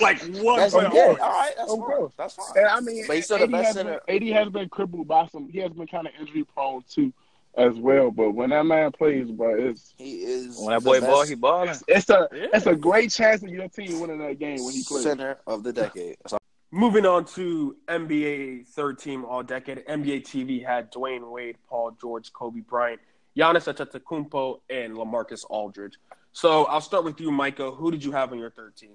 like 0.00 0.20
what? 0.36 0.56
that's 0.58 0.74
playoff 0.74 0.92
yeah, 0.94 1.08
win. 1.08 1.20
all 1.20 1.30
right. 1.30 1.52
That's 1.56 1.72
Of 1.72 1.78
fine. 1.78 2.08
That's 2.16 2.34
fine. 2.34 2.46
And 2.56 2.66
I 2.66 2.80
mean, 2.80 3.04
But 3.06 3.16
he's 3.16 3.24
still 3.24 3.38
the 3.38 3.44
AD 3.44 3.50
best 3.52 3.66
has 3.66 3.74
center. 3.74 4.00
Been, 4.06 4.28
AD 4.28 4.36
has 4.36 4.48
been 4.52 4.68
crippled 4.68 5.08
by 5.08 5.26
some. 5.28 5.48
He 5.48 5.58
has 5.60 5.72
been 5.72 5.86
kind 5.86 6.06
of 6.06 6.12
injury 6.20 6.44
prone 6.44 6.84
too, 6.88 7.12
as 7.56 7.76
well. 7.76 8.10
But 8.10 8.32
when 8.32 8.50
that 8.50 8.64
man 8.64 8.92
plays, 8.92 9.30
bro, 9.30 9.54
it's 9.70 9.94
He 9.96 10.22
is 10.22 10.58
When 10.58 10.70
that 10.74 10.84
boy 10.84 11.00
best 11.00 11.10
ball, 11.10 11.24
he 11.24 11.34
balling. 11.34 11.74
it's 11.88 12.10
a 12.10 12.28
Yeah. 12.32 12.46
it's 12.52 12.66
a 12.66 12.76
great 12.76 13.10
chance 13.10 13.42
of 13.42 13.48
your 13.48 13.68
team 13.68 14.00
winning 14.00 14.18
that 14.18 14.38
game 14.38 14.64
when 14.64 14.74
he 14.74 14.84
plays. 14.86 15.02
center 15.02 15.38
of 15.46 15.62
the 15.64 15.72
decade. 15.72 16.16
So, 16.26 16.38
Moving 16.70 17.06
on 17.06 17.24
to 17.26 17.76
NBA 17.88 18.66
third 18.66 18.98
team 18.98 19.24
all 19.24 19.42
decade. 19.44 19.84
NBA 19.86 20.22
TV 20.24 20.64
had 20.64 20.90
Dwyane 20.92 21.30
Wade, 21.30 21.56
Paul 21.68 21.92
George, 22.00 22.32
Kobe 22.32 22.60
Bryant, 22.60 23.00
Giannis 23.36 23.72
Antetokounmpo, 23.72 24.58
and 24.68 24.96
LaMarcus 24.96 25.44
Aldridge. 25.48 25.94
So 26.32 26.64
I'll 26.64 26.80
start 26.80 27.04
with 27.04 27.20
you, 27.20 27.30
Micah. 27.30 27.70
Who 27.70 27.92
did 27.92 28.02
you 28.04 28.10
have 28.10 28.32
on 28.32 28.38
your 28.40 28.50
third 28.50 28.74
team? 28.74 28.90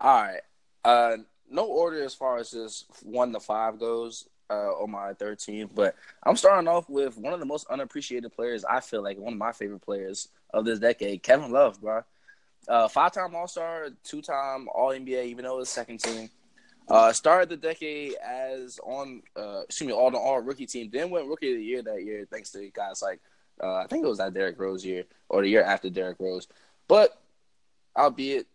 All 0.00 0.22
right. 0.22 0.40
Uh, 0.84 1.16
no 1.50 1.66
order 1.66 2.02
as 2.02 2.14
far 2.14 2.38
as 2.38 2.50
just 2.50 2.86
one 3.02 3.32
to 3.32 3.40
five 3.40 3.78
goes 3.78 4.28
uh, 4.50 4.72
on 4.82 4.90
my 4.90 5.12
13, 5.14 5.70
but 5.74 5.94
I'm 6.22 6.36
starting 6.36 6.68
off 6.68 6.88
with 6.88 7.16
one 7.18 7.32
of 7.32 7.40
the 7.40 7.46
most 7.46 7.66
unappreciated 7.68 8.32
players. 8.32 8.64
I 8.64 8.80
feel 8.80 9.02
like 9.02 9.18
one 9.18 9.32
of 9.32 9.38
my 9.38 9.52
favorite 9.52 9.82
players 9.82 10.28
of 10.52 10.64
this 10.64 10.78
decade, 10.78 11.22
Kevin 11.22 11.52
Love, 11.52 11.80
bro. 11.80 12.02
Uh, 12.68 12.88
five-time 12.88 13.34
All-Star, 13.34 13.88
two-time 14.04 14.68
All-NBA, 14.74 15.26
even 15.26 15.44
though 15.44 15.56
it 15.56 15.60
was 15.60 15.70
second 15.70 15.98
team. 15.98 16.30
Uh, 16.88 17.12
started 17.12 17.48
the 17.48 17.56
decade 17.56 18.14
as 18.14 18.80
on, 18.82 19.22
uh, 19.36 19.60
excuse 19.60 19.86
me, 19.86 19.92
all 19.92 20.10
the 20.10 20.18
All 20.18 20.40
Rookie 20.40 20.66
team. 20.66 20.90
Then 20.92 21.10
went 21.10 21.28
Rookie 21.28 21.52
of 21.52 21.58
the 21.58 21.64
Year 21.64 21.82
that 21.82 22.02
year, 22.02 22.26
thanks 22.30 22.50
to 22.50 22.68
guys 22.70 23.00
like, 23.00 23.20
uh, 23.62 23.76
I 23.76 23.86
think 23.86 24.04
it 24.04 24.08
was 24.08 24.18
that 24.18 24.34
Derrick 24.34 24.58
Rose 24.58 24.84
year 24.84 25.04
or 25.28 25.42
the 25.42 25.48
year 25.48 25.62
after 25.62 25.88
Derrick 25.88 26.16
Rose. 26.18 26.48
But 26.88 27.16
albeit 27.96 28.46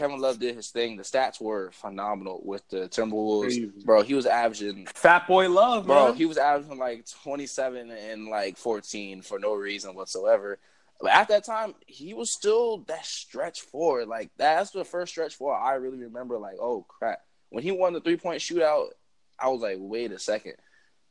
Kevin 0.00 0.18
Love 0.18 0.38
did 0.38 0.56
his 0.56 0.70
thing, 0.70 0.96
the 0.96 1.02
stats 1.02 1.42
were 1.42 1.70
phenomenal 1.72 2.40
with 2.42 2.66
the 2.70 2.88
Timberwolves. 2.88 3.42
Crazy. 3.42 3.70
Bro, 3.84 4.00
he 4.00 4.14
was 4.14 4.24
averaging 4.24 4.86
Fat 4.94 5.26
Boy 5.26 5.50
Love, 5.50 5.86
Bro, 5.86 6.06
man. 6.06 6.14
he 6.14 6.24
was 6.24 6.38
averaging 6.38 6.78
like 6.78 7.04
27 7.22 7.90
and 7.90 8.28
like 8.28 8.56
14 8.56 9.20
for 9.20 9.38
no 9.38 9.52
reason 9.54 9.94
whatsoever. 9.94 10.58
But 11.02 11.10
at 11.10 11.28
that 11.28 11.44
time, 11.44 11.74
he 11.86 12.14
was 12.14 12.32
still 12.32 12.78
that 12.88 13.04
stretch 13.04 13.60
forward. 13.60 14.08
Like 14.08 14.30
that's 14.38 14.70
the 14.70 14.86
first 14.86 15.12
stretch 15.12 15.34
forward 15.34 15.58
I 15.58 15.74
really 15.74 15.98
remember. 15.98 16.38
Like, 16.38 16.56
oh 16.58 16.86
crap! 16.88 17.20
When 17.50 17.62
he 17.62 17.70
won 17.70 17.92
the 17.92 18.00
three 18.00 18.16
point 18.16 18.40
shootout, 18.40 18.86
I 19.38 19.48
was 19.48 19.60
like, 19.60 19.76
wait 19.78 20.12
a 20.12 20.18
second. 20.18 20.54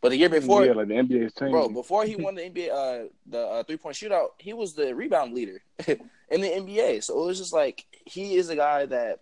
But 0.02 0.10
the 0.10 0.18
year 0.18 0.30
before, 0.30 0.66
yeah, 0.66 0.72
like 0.72 0.88
the 0.88 0.96
NBA 0.96 1.26
is 1.26 1.34
changing. 1.34 1.52
bro, 1.52 1.70
before 1.70 2.06
he 2.06 2.16
won 2.16 2.34
the 2.34 2.42
NBA, 2.42 2.72
uh, 2.72 3.08
the 3.28 3.40
uh, 3.40 3.64
three 3.64 3.78
point 3.78 3.96
shootout, 3.96 4.30
he 4.40 4.54
was 4.54 4.74
the 4.74 4.96
rebound 4.96 5.36
leader 5.36 5.62
in 6.32 6.42
the 6.42 6.48
NBA. 6.48 7.04
So 7.04 7.22
it 7.24 7.26
was 7.26 7.38
just 7.38 7.54
like 7.54 7.86
he 8.06 8.36
is 8.36 8.50
a 8.50 8.56
guy 8.56 8.86
that. 8.88 9.20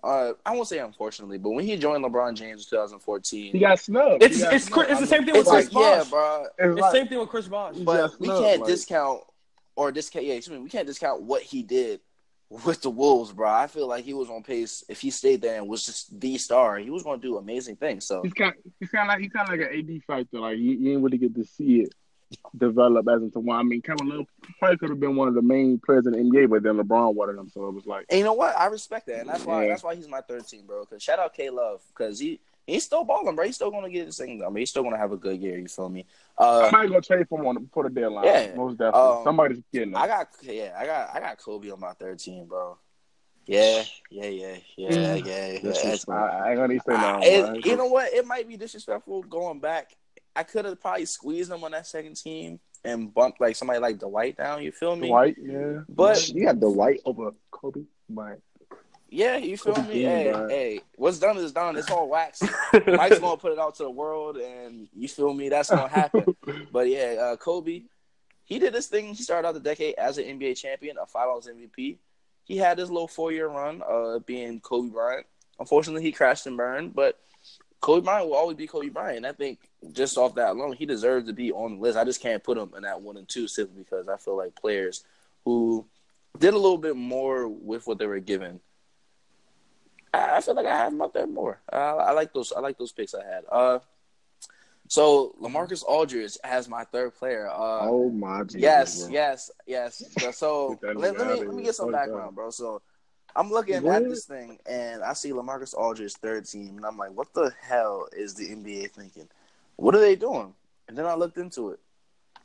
Uh, 0.00 0.32
I 0.46 0.54
won't 0.54 0.68
say 0.68 0.78
unfortunately, 0.78 1.38
but 1.38 1.50
when 1.50 1.64
he 1.64 1.76
joined 1.76 2.04
LeBron 2.04 2.34
James 2.34 2.62
in 2.64 2.70
2014, 2.70 3.52
he 3.52 3.58
got 3.58 3.80
snubbed. 3.80 4.22
It's 4.22 4.36
He 4.36 4.42
got 4.42 4.54
it's 4.54 4.66
snubbed. 4.66 4.90
it's 4.90 5.00
the 5.00 5.06
same 5.08 5.24
thing 5.24 5.34
with 5.34 5.46
Chris 5.48 5.64
like, 5.66 5.72
Bosh. 5.72 6.04
yeah, 6.04 6.04
bro. 6.08 6.42
It's 6.44 6.50
It's 6.56 6.74
the 6.76 6.80
like, 6.82 6.92
same 6.92 7.08
thing 7.08 7.18
with 7.18 7.28
Chris 7.30 7.48
Bosh. 7.48 7.74
But 7.78 7.96
just 8.06 8.20
we 8.20 8.26
snubbed, 8.28 8.44
can't 8.44 8.60
like- 8.60 8.68
discount 8.68 9.20
or 9.74 9.90
discount. 9.90 10.24
Yeah, 10.26 10.34
excuse 10.34 10.56
me. 10.56 10.62
We 10.62 10.70
can't 10.70 10.86
discount 10.86 11.22
what 11.22 11.42
he 11.42 11.64
did 11.64 11.98
with 12.48 12.80
the 12.80 12.90
Wolves, 12.90 13.32
bro. 13.32 13.50
I 13.50 13.66
feel 13.66 13.88
like 13.88 14.04
he 14.04 14.14
was 14.14 14.30
on 14.30 14.44
pace. 14.44 14.84
If 14.88 15.00
he 15.00 15.10
stayed 15.10 15.42
there 15.42 15.56
and 15.58 15.66
was 15.68 15.84
just 15.84 16.18
the 16.20 16.38
star, 16.38 16.78
he 16.78 16.90
was 16.90 17.02
going 17.02 17.20
to 17.20 17.26
do 17.26 17.36
amazing 17.36 17.74
things. 17.74 18.06
So 18.06 18.22
he's 18.22 18.32
kind 18.34 18.54
he's 18.78 18.90
kind 18.90 19.08
of 19.10 19.14
like 19.14 19.20
he's 19.22 19.32
kind 19.32 19.48
of 19.52 19.58
like 19.58 19.68
an 19.68 19.78
AD 19.96 20.02
factor. 20.04 20.38
Like 20.38 20.58
you, 20.58 20.74
you 20.74 20.92
ain't 20.92 21.02
really 21.02 21.18
get 21.18 21.34
to 21.34 21.44
see 21.44 21.80
it 21.80 21.92
develop 22.56 23.06
as 23.08 23.22
into 23.22 23.40
one. 23.40 23.58
I 23.58 23.62
mean, 23.62 23.82
Kevin 23.82 24.08
Love 24.08 24.26
probably 24.58 24.76
could 24.78 24.90
have 24.90 25.00
been 25.00 25.16
one 25.16 25.28
of 25.28 25.34
the 25.34 25.42
main 25.42 25.78
players 25.78 26.06
in 26.06 26.12
the 26.12 26.18
NBA, 26.18 26.50
but 26.50 26.62
then 26.62 26.76
LeBron 26.76 27.14
wanted 27.14 27.36
him, 27.38 27.48
so 27.48 27.68
it 27.68 27.72
was 27.74 27.86
like, 27.86 28.06
And 28.10 28.18
you 28.18 28.24
know 28.24 28.34
what? 28.34 28.56
I 28.56 28.66
respect 28.66 29.06
that, 29.06 29.20
and 29.20 29.28
that's 29.28 29.44
why 29.44 29.64
Yeah. 29.64 29.68
that's 29.70 29.82
why 29.82 29.94
he's 29.94 30.08
my 30.08 30.20
third 30.22 30.46
team, 30.46 30.62
bro. 30.66 30.84
Because 30.84 31.02
shout 31.02 31.18
out 31.18 31.34
K 31.34 31.50
Love, 31.50 31.80
because 31.88 32.18
he 32.18 32.40
he's 32.66 32.84
still 32.84 33.04
balling, 33.04 33.34
bro. 33.34 33.44
He's 33.46 33.54
still 33.56 33.70
gonna 33.70 33.90
get 33.90 34.06
his 34.06 34.18
thing 34.18 34.38
done. 34.38 34.52
But 34.52 34.60
he's 34.60 34.70
still 34.70 34.82
gonna 34.82 34.98
have 34.98 35.12
a 35.12 35.16
good 35.16 35.40
year. 35.40 35.58
You 35.58 35.68
feel 35.68 35.88
me? 35.88 36.06
Uh, 36.36 36.64
somebody's 36.70 36.90
gonna 36.90 37.02
trade 37.02 37.28
for 37.28 37.40
him 37.40 37.46
on 37.46 37.62
before 37.64 37.84
the 37.84 37.90
deadline. 37.90 38.24
Yeah. 38.24 38.54
most 38.54 38.78
definitely. 38.78 39.00
Um, 39.00 39.24
Somebody's 39.24 39.62
getting 39.72 39.90
him. 39.90 39.96
I 39.96 40.06
got 40.06 40.28
yeah, 40.42 40.76
I 40.78 40.86
got 40.86 41.10
I 41.14 41.20
got 41.20 41.38
Kobe 41.38 41.70
on 41.70 41.80
my 41.80 41.92
third 41.92 42.18
team, 42.18 42.46
bro. 42.46 42.76
Yeah, 43.46 43.82
yeah, 44.10 44.26
yeah, 44.26 44.56
yeah, 44.76 45.14
yeah. 45.14 45.14
yeah. 45.62 45.96
I, 46.10 46.12
I 46.12 46.50
ain't 46.50 46.58
gonna 46.58 46.74
say 46.86 46.94
I- 46.94 47.20
no. 47.48 47.54
you 47.64 47.76
know 47.76 47.86
what? 47.86 48.12
It 48.12 48.26
might 48.26 48.46
be 48.46 48.58
disrespectful 48.58 49.22
going 49.22 49.58
back. 49.60 49.96
I 50.38 50.44
could 50.44 50.66
have 50.66 50.80
probably 50.80 51.04
squeezed 51.04 51.50
him 51.50 51.64
on 51.64 51.72
that 51.72 51.84
second 51.84 52.14
team 52.14 52.60
and 52.84 53.12
bumped 53.12 53.40
like 53.40 53.56
somebody 53.56 53.80
like 53.80 53.98
Dwight 53.98 54.36
down. 54.36 54.62
You 54.62 54.70
feel 54.70 54.94
me? 54.94 55.08
Dwight, 55.08 55.34
yeah, 55.36 55.80
But 55.88 56.28
you 56.28 56.44
got 56.44 56.60
the 56.60 56.70
white 56.70 57.00
over 57.04 57.32
Kobe, 57.50 57.80
but 58.08 58.38
yeah, 59.10 59.36
you 59.36 59.56
feel 59.56 59.74
Kobe 59.74 59.88
me? 59.88 59.94
Bean, 59.94 60.06
Hey, 60.06 60.32
hey, 60.48 60.80
what's 60.94 61.18
done 61.18 61.38
is 61.38 61.50
done. 61.50 61.74
It's 61.74 61.90
all 61.90 62.08
wax. 62.08 62.40
Mike's 62.86 63.18
gonna 63.18 63.36
put 63.36 63.50
it 63.50 63.58
out 63.58 63.74
to 63.78 63.82
the 63.82 63.90
world, 63.90 64.36
and 64.36 64.86
you 64.94 65.08
feel 65.08 65.34
me? 65.34 65.48
That's 65.48 65.70
gonna 65.70 65.88
happen. 65.88 66.36
But 66.72 66.88
yeah, 66.88 67.16
uh, 67.20 67.36
Kobe, 67.36 67.82
he 68.44 68.60
did 68.60 68.72
this 68.72 68.86
thing. 68.86 69.14
He 69.14 69.24
started 69.24 69.48
out 69.48 69.54
the 69.54 69.60
decade 69.60 69.96
as 69.96 70.18
an 70.18 70.24
NBA 70.24 70.56
champion, 70.56 70.98
a 71.02 71.06
Finals 71.06 71.48
MVP. 71.48 71.98
He 72.44 72.56
had 72.56 72.78
his 72.78 72.92
little 72.92 73.08
four 73.08 73.32
year 73.32 73.48
run, 73.48 73.82
uh, 73.82 74.20
being 74.20 74.60
Kobe 74.60 74.90
Bryant. 74.90 75.26
Unfortunately, 75.58 76.02
he 76.02 76.12
crashed 76.12 76.46
and 76.46 76.56
burned, 76.56 76.94
but 76.94 77.18
Kobe 77.80 78.04
Bryant 78.04 78.28
will 78.28 78.36
always 78.36 78.56
be 78.56 78.66
Kobe 78.66 78.88
Bryant. 78.88 79.24
I 79.24 79.32
think 79.32 79.60
just 79.92 80.18
off 80.18 80.34
that 80.34 80.50
alone, 80.50 80.72
he 80.72 80.86
deserves 80.86 81.26
to 81.26 81.32
be 81.32 81.52
on 81.52 81.76
the 81.76 81.80
list. 81.80 81.96
I 81.96 82.04
just 82.04 82.20
can't 82.20 82.42
put 82.42 82.58
him 82.58 82.72
in 82.76 82.82
that 82.82 83.00
one 83.00 83.16
and 83.16 83.28
two 83.28 83.46
simply 83.46 83.82
because 83.82 84.08
I 84.08 84.16
feel 84.16 84.36
like 84.36 84.54
players 84.54 85.04
who 85.44 85.86
did 86.38 86.54
a 86.54 86.58
little 86.58 86.78
bit 86.78 86.96
more 86.96 87.48
with 87.48 87.86
what 87.86 87.98
they 87.98 88.06
were 88.06 88.18
given. 88.18 88.60
I, 90.12 90.36
I 90.36 90.40
feel 90.40 90.54
like 90.54 90.66
I 90.66 90.76
have 90.76 90.92
him 90.92 91.02
up 91.02 91.12
there 91.12 91.26
more. 91.26 91.60
I, 91.72 91.76
I 91.76 92.10
like 92.12 92.32
those. 92.32 92.52
I 92.52 92.60
like 92.60 92.78
those 92.78 92.92
picks 92.92 93.14
I 93.14 93.24
had. 93.24 93.44
Uh, 93.50 93.78
so 94.88 95.36
LaMarcus 95.40 95.84
Aldridge 95.84 96.38
as 96.42 96.68
my 96.68 96.84
third 96.84 97.14
player. 97.14 97.48
Uh, 97.48 97.88
oh 97.88 98.10
my 98.10 98.42
Jesus, 98.42 98.60
yes, 98.60 99.02
bro. 99.04 99.12
yes, 99.12 99.50
yes. 99.66 100.02
So, 100.36 100.78
let, 100.82 100.96
let 100.96 101.16
me 101.16 101.44
let 101.44 101.54
me 101.54 101.62
get 101.62 101.74
some 101.74 101.92
background, 101.92 102.34
bro. 102.34 102.50
So 102.50 102.82
I'm 103.36 103.50
looking 103.50 103.82
What? 103.82 104.02
at 104.02 104.08
this 104.08 104.24
thing 104.24 104.58
and 104.66 105.02
I 105.02 105.12
see 105.12 105.30
LaMarcus 105.30 105.74
Aldridge 105.74 106.14
third 106.14 106.46
team, 106.46 106.76
and 106.76 106.84
I'm 106.86 106.96
like, 106.96 107.12
what 107.12 107.32
the 107.34 107.52
hell 107.60 108.08
is 108.16 108.34
the 108.34 108.48
NBA 108.48 108.90
thinking? 108.90 109.28
What 109.76 109.94
are 109.94 110.00
they 110.00 110.16
doing? 110.16 110.54
And 110.88 110.96
then 110.96 111.06
I 111.06 111.14
looked 111.14 111.38
into 111.38 111.70
it, 111.70 111.80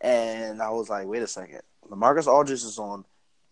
and 0.02 0.62
I 0.62 0.70
was 0.70 0.90
like, 0.90 1.08
wait 1.08 1.24
a 1.24 1.28
second. 1.28 1.62
LaMarcus 1.90 2.28
Aldridge 2.28 2.64
is 2.64 2.78
on 2.78 3.06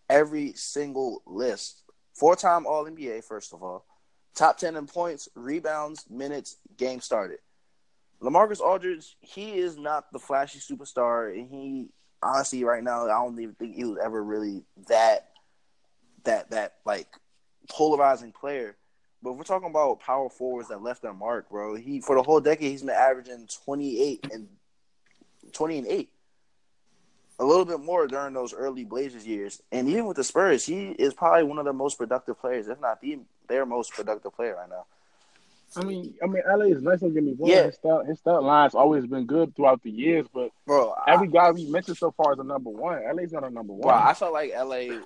every 0.10 0.54
single 0.54 1.22
list. 1.26 1.84
Four 2.14 2.36
time 2.36 2.66
All 2.68 2.86
NBA, 2.86 3.24
first 3.24 3.54
of 3.54 3.64
all. 3.64 3.86
Top 4.36 4.58
10 4.58 4.76
in 4.76 4.88
points, 4.88 5.28
rebounds, 5.36 6.06
minutes, 6.10 6.58
game 6.78 7.02
started. 7.02 7.40
LaMarcus 8.22 8.60
Aldridge, 8.60 9.18
he 9.20 9.58
is 9.58 9.78
not 9.78 10.12
the 10.14 10.20
flashy 10.20 10.60
superstar, 10.60 11.34
and 11.34 11.50
he 11.50 11.90
honestly 12.22 12.64
right 12.64 12.84
now, 12.84 13.06
I 13.06 13.24
don't 13.26 13.40
even 13.40 13.56
think 13.56 13.76
he 13.76 13.84
was 13.84 13.98
ever 14.04 14.24
really 14.24 14.64
that 14.88 15.30
that 16.24 16.52
that 16.52 16.76
like 16.86 17.08
polarizing 17.72 18.32
player. 18.32 18.76
But 19.24 19.32
if 19.32 19.38
we're 19.38 19.44
talking 19.44 19.70
about 19.70 20.00
power 20.00 20.30
forwards 20.30 20.70
that 20.70 20.82
left 20.82 21.02
their 21.04 21.14
mark, 21.14 21.50
bro. 21.50 21.76
He 21.76 22.02
for 22.02 22.16
the 22.16 22.24
whole 22.24 22.40
decade 22.40 22.72
he's 22.72 22.82
been 22.82 22.90
averaging 22.90 23.48
twenty 23.66 24.02
eight 24.02 24.28
and 24.32 24.48
twenty 25.54 25.78
and 25.78 25.88
eight. 25.88 26.10
A 27.40 27.46
little 27.46 27.66
bit 27.66 27.80
more 27.80 28.08
during 28.08 28.34
those 28.34 28.54
early 28.54 28.84
Blazers 28.84 29.26
years. 29.26 29.62
And 29.72 29.90
even 29.90 30.06
with 30.06 30.18
the 30.18 30.24
Spurs, 30.24 30.64
he 30.66 30.90
is 30.90 31.14
probably 31.14 31.44
one 31.44 31.58
of 31.58 31.66
the 31.66 31.74
most 31.74 31.98
productive 31.98 32.40
players, 32.40 32.68
if 32.68 32.80
not 32.80 33.02
the 33.02 33.20
their 33.48 33.66
most 33.66 33.94
productive 33.94 34.34
player 34.34 34.56
right 34.56 34.70
now. 34.70 34.86
I 35.76 35.84
mean, 35.84 36.14
I 36.22 36.28
mean, 36.28 36.44
LA 36.48 36.66
is 36.66 36.82
nice. 36.82 37.00
Don't 37.00 37.14
get 37.14 37.24
me 37.24 37.36
wrong. 37.40 37.50
Yeah. 37.50 37.64
His 37.64 37.76
stat, 37.76 38.06
his 38.06 38.20
stat 38.20 38.44
line's 38.44 38.76
always 38.76 39.06
been 39.06 39.26
good 39.26 39.56
throughout 39.56 39.82
the 39.84 39.92
years, 39.92 40.28
but 40.34 40.52
Bro, 40.66 40.92
I, 40.92 41.14
every 41.14 41.28
guy 41.28 41.52
we 41.52 41.66
mentioned 41.66 41.98
so 41.98 42.12
far 42.12 42.34
is 42.34 42.40
a 42.40 42.44
number 42.44 42.70
one. 42.70 43.02
LA's 43.16 43.32
not 43.32 43.46
a 43.46 43.50
number 43.50 43.72
one. 43.74 43.84
bro, 43.84 43.92
I 43.92 44.14
felt 44.14 44.34
like 44.34 44.52
LA 44.54 45.00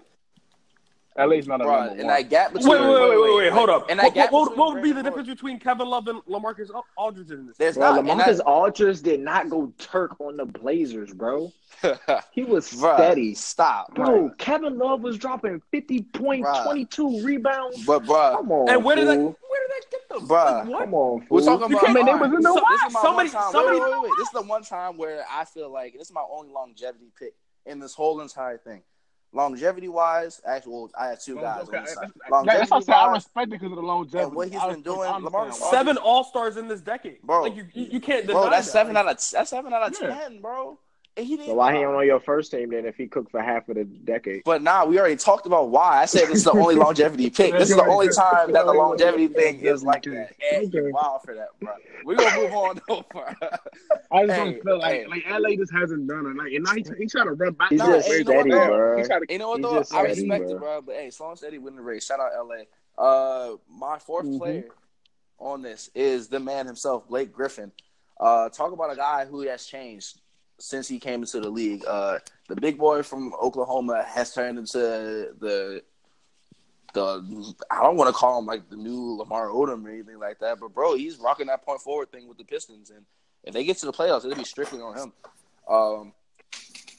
LA's 1.17 1.47
not 1.47 1.61
a 1.61 1.63
bro, 1.63 1.75
number 1.79 1.91
and 1.91 1.97
one. 1.99 2.07
that 2.07 2.29
gap 2.29 2.51
between 2.53 2.71
wait, 2.71 2.81
wait, 2.81 3.09
wait, 3.09 3.21
wait, 3.21 3.35
wait, 3.37 3.51
hold 3.53 3.69
up. 3.69 3.89
And 3.89 3.97
What, 3.99 4.13
that 4.13 4.25
gap 4.25 4.31
what, 4.33 4.57
what 4.57 4.73
would 4.73 4.83
be 4.83 4.89
the 4.89 4.95
Brandon 4.95 5.03
difference 5.13 5.29
between 5.29 5.59
Kevin 5.59 5.87
Love 5.87 6.07
and 6.09 6.19
LaMarcus 6.25 6.73
Al- 6.73 6.85
Aldridge 6.97 7.31
in 7.31 7.47
this? 7.47 7.57
There's 7.57 7.75
Bro, 7.77 7.95
not. 7.95 7.99
and 7.99 8.07
LaMarcus 8.21 8.41
Aldridge 8.45 9.01
did 9.01 9.21
not 9.21 9.49
go 9.49 9.71
Turk 9.77 10.19
on 10.19 10.35
the 10.37 10.45
Blazers, 10.45 11.13
bro. 11.13 11.51
He 12.31 12.43
was 12.43 12.69
Bruh, 12.71 12.95
steady. 12.95 13.33
Stop, 13.35 13.93
Bro, 13.95 14.31
Kevin 14.37 14.77
Love 14.77 15.01
was 15.01 15.17
dropping 15.17 15.61
50 15.71 16.01
point, 16.13 16.45
Bruh. 16.45 16.63
22 16.65 17.23
rebounds. 17.23 17.85
But 17.85 18.05
bro, 18.05 18.37
Come 18.37 18.51
on, 18.51 18.69
And 18.69 18.83
where 18.83 18.95
did 18.95 19.07
that? 19.07 19.17
Where 19.17 19.27
did 19.27 19.69
that 19.69 19.91
get 19.91 20.09
them? 20.09 20.27
Bruh. 20.27 20.59
Like, 20.59 20.67
what? 20.67 20.79
Come 20.85 20.93
on, 20.93 21.19
fool. 21.21 21.27
We're 21.29 21.45
talking 21.45 21.69
You 21.71 21.77
about. 21.77 21.89
I 21.89 21.93
mean, 21.93 22.05
they 22.05 22.13
was 22.13 22.33
in 22.33 22.41
the 22.41 22.53
so, 22.53 22.61
this 22.69 22.81
is 22.87 22.93
my 22.93 23.01
Somebody- 23.01 23.29
one 23.29 23.43
time. 23.43 23.51
somebody- 23.51 23.79
wait, 23.79 23.91
wait, 23.91 24.01
wait. 24.03 24.11
This 24.17 24.27
is 24.27 24.33
the 24.33 24.41
one 24.41 24.63
time 24.63 24.97
where 24.97 25.23
I 25.31 25.45
feel 25.45 25.69
like 25.71 25.93
this 25.93 26.07
is 26.07 26.13
my 26.13 26.23
only 26.29 26.51
longevity 26.51 27.11
pick 27.17 27.35
in 27.65 27.79
this 27.79 27.93
whole 27.93 28.19
entire 28.21 28.57
thing. 28.57 28.81
Longevity 29.35 29.89
wise, 29.89 30.41
actually, 30.47 30.87
I 30.97 31.07
had 31.09 31.19
two 31.19 31.35
guys. 31.35 31.67
Okay, 31.67 31.77
on 31.77 31.83
this 31.83 31.93
side. 31.93 32.03
that's, 32.03 32.13
that's 32.13 32.29
what 32.29 32.33
I 32.33 32.37
Longevity 32.37 32.85
said. 32.85 32.93
I 32.95 33.11
respect 33.11 33.47
it 33.47 33.49
because 33.51 33.71
of 33.71 33.75
the 33.75 33.81
longevity. 33.83 34.23
And 34.23 34.33
what 34.35 34.47
he's 34.47 34.57
I 34.57 34.67
been 34.67 34.77
respect- 34.77 34.83
doing, 34.85 35.09
I 35.09 35.15
understand 35.15 35.53
Seven 35.55 35.97
All 35.97 36.23
Stars 36.23 36.55
in 36.57 36.67
this 36.69 36.79
decade, 36.81 37.21
Bro. 37.21 37.43
Like 37.43 37.55
you, 37.55 37.65
you, 37.73 37.85
you 37.91 37.99
can't 37.99 38.25
deny 38.25 38.39
bro, 38.39 38.49
that's 38.49 38.67
that. 38.67 38.71
seven 38.71 38.93
Like, 38.95 39.05
out 39.05 39.11
of 39.11 39.29
that's 39.31 39.49
seven 39.49 39.73
out 39.73 39.83
of 39.87 39.97
Yeah. 40.01 40.17
ten, 40.19 40.41
bro. 40.41 40.79
And 41.17 41.25
he 41.25 41.37
didn't. 41.37 41.47
So 41.49 41.55
why 41.55 41.73
he 41.73 41.79
ain't 41.79 41.87
on 41.87 42.05
your 42.05 42.19
first 42.19 42.51
team 42.51 42.71
then 42.71 42.85
if 42.85 42.97
he 42.97 43.07
cooked 43.07 43.31
for 43.31 43.41
half 43.41 43.69
of 43.69 43.75
the 43.75 43.85
decade? 43.85 44.43
But 44.43 44.61
nah, 44.61 44.85
we 44.85 44.99
already 44.99 45.15
talked 45.15 45.45
about 45.45 45.69
why. 45.69 46.01
I 46.01 46.05
said 46.05 46.27
this 46.27 46.39
is 46.39 46.43
the 46.43 46.51
only 46.51 46.75
longevity 46.85 47.29
pick. 47.29 47.53
This 47.53 47.69
is 47.69 47.75
the 47.77 47.85
only 47.85 48.09
time 48.09 48.51
that 48.51 48.65
the 48.65 48.73
longevity 48.73 49.27
thing 49.27 49.61
is 49.61 49.81
like 49.83 50.03
that. 50.03 50.31
And 50.51 50.73
you 50.73 50.79
Okay. 50.81 50.91
wild 50.91 51.21
for 51.23 51.35
that, 51.35 51.47
bro. 51.61 51.71
We're 52.03 52.17
gonna 52.17 52.35
move 52.35 52.53
on 52.53 52.81
over. 52.89 53.35
I 54.11 54.25
just 54.25 54.37
Hey, 54.37 54.43
don't 54.51 54.63
feel 54.63 54.79
like 54.79 54.93
hey. 54.93 55.05
like 55.07 55.23
LA 55.29 55.55
just 55.55 55.71
hasn't 55.71 56.07
done 56.07 56.25
it. 56.27 56.35
Like 56.35 56.51
and 56.53 56.63
now 56.63 56.73
he 56.73 56.83
he 56.97 57.07
trying 57.07 57.27
to 57.27 57.33
run 57.33 57.53
back. 57.53 57.69
He's 57.69 57.79
Nah, 57.79 57.85
to 57.87 57.93
just 57.97 58.09
and 58.09 58.27
the 58.27 58.33
you 58.33 58.39
know 58.39 58.43
steady, 58.43 58.49
bro. 58.49 58.97
He 58.97 59.03
to 59.03 59.25
You 59.29 59.39
know 59.39 59.49
what 59.49 59.61
though? 59.61 59.79
just 59.79 59.93
I 59.93 60.01
respect 60.01 60.43
bro. 60.43 60.51
it, 60.51 60.59
bro. 60.59 60.81
But 60.81 60.95
hey, 60.95 61.09
Sloan 61.11 61.35
Steady 61.37 61.57
winning 61.59 61.77
the 61.77 61.81
race. 61.83 62.05
Shout 62.05 62.19
out 62.19 62.31
LA. 62.45 62.63
Uh, 63.01 63.55
my 63.69 63.97
4th 63.97 64.25
Mhm. 64.25 64.37
player 64.37 64.67
on 65.39 65.61
this 65.61 65.89
is 65.95 66.27
the 66.27 66.39
man 66.39 66.65
himself, 66.65 67.07
Blake 67.07 67.31
Griffin. 67.31 67.71
Uh, 68.19 68.49
talk 68.49 68.71
about 68.71 68.91
a 68.91 68.95
guy 68.95 69.25
who 69.25 69.41
has 69.41 69.65
changed 69.65 70.19
since 70.59 70.87
he 70.87 70.99
came 70.99 71.21
into 71.21 71.39
the 71.39 71.49
league. 71.49 71.83
Uh, 71.85 72.19
the 72.47 72.55
big 72.55 72.77
boy 72.77 73.03
from 73.03 73.33
Oklahoma 73.41 74.03
has 74.03 74.33
turned 74.33 74.57
into 74.57 74.77
the 74.77 75.81
the 76.93 77.53
I 77.69 77.83
don't 77.83 77.97
want 77.97 78.07
to 78.07 78.13
call 78.13 78.39
him 78.39 78.45
like 78.45 78.69
the 78.69 78.77
new 78.77 79.17
Lamar 79.17 79.49
Odom 79.49 79.85
or 79.85 79.89
anything 79.89 80.19
like 80.19 80.39
that, 80.39 80.59
but 80.59 80.73
bro, 80.73 80.95
he's 80.95 81.17
rocking 81.17 81.47
that 81.47 81.65
point 81.65 81.81
forward 81.81 82.11
thing 82.11 82.27
with 82.27 82.37
the 82.37 82.45
Pistons, 82.45 82.89
and 82.89 83.05
if 83.43 83.53
they 83.53 83.63
get 83.63 83.77
to 83.79 83.85
the 83.85 83.93
playoffs, 83.93 84.25
it'll 84.25 84.35
be 84.35 84.43
strictly 84.43 84.81
on 84.81 84.97
him. 84.97 85.13
Um, 85.67 86.13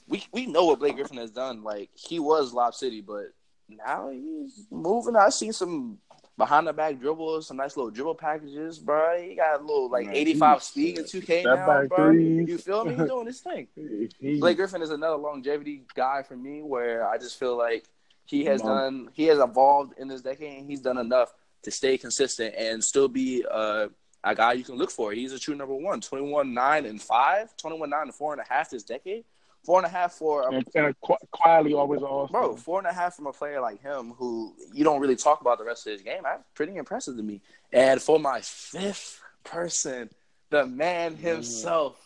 we 0.07 0.25
we 0.33 0.47
know 0.47 0.67
what 0.67 0.79
Blake 0.79 0.97
Griffin 0.97 1.17
has 1.17 1.31
done. 1.31 1.65
Like 1.65 1.91
he 1.95 2.19
was 2.19 2.53
Lob 2.53 2.75
City, 2.75 3.01
but 3.01 3.33
now 3.69 4.11
he's 4.11 4.67
moving. 4.71 5.17
I've 5.17 5.35
seen 5.35 5.53
some 5.53 5.99
behind 6.37 6.67
the 6.67 6.73
back 6.73 6.99
dribbles, 7.01 7.47
some 7.47 7.57
nice 7.57 7.77
little 7.77 7.91
dribble 7.91 8.17
packages, 8.17 8.79
bro. 8.79 9.21
He 9.21 9.35
got 9.35 9.61
a 9.61 9.63
little 9.63 9.91
like 9.91 10.09
eighty 10.11 10.35
five 10.35 10.63
speed 10.63 10.99
in 10.99 11.07
two 11.07 11.21
K 11.21 11.43
now, 11.43 11.87
bro. 11.87 12.11
threes. 12.11 12.49
You 12.49 12.59
feel 12.59 12.85
me? 12.85 12.95
He's 12.95 13.07
doing 13.07 13.27
this 13.27 13.41
thing. 13.41 13.69
Blake 14.41 14.57
Griffin 14.57 14.83
is 14.83 14.91
another 14.91 15.17
longevity 15.17 15.83
guy 15.95 16.23
for 16.23 16.37
me, 16.37 16.63
where 16.63 17.09
I 17.09 17.19
just 17.19 17.39
feel 17.39 17.57
like 17.57 17.87
he 18.25 18.45
has 18.45 18.63
Mom. 18.63 18.77
done, 18.77 19.09
he 19.13 19.25
has 19.25 19.39
evolved 19.39 19.95
in 19.99 20.09
this 20.09 20.23
decade, 20.23 20.59
and 20.59 20.71
he's 20.71 20.81
done 20.81 20.99
enough 20.99 21.33
to 21.63 21.71
stay 21.71 21.97
consistent 21.97 22.55
and 22.57 22.83
still 22.83 23.09
be 23.09 23.45
uh, 23.51 23.89
a 24.23 24.35
guy 24.35 24.53
you 24.53 24.65
can 24.65 24.77
look 24.77 24.91
for. 24.91 25.13
He's 25.13 25.33
a 25.33 25.39
true 25.39 25.55
number 25.55 25.75
one, 25.75 26.01
21, 26.01 26.53
9, 26.53 26.87
and 26.87 27.01
5, 27.01 27.57
21, 27.57 27.91
9, 27.91 28.03
and 28.03 28.15
4 28.15 28.33
and 28.35 28.43
a 28.43 28.53
half 28.53 28.71
this 28.71 28.83
decade. 28.83 29.25
Four 29.67 29.79
and 29.79 29.87
a 29.87 29.91
half 29.91 30.13
for 30.13 30.43
a 30.43 30.63
and, 30.77 30.95
qu- 31.01 31.17
quietly 31.33 31.75
always 31.75 32.01
all 32.01 32.29
Bro, 32.29 32.57
four 32.57 32.79
and 32.79 32.87
a 32.87 32.93
half 32.93 33.17
from 33.17 33.27
a 33.27 33.33
player 33.33 33.61
like 33.61 33.83
him 33.83 34.13
who 34.17 34.55
you 34.73 34.85
don't 34.85 35.01
really 35.01 35.17
talk 35.17 35.41
about 35.41 35.59
the 35.59 35.65
rest 35.65 35.87
of 35.89 35.93
his 35.93 36.03
game. 36.03 36.23
That's 36.23 36.45
pretty 36.55 36.77
impressive 36.77 37.17
to 37.17 37.23
me. 37.23 37.43
And 37.73 38.01
for 38.01 38.21
my 38.21 38.41
fifth 38.43 39.21
person, 39.43 40.11
the 40.51 40.67
man 40.67 41.15
mm-hmm. 41.15 41.27
himself, 41.27 41.97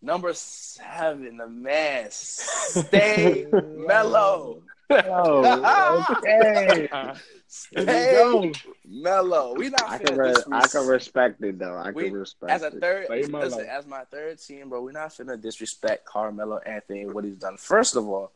number 0.00 0.32
seven, 0.34 1.36
the 1.36 1.48
man, 1.48 2.06
stay 2.10 3.46
mellow. 3.52 4.62
Oh, 4.90 6.06
okay. 6.18 6.88
Stay 7.46 7.84
There 7.84 8.28
you 8.42 8.52
go. 8.52 8.52
mellow. 8.86 9.54
We 9.54 9.68
not 9.70 9.88
I 9.88 9.98
can, 9.98 10.16
re- 10.16 10.32
disres- 10.32 10.52
I 10.52 10.66
can 10.66 10.86
respect 10.86 11.42
it 11.42 11.58
though. 11.58 11.74
I 11.76 11.90
We- 11.92 12.04
can 12.04 12.12
respect 12.14 12.52
as 12.52 12.62
a 12.62 12.70
third, 12.70 13.06
Stay 13.06 13.22
mellow. 13.26 13.44
listen, 13.44 13.66
as 13.66 13.86
my 13.86 14.04
third 14.04 14.38
team, 14.40 14.68
bro, 14.68 14.82
we're 14.82 14.92
not 14.92 15.10
finna 15.10 15.40
disrespect 15.40 16.04
Carmelo 16.04 16.58
Anthony 16.58 17.06
what 17.06 17.24
he's 17.24 17.36
done. 17.36 17.56
First 17.56 17.96
of 17.96 18.08
all, 18.08 18.32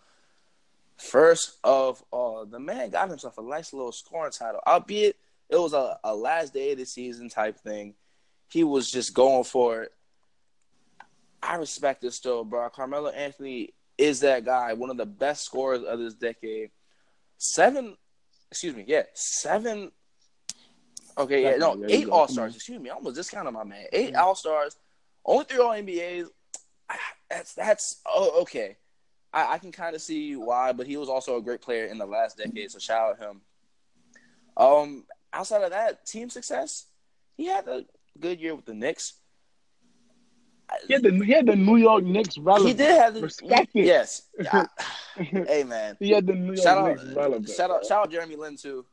first 0.97 1.59
of 1.65 2.03
all, 2.11 2.47
the 2.47 2.61
man 2.61 2.91
got 2.91 3.09
himself 3.09 3.39
a 3.39 3.43
nice 3.43 3.73
little 3.73 3.93
scoring 3.93 4.33
title, 4.33 4.61
albeit 4.67 5.17
it 5.49 5.57
was 5.57 5.73
a, 5.73 5.99
a 6.05 6.15
last 6.15 6.53
day 6.55 6.73
of 6.73 6.79
the 6.79 6.87
season 6.87 7.29
type 7.29 7.59
thing. 7.59 7.95
He 8.49 8.65
was 8.65 8.91
just 8.91 9.15
going 9.15 9.45
for 9.45 9.83
it. 9.83 9.93
I 11.43 11.57
respect 11.57 12.03
this 12.03 12.15
still, 12.17 12.45
bro. 12.45 12.69
Carmelo 12.71 13.11
Anthony 13.11 13.75
is 13.99 14.21
that 14.21 14.45
guy, 14.45 14.73
one 14.73 14.91
of 14.91 14.97
the 14.97 15.07
best 15.07 15.45
scorers 15.45 15.83
of 15.83 15.99
this 15.99 16.15
decade. 16.15 16.71
Seven, 17.37 17.97
excuse 18.51 18.75
me, 18.75 18.85
yeah, 18.87 19.03
seven. 19.13 19.91
Okay, 21.19 21.43
yeah, 21.43 21.57
no, 21.57 21.85
eight. 21.89 22.09
All 22.09 22.29
Stars. 22.29 22.55
Excuse 22.55 22.81
me, 22.81 22.91
I 22.91 22.95
almost 22.95 23.17
discounted 23.17 23.53
my 23.53 23.65
man. 23.65 23.87
Eight 23.93 24.15
All 24.15 24.35
Stars, 24.35 24.77
only 25.25 25.45
three 25.45 25.59
All 25.59 25.71
NBAs. 25.71 26.27
That's 27.29 27.55
that's 27.55 28.01
oh 28.07 28.43
okay. 28.43 28.77
I, 29.33 29.55
I 29.55 29.59
can 29.59 29.73
kind 29.73 29.95
of 29.95 30.01
see 30.01 30.37
why, 30.37 30.73
but 30.73 30.87
he 30.87 30.97
was 30.97 31.09
also 31.09 31.37
a 31.37 31.43
great 31.43 31.61
player 31.61 31.87
in 31.87 31.99
the 31.99 32.07
last 32.07 32.39
decade. 32.39 32.71
So 32.71 32.79
shout 32.79 33.11
out 33.11 33.19
him. 33.19 33.41
Um, 34.57 35.05
outside 35.33 35.63
of 35.63 35.71
that, 35.71 36.07
team 36.07 36.31
success, 36.31 36.87
he 37.37 37.47
had 37.47 37.69
a 37.69 37.85
good 38.19 38.41
year 38.41 38.55
with 38.55 38.65
the 38.65 38.75
Knicks. 38.75 39.15
He 40.87 40.93
had 40.95 41.03
the 41.03 41.25
he 41.25 41.33
had 41.33 41.47
the 41.47 41.57
New 41.57 41.77
York 41.77 42.05
Knicks 42.05 42.39
relevant. 42.39 42.69
He 42.69 42.75
did 42.75 42.99
have 42.99 43.15
the 43.15 43.23
Respect 43.23 43.71
it. 43.75 43.85
Yes. 43.85 44.23
I- 44.53 44.67
hey 45.17 45.65
man. 45.65 45.97
he 45.99 46.11
had 46.11 46.27
the 46.27 46.35
New 46.35 46.55
York 46.55 46.59
Shout 46.59 46.89
Knicks 46.89 47.03
out, 47.11 47.17
relevant. 47.17 47.49
shout 47.49 47.71
out, 47.71 47.85
shout 47.87 48.03
out, 48.05 48.11
Jeremy 48.11 48.37
Lin 48.37 48.57
too. 48.57 48.85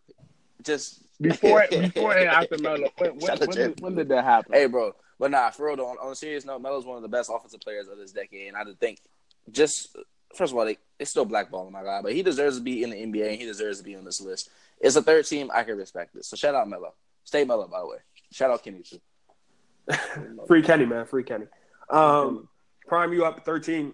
Just 0.64 1.02
before 1.22 1.66
before 1.70 2.14
and 2.18 2.28
after 2.40 2.58
Melo. 2.58 2.90
When, 2.98 3.18
when, 3.20 3.38
when, 3.40 3.50
did, 3.50 3.82
when 3.82 3.96
did 3.96 4.10
that 4.10 4.24
happen? 4.24 4.54
Hey, 4.54 4.66
bro. 4.68 4.94
But 5.20 5.32
nah, 5.32 5.50
for 5.52 5.68
real 5.68 5.78
though. 5.78 5.88
On, 5.88 5.98
on 5.98 6.12
a 6.12 6.16
serious 6.16 6.46
note, 6.46 6.62
Melo's 6.62 6.86
one 6.86 6.98
of 6.98 7.04
the 7.04 7.10
best 7.10 7.30
offensive 7.34 7.62
players 7.62 7.88
of 7.88 7.98
this 7.98 8.12
decade, 8.12 8.48
and 8.50 8.58
I 8.58 8.64
just 8.66 8.80
think, 8.80 9.00
just 9.52 9.96
first 10.36 10.52
of 10.52 10.58
all, 10.58 10.66
they 10.66 10.78
they 10.98 11.06
still 11.06 11.26
blackballing 11.26 11.72
my 11.72 11.84
guy, 11.84 12.02
but 12.02 12.14
he 12.14 12.22
deserves 12.24 12.58
to 12.58 12.64
be 12.64 12.84
in 12.84 12.90
the 12.90 12.98
NBA, 12.98 13.30
and 13.32 13.40
he 13.40 13.46
deserves 13.46 13.78
to 13.78 13.84
be 13.84 13.96
on 13.96 14.04
this 14.06 14.20
list. 14.22 14.50
It's 14.82 14.96
a 14.96 15.02
third 15.02 15.26
team. 15.26 15.50
I 15.54 15.64
can 15.64 15.78
respect 15.78 16.16
it. 16.16 16.26
So 16.26 16.36
shout 16.36 16.54
out 16.56 16.68
Melo. 16.68 16.94
Stay 17.24 17.44
Melo, 17.46 17.68
by 17.68 17.80
the 17.80 17.88
way. 17.88 17.98
Shout 18.32 18.52
out 18.52 18.64
Kenny 18.64 18.82
too. 18.84 19.00
Free 20.48 20.62
Kenny, 20.64 20.86
man. 20.86 21.06
Free 21.06 21.24
Kenny. 21.24 21.46
Um, 21.90 22.50
Prime, 22.88 23.14
you 23.14 23.26
up 23.26 23.46
13. 23.46 23.94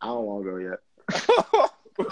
I 0.00 0.06
don't 0.06 0.24
want 0.24 0.44
to 0.44 0.50
go 0.50 0.56
yet. 0.58 0.78
Uh, 1.96 2.08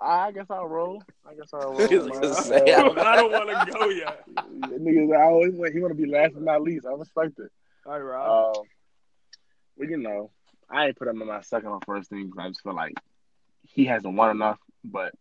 I 0.00 0.32
guess 0.32 0.46
I'll 0.50 0.66
roll. 0.66 1.02
I 1.28 1.34
guess 1.34 1.48
I'll 1.52 1.74
roll. 1.74 1.78
He's 1.88 2.04
man. 2.04 2.08
gonna 2.08 2.34
say, 2.34 2.74
I 2.74 3.16
don't 3.16 3.32
want 3.32 3.48
to 3.48 3.72
go 3.72 3.88
yet. 3.88 4.24
Niggas, 4.36 5.16
I 5.16 5.22
always 5.22 5.54
want 5.54 5.72
he 5.72 5.80
want 5.80 5.96
to 5.96 6.02
be 6.02 6.10
last 6.10 6.34
but 6.34 6.42
not 6.42 6.62
least. 6.62 6.86
I 6.86 6.92
respect 6.92 7.38
it. 7.38 7.50
All 7.84 7.92
right, 7.92 7.98
Rob. 7.98 8.56
Um, 8.56 8.62
well, 9.76 9.88
you 9.88 9.98
know, 9.98 10.30
I 10.70 10.86
ain't 10.86 10.96
put 10.96 11.08
him 11.08 11.20
in 11.20 11.28
my 11.28 11.42
second 11.42 11.68
or 11.68 11.80
first 11.84 12.10
thing 12.10 12.26
because 12.26 12.44
I 12.44 12.48
just 12.48 12.62
feel 12.62 12.74
like 12.74 12.94
he 13.62 13.84
hasn't 13.84 14.14
won 14.14 14.30
enough. 14.30 14.58
But 14.84 15.14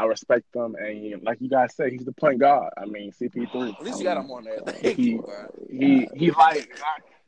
I 0.00 0.04
respect 0.04 0.46
him, 0.54 0.76
and 0.76 0.96
he, 0.96 1.14
like 1.20 1.42
you 1.42 1.50
guys 1.50 1.74
said, 1.74 1.92
he's 1.92 2.06
the 2.06 2.12
point 2.12 2.38
guard. 2.38 2.72
I 2.78 2.86
mean, 2.86 3.12
CP3. 3.12 3.74
At 3.74 3.84
least 3.84 3.98
you 3.98 4.04
got 4.04 4.16
him 4.16 4.30
on 4.30 4.44
there. 4.44 4.60
Thank 4.60 4.96
He, 4.96 5.10
you, 5.10 5.26
he, 5.68 6.08
he's 6.14 6.34
like 6.34 6.70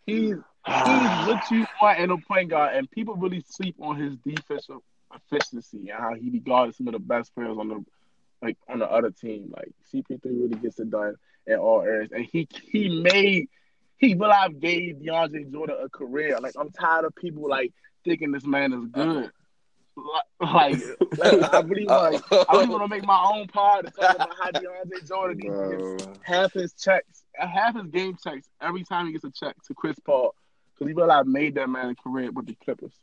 he's 0.07 0.37
he's 0.37 0.39
what 0.65 1.51
you 1.51 1.67
want 1.83 1.99
in 1.99 2.11
a 2.11 2.17
point 2.17 2.49
guard, 2.49 2.75
and 2.75 2.91
people 2.91 3.15
really 3.15 3.45
sleep 3.47 3.77
on 3.79 4.01
his 4.01 4.17
defensive 4.25 4.79
efficiency 5.15 5.91
and 5.91 6.01
how 6.01 6.15
he 6.15 6.31
be 6.31 6.41
guarding 6.41 6.73
some 6.73 6.89
of 6.89 6.95
the 6.95 6.99
best 6.99 7.35
players 7.35 7.59
on 7.59 7.69
the 7.69 7.85
like 8.41 8.57
on 8.71 8.79
the 8.79 8.91
other 8.91 9.11
team. 9.11 9.53
Like 9.55 9.71
CP3 9.93 10.25
really 10.25 10.57
gets 10.57 10.81
it 10.81 10.91
done 10.91 11.17
in 11.47 11.57
all 11.57 11.83
areas, 11.83 12.11
and 12.11 12.25
he 12.25 12.49
he 12.71 13.03
made 13.03 13.51
he 13.99 14.15
will 14.15 14.33
have 14.33 14.59
gave 14.59 14.97
DeAndre 14.97 15.53
Jordan 15.53 15.77
a 15.79 15.91
career. 15.91 16.39
Like 16.41 16.55
I'm 16.59 16.71
tired 16.71 17.05
of 17.05 17.15
people 17.17 17.51
like 17.51 17.71
thinking 18.03 18.33
this 18.33 18.47
man 18.47 18.73
is 18.73 18.85
uh-huh. 18.95 19.13
good. 19.13 19.31
Like, 19.97 20.77
like 21.19 21.55
I 21.55 21.61
really 21.61 21.85
want 21.87 22.23
I 22.33 22.53
really 22.53 22.69
want 22.69 22.83
to 22.83 22.89
make 22.89 23.05
my 23.05 23.23
own 23.35 23.47
pod 23.49 23.87
to 23.87 23.93
talk 23.93 24.15
about 24.15 24.35
how 24.39 24.51
DeAndre 24.51 25.07
Jordan 25.07 25.39
gets 25.39 26.07
half 26.23 26.53
his 26.53 26.73
checks, 26.75 27.25
half 27.35 27.77
his 27.77 27.87
game 27.89 28.17
checks 28.23 28.49
every 28.61 28.85
time 28.85 29.07
he 29.07 29.13
gets 29.13 29.25
a 29.25 29.31
check 29.31 29.57
to 29.67 29.75
Chris 29.75 29.99
Paul 29.99 30.35
because 30.75 30.89
he 30.89 30.95
realized 30.95 31.29
made 31.29 31.55
that 31.57 31.69
man 31.69 31.91
a 31.91 31.95
career 31.95 32.31
with 32.31 32.47
the 32.47 32.55
Clippers. 32.65 32.95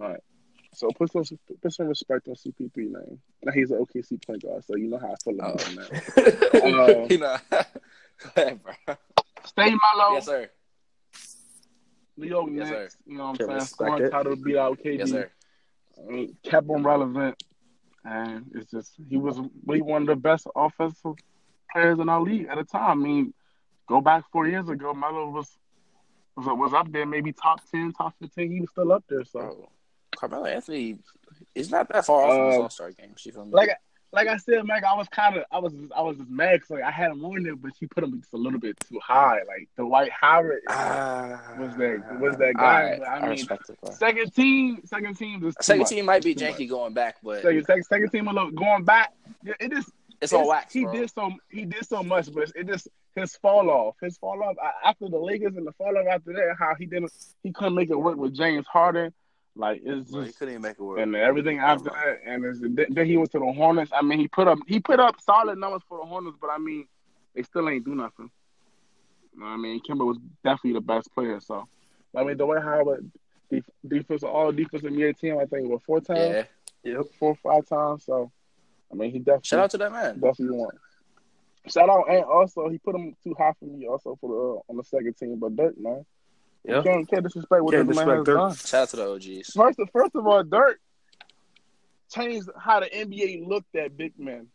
All 0.00 0.08
right. 0.08 0.20
So 0.74 0.88
put 0.88 1.12
some 1.12 1.24
put 1.60 1.72
some 1.72 1.86
respect 1.86 2.28
on 2.28 2.34
CP3 2.34 2.76
name. 2.76 3.20
Now 3.42 3.52
he's 3.52 3.70
an 3.70 3.78
OKC 3.78 4.24
point 4.26 4.42
guard, 4.42 4.64
so 4.64 4.76
you 4.76 4.88
know 4.88 4.98
how 4.98 5.12
I 5.12 5.16
feel 5.22 5.34
about 5.34 5.62
him, 5.62 5.74
man. 5.74 5.86
Uh, 6.54 7.06
you 7.10 7.18
know. 7.18 7.38
Go 7.50 7.62
ahead, 8.36 8.60
bro. 8.62 8.96
Stay 9.44 9.70
mellow. 9.70 10.14
Yes, 10.14 10.26
sir. 10.26 10.50
New 12.16 12.28
York 12.28 12.48
Yes, 12.52 12.70
Knicks. 12.70 12.96
You 13.06 13.18
know 13.18 13.24
what 13.24 13.30
I'm 13.30 13.36
saying? 13.36 13.50
respect 13.50 13.70
Scoring 13.70 14.04
it. 14.04 14.10
title 14.10 14.36
beat 14.36 14.56
out 14.56 14.78
KD. 14.78 14.98
Yes, 14.98 15.10
sir. 15.10 15.30
I 16.10 16.28
kept 16.42 16.68
him 16.68 16.86
relevant, 16.86 17.42
and 18.04 18.50
it's 18.54 18.70
just 18.70 18.92
he 19.08 19.16
was 19.16 19.38
really 19.66 19.82
one 19.82 20.02
of 20.02 20.08
the 20.08 20.16
best 20.16 20.46
offensive 20.54 21.14
players 21.72 21.98
in 21.98 22.08
our 22.08 22.20
league 22.20 22.46
at 22.50 22.56
the 22.56 22.64
time. 22.64 23.00
I 23.00 23.04
mean, 23.04 23.34
go 23.88 24.00
back 24.00 24.24
four 24.32 24.46
years 24.46 24.68
ago, 24.68 24.92
Melo 24.94 25.30
was 25.30 25.48
was 26.36 26.46
was 26.46 26.72
up 26.74 26.90
there, 26.92 27.06
maybe 27.06 27.32
top 27.32 27.60
ten, 27.70 27.92
top 27.92 28.14
fifteen. 28.20 28.52
He 28.52 28.60
was 28.60 28.70
still 28.70 28.92
up 28.92 29.04
there. 29.08 29.24
So, 29.24 29.40
Bro, 29.40 29.68
Carmelo 30.16 30.46
Anthony 30.46 30.98
is 31.54 31.70
not 31.70 31.88
that 31.90 32.06
far 32.06 32.24
off 32.24 32.36
from 32.36 32.46
his 32.46 32.56
Um, 32.56 32.62
All 32.62 32.70
Star 32.70 32.90
game. 32.92 33.14
You 33.24 33.32
feel 33.32 33.44
me? 33.44 33.52
like 33.52 33.70
like 34.12 34.28
I 34.28 34.36
said, 34.36 34.64
Mike, 34.66 34.84
I 34.84 34.94
was 34.94 35.08
kind 35.08 35.36
of 35.36 35.44
I 35.50 35.58
was 35.58 35.72
I 35.96 36.02
was 36.02 36.16
just 36.18 36.28
mad 36.30 36.52
because 36.54 36.70
like 36.70 36.82
I 36.82 36.90
had 36.90 37.10
him 37.12 37.24
on 37.24 37.42
there, 37.42 37.56
but 37.56 37.72
you 37.80 37.88
put 37.88 38.04
him 38.04 38.18
just 38.20 38.32
a 38.32 38.36
little 38.36 38.58
bit 38.60 38.78
too 38.88 39.00
high. 39.02 39.38
Like 39.46 39.68
the 39.76 39.86
White 39.86 40.10
Howard 40.12 40.60
Ah, 40.68 41.40
was 41.58 41.74
that 41.76 42.20
was 42.20 42.36
that 42.36 42.54
guy. 42.54 42.90
right, 42.90 42.98
but 42.98 43.08
I, 43.08 43.14
I 43.16 43.20
mean, 43.22 43.30
respect 43.30 43.70
it, 43.70 43.78
bro. 43.80 43.90
second 43.92 44.34
team, 44.34 44.80
second 44.84 45.16
team, 45.16 45.44
is 45.46 45.54
Second 45.60 45.80
much. 45.80 45.88
team 45.90 46.04
might 46.06 46.22
be 46.22 46.32
It's 46.32 46.42
janky 46.42 46.60
much. 46.60 46.68
going 46.68 46.94
back, 46.94 47.16
but 47.22 47.42
Second, 47.42 47.64
second, 47.64 47.84
second 47.84 48.10
team, 48.10 48.28
a 48.28 48.32
little 48.32 48.50
going 48.50 48.84
back. 48.84 49.12
yeah, 49.44 49.54
It 49.60 49.72
is 49.72 49.90
it's 50.20 50.32
all 50.32 50.46
wax, 50.48 50.72
He 50.72 50.84
bro. 50.84 50.92
did 50.92 51.10
so 51.10 51.32
he 51.50 51.64
did 51.64 51.84
so 51.86 52.02
much, 52.02 52.32
but 52.32 52.52
it 52.54 52.66
just 52.66 52.88
his 53.16 53.34
fall 53.36 53.68
off, 53.70 53.96
his 54.00 54.16
fall 54.18 54.42
off 54.42 54.56
after 54.84 55.08
the 55.08 55.18
Lakers 55.18 55.56
and 55.56 55.66
the 55.66 55.72
fall 55.72 55.96
off 55.98 56.06
after 56.10 56.32
that, 56.32 56.54
how 56.58 56.74
he 56.78 56.86
didn't 56.86 57.12
he 57.42 57.50
couldn't 57.52 57.74
make 57.74 57.90
it 57.90 57.96
work 57.96 58.16
with 58.16 58.34
James 58.34 58.66
Harden, 58.66 59.12
like 59.54 59.82
it's 59.84 60.10
Bro, 60.10 60.20
he 60.22 60.26
just 60.28 60.38
couldn't 60.38 60.54
even 60.54 60.62
make 60.62 60.72
it 60.78 60.80
work. 60.82 60.98
and 61.00 61.14
everything 61.14 61.58
after 61.58 61.90
that, 61.90 62.20
and 62.26 62.44
it's, 62.44 62.60
then 62.60 62.86
then 62.90 63.06
he 63.06 63.16
went 63.16 63.30
to 63.32 63.38
the 63.38 63.52
Hornets. 63.52 63.90
I 63.94 64.02
mean, 64.02 64.18
he 64.18 64.28
put 64.28 64.48
up 64.48 64.58
he 64.66 64.80
put 64.80 64.98
up 65.00 65.20
solid 65.20 65.58
numbers 65.58 65.82
for 65.88 65.98
the 65.98 66.04
Hornets, 66.06 66.36
but 66.40 66.50
I 66.50 66.58
mean, 66.58 66.86
they 67.34 67.42
still 67.42 67.68
ain't 67.68 67.84
do 67.84 67.94
nothing. 67.94 68.30
You 69.34 69.40
know 69.40 69.46
what 69.46 69.52
I 69.52 69.56
mean, 69.56 69.80
Kemba 69.80 70.06
was 70.06 70.18
definitely 70.44 70.74
the 70.74 70.80
best 70.80 71.12
player. 71.14 71.40
So, 71.40 71.66
I 72.16 72.22
mean, 72.24 72.36
the 72.36 72.44
way 72.46 72.60
Howard 72.60 73.10
def- 73.50 73.64
defensive 73.86 74.28
all 74.28 74.52
defensive 74.52 74.92
year 74.92 75.12
team, 75.12 75.38
I 75.38 75.46
think, 75.46 75.68
what 75.68 75.82
four 75.84 76.00
times, 76.00 76.46
Yeah. 76.84 76.92
Yep. 76.96 77.06
four 77.18 77.30
or 77.30 77.36
five 77.36 77.66
times. 77.66 78.04
So, 78.04 78.30
I 78.90 78.94
mean, 78.94 79.10
he 79.10 79.18
definitely 79.20 79.46
Shout 79.46 79.60
out 79.60 79.70
to 79.70 79.78
that 79.78 79.92
man. 79.92 80.20
definitely 80.20 80.56
won. 80.58 80.70
Shout 81.68 81.88
out, 81.88 82.10
and 82.10 82.24
also 82.24 82.68
he 82.68 82.78
put 82.78 82.94
him 82.96 83.14
too 83.22 83.34
high 83.38 83.52
for 83.58 83.66
me. 83.66 83.86
Also 83.86 84.18
for 84.20 84.28
the 84.28 84.34
uh, 84.34 84.72
on 84.72 84.76
the 84.78 84.84
second 84.84 85.16
team, 85.16 85.38
but 85.38 85.54
Dirk, 85.56 85.78
man, 85.78 86.04
Yeah. 86.64 86.76
you 86.76 86.82
can't, 86.82 87.08
can't 87.10 87.22
disrespect 87.24 87.62
what 87.62 87.72
Can't 87.74 87.88
this 87.88 87.96
man 87.96 88.06
disrespect 88.06 88.18
has 88.18 88.24
Dirk. 88.26 88.36
done. 88.36 88.54
Shout 88.56 88.82
out 88.82 88.88
to 88.90 88.96
the 88.96 89.10
OGs. 89.38 89.52
First, 89.52 89.80
first 89.92 90.14
of 90.14 90.26
all, 90.26 90.44
Dirk 90.44 90.80
changed 92.10 92.48
how 92.58 92.80
the 92.80 92.86
NBA 92.86 93.46
looked 93.46 93.74
at 93.74 93.96
big 93.96 94.12
men. 94.18 94.48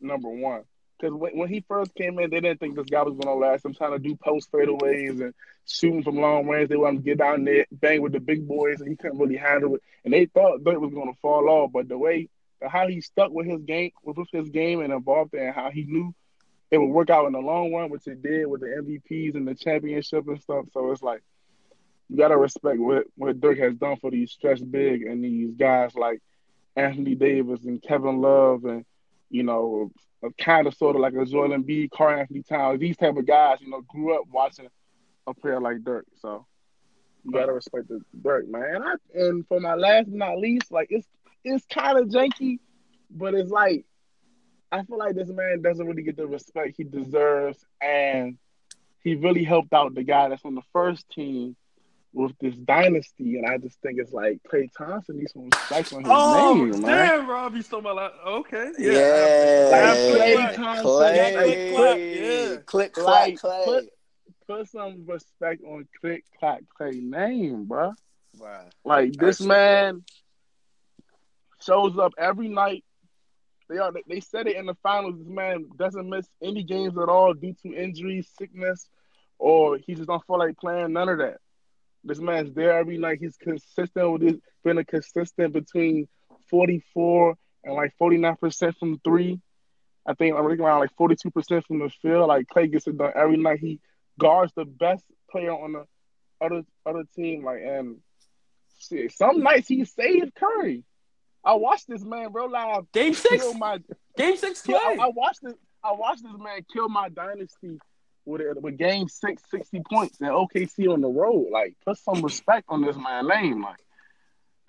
Number 0.00 0.28
one, 0.28 0.64
because 0.98 1.14
when, 1.14 1.38
when 1.38 1.48
he 1.48 1.64
first 1.66 1.94
came 1.94 2.18
in, 2.18 2.30
they 2.30 2.40
didn't 2.40 2.60
think 2.60 2.74
this 2.76 2.86
guy 2.86 3.02
was 3.02 3.14
going 3.14 3.26
to 3.26 3.34
last. 3.34 3.64
I'm 3.64 3.74
trying 3.74 3.92
to 3.92 3.98
do 3.98 4.16
post 4.16 4.50
fadeaways 4.52 5.20
and 5.20 5.32
shooting 5.66 6.02
from 6.02 6.16
long 6.20 6.46
range. 6.46 6.68
They 6.68 6.76
wanted 6.76 6.98
to 6.98 7.04
get 7.04 7.18
down 7.18 7.44
there, 7.44 7.64
bang 7.72 8.02
with 8.02 8.12
the 8.12 8.20
big 8.20 8.46
boys, 8.46 8.80
and 8.80 8.88
he 8.90 8.96
couldn't 8.96 9.18
really 9.18 9.36
handle 9.36 9.76
it. 9.76 9.82
And 10.04 10.12
they 10.12 10.26
thought 10.26 10.64
Dirk 10.64 10.80
was 10.80 10.92
going 10.92 11.12
to 11.12 11.18
fall 11.20 11.48
off, 11.48 11.72
but 11.72 11.88
the 11.88 11.96
way 11.96 12.28
how 12.62 12.86
he 12.88 13.00
stuck 13.00 13.30
with 13.30 13.46
his 13.46 13.62
game, 13.62 13.92
with 14.02 14.16
his 14.32 14.48
game, 14.50 14.80
and 14.80 14.92
involved 14.92 15.32
there, 15.32 15.46
and 15.46 15.54
how 15.54 15.70
he 15.70 15.84
knew 15.84 16.14
it 16.74 16.78
would 16.78 16.90
work 16.90 17.08
out 17.08 17.26
in 17.26 17.32
the 17.32 17.38
long 17.38 17.72
run, 17.72 17.88
which 17.88 18.08
it 18.08 18.20
did 18.20 18.46
with 18.46 18.60
the 18.60 18.66
MVPs 18.66 19.36
and 19.36 19.46
the 19.46 19.54
championship 19.54 20.26
and 20.26 20.42
stuff. 20.42 20.64
So 20.72 20.90
it's 20.90 21.02
like 21.02 21.22
you 22.08 22.16
gotta 22.16 22.36
respect 22.36 22.80
what 22.80 23.04
what 23.16 23.40
Dirk 23.40 23.58
has 23.58 23.76
done 23.76 23.96
for 23.96 24.10
these 24.10 24.32
stretch 24.32 24.60
big 24.68 25.02
and 25.02 25.22
these 25.22 25.54
guys 25.54 25.94
like 25.94 26.20
Anthony 26.74 27.14
Davis 27.14 27.64
and 27.64 27.80
Kevin 27.80 28.20
Love 28.20 28.64
and 28.64 28.84
you 29.30 29.44
know 29.44 29.92
kind 30.40 30.66
of 30.66 30.74
sort 30.74 30.96
of 30.96 31.02
like 31.02 31.14
a 31.14 31.24
Joel 31.24 31.50
Embiid, 31.50 31.90
Karl-Anthony 31.90 32.42
Towns. 32.42 32.80
These 32.80 32.96
type 32.96 33.16
of 33.16 33.26
guys, 33.26 33.60
you 33.60 33.70
know, 33.70 33.82
grew 33.82 34.18
up 34.18 34.26
watching 34.32 34.68
a 35.26 35.34
player 35.34 35.60
like 35.60 35.84
Dirk. 35.84 36.06
So 36.20 36.44
you 37.24 37.30
gotta 37.30 37.52
respect 37.52 37.86
the 37.88 38.00
Dirk, 38.20 38.48
man. 38.48 38.64
And, 38.74 38.84
I, 38.84 38.94
and 39.14 39.46
for 39.46 39.60
my 39.60 39.74
last 39.74 40.06
but 40.06 40.14
not 40.14 40.38
least, 40.38 40.72
like 40.72 40.88
it's 40.90 41.06
it's 41.44 41.64
kind 41.66 41.98
of 41.98 42.08
janky, 42.08 42.58
but 43.10 43.34
it's 43.34 43.50
like 43.50 43.84
I 44.80 44.82
feel 44.84 44.98
like 44.98 45.14
this 45.14 45.28
man 45.28 45.62
doesn't 45.62 45.86
really 45.86 46.02
get 46.02 46.16
the 46.16 46.26
respect 46.26 46.74
he 46.76 46.84
deserves, 46.84 47.64
and 47.80 48.36
he 49.02 49.14
really 49.14 49.44
helped 49.44 49.72
out 49.72 49.94
the 49.94 50.02
guy 50.02 50.28
that's 50.28 50.44
on 50.44 50.54
the 50.54 50.62
first 50.72 51.08
team 51.10 51.56
with 52.12 52.32
this 52.40 52.54
dynasty. 52.56 53.38
And 53.38 53.46
I 53.46 53.58
just 53.58 53.80
think 53.80 53.98
it's 53.98 54.12
like 54.12 54.38
Klay 54.50 54.68
Thompson 54.76 55.18
needs 55.18 55.32
some 55.32 55.44
respect 55.50 55.92
on 55.92 56.00
his 56.02 56.10
Oh, 56.12 56.54
name, 56.54 56.70
man. 56.70 56.82
damn, 56.82 57.28
Rob, 57.28 57.54
you 57.54 57.62
stole 57.62 57.82
my 57.82 57.92
last. 57.92 58.14
Okay. 58.26 58.70
Yeah. 58.78 59.68
Like 59.70 59.98
Klay 59.98 60.34
Klay 60.36 60.54
Thompson, 60.54 60.84
Klay. 60.86 61.34
Click, 61.34 61.74
clap, 61.74 61.98
yeah. 61.98 62.56
Click, 62.66 62.92
clap, 62.92 63.06
Like, 63.06 63.34
Klay. 63.40 63.64
put, 63.64 63.88
put 64.46 64.68
some 64.70 65.04
respect 65.06 65.62
on 65.64 65.86
Click 66.00 66.24
Clack 66.38 66.62
Klay 66.80 67.02
name, 67.02 67.64
bro. 67.66 67.92
Wow. 68.38 68.64
Like 68.84 69.12
this 69.14 69.40
Excellent. 69.40 69.48
man 69.48 70.04
shows 71.60 71.98
up 71.98 72.12
every 72.18 72.48
night. 72.48 72.83
They 73.74 73.80
are 73.80 73.92
they 74.08 74.20
said 74.20 74.46
it 74.46 74.54
in 74.54 74.66
the 74.66 74.76
finals. 74.84 75.16
This 75.18 75.26
man 75.26 75.66
doesn't 75.76 76.08
miss 76.08 76.28
any 76.40 76.62
games 76.62 76.96
at 76.96 77.08
all 77.08 77.34
due 77.34 77.56
to 77.62 77.74
injury, 77.74 78.24
sickness, 78.38 78.88
or 79.36 79.78
he 79.78 79.96
just 79.96 80.06
don't 80.06 80.24
feel 80.28 80.38
like 80.38 80.56
playing. 80.56 80.92
None 80.92 81.08
of 81.08 81.18
that. 81.18 81.38
This 82.04 82.20
man's 82.20 82.54
there 82.54 82.78
every 82.78 82.98
night. 82.98 83.18
He's 83.20 83.36
consistent 83.36 84.12
with 84.12 84.22
his 84.22 84.36
been 84.62 84.78
a 84.78 84.84
consistent 84.84 85.54
between 85.54 86.06
forty 86.48 86.84
four 86.94 87.34
and 87.64 87.74
like 87.74 87.92
forty 87.98 88.16
nine 88.16 88.36
percent 88.36 88.76
from 88.78 89.00
three. 89.00 89.40
I 90.06 90.14
think 90.14 90.36
I'm 90.36 90.46
looking 90.46 90.64
around 90.64 90.78
like 90.78 90.94
forty 90.96 91.16
two 91.16 91.32
percent 91.32 91.66
from 91.66 91.80
the 91.80 91.90
field. 92.00 92.28
Like 92.28 92.46
Klay 92.46 92.70
gets 92.70 92.86
it 92.86 92.96
done 92.96 93.10
every 93.16 93.38
night. 93.38 93.58
He 93.58 93.80
guards 94.20 94.52
the 94.54 94.66
best 94.66 95.04
player 95.32 95.50
on 95.50 95.72
the 95.72 95.84
other 96.40 96.62
other 96.86 97.02
team. 97.16 97.44
Like 97.44 97.62
and 97.64 97.96
some 99.10 99.42
nights 99.42 99.66
he 99.66 99.84
saved 99.84 100.32
Curry. 100.36 100.84
I 101.44 101.54
watched 101.54 101.88
this 101.88 102.02
man, 102.02 102.32
bro, 102.32 102.46
live. 102.46 102.90
Game 102.92 103.14
six. 103.14 103.44
My, 103.56 103.78
Game 104.16 104.36
six 104.36 104.62
Klay. 104.62 104.74
I, 104.74 104.94
I 104.94 105.08
watched 105.08 105.42
this. 105.42 105.54
I 105.82 105.92
watched 105.92 106.22
this 106.22 106.32
man 106.38 106.64
kill 106.72 106.88
my 106.88 107.08
dynasty 107.10 107.78
with 108.24 108.40
it 108.40 108.60
with 108.60 108.78
game 108.78 109.08
six, 109.08 109.42
60 109.50 109.82
points 109.90 110.20
and 110.20 110.30
OKC 110.30 110.90
on 110.90 111.02
the 111.02 111.08
road. 111.08 111.48
Like, 111.50 111.76
put 111.84 111.98
some 111.98 112.22
respect 112.22 112.64
on 112.68 112.80
this 112.80 112.96
man's 112.96 113.28
name. 113.28 113.62
Like, 113.62 113.80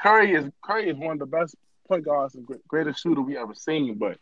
Curry 0.02 0.34
is 0.34 0.46
Curry 0.64 0.90
is 0.90 0.98
one 0.98 1.14
of 1.14 1.20
the 1.20 1.26
best 1.26 1.56
point 1.88 2.04
guards 2.04 2.36
and 2.36 2.48
greatest 2.68 3.02
shooter 3.02 3.22
we 3.22 3.38
ever 3.38 3.56
seen, 3.56 3.96
but 3.96 4.18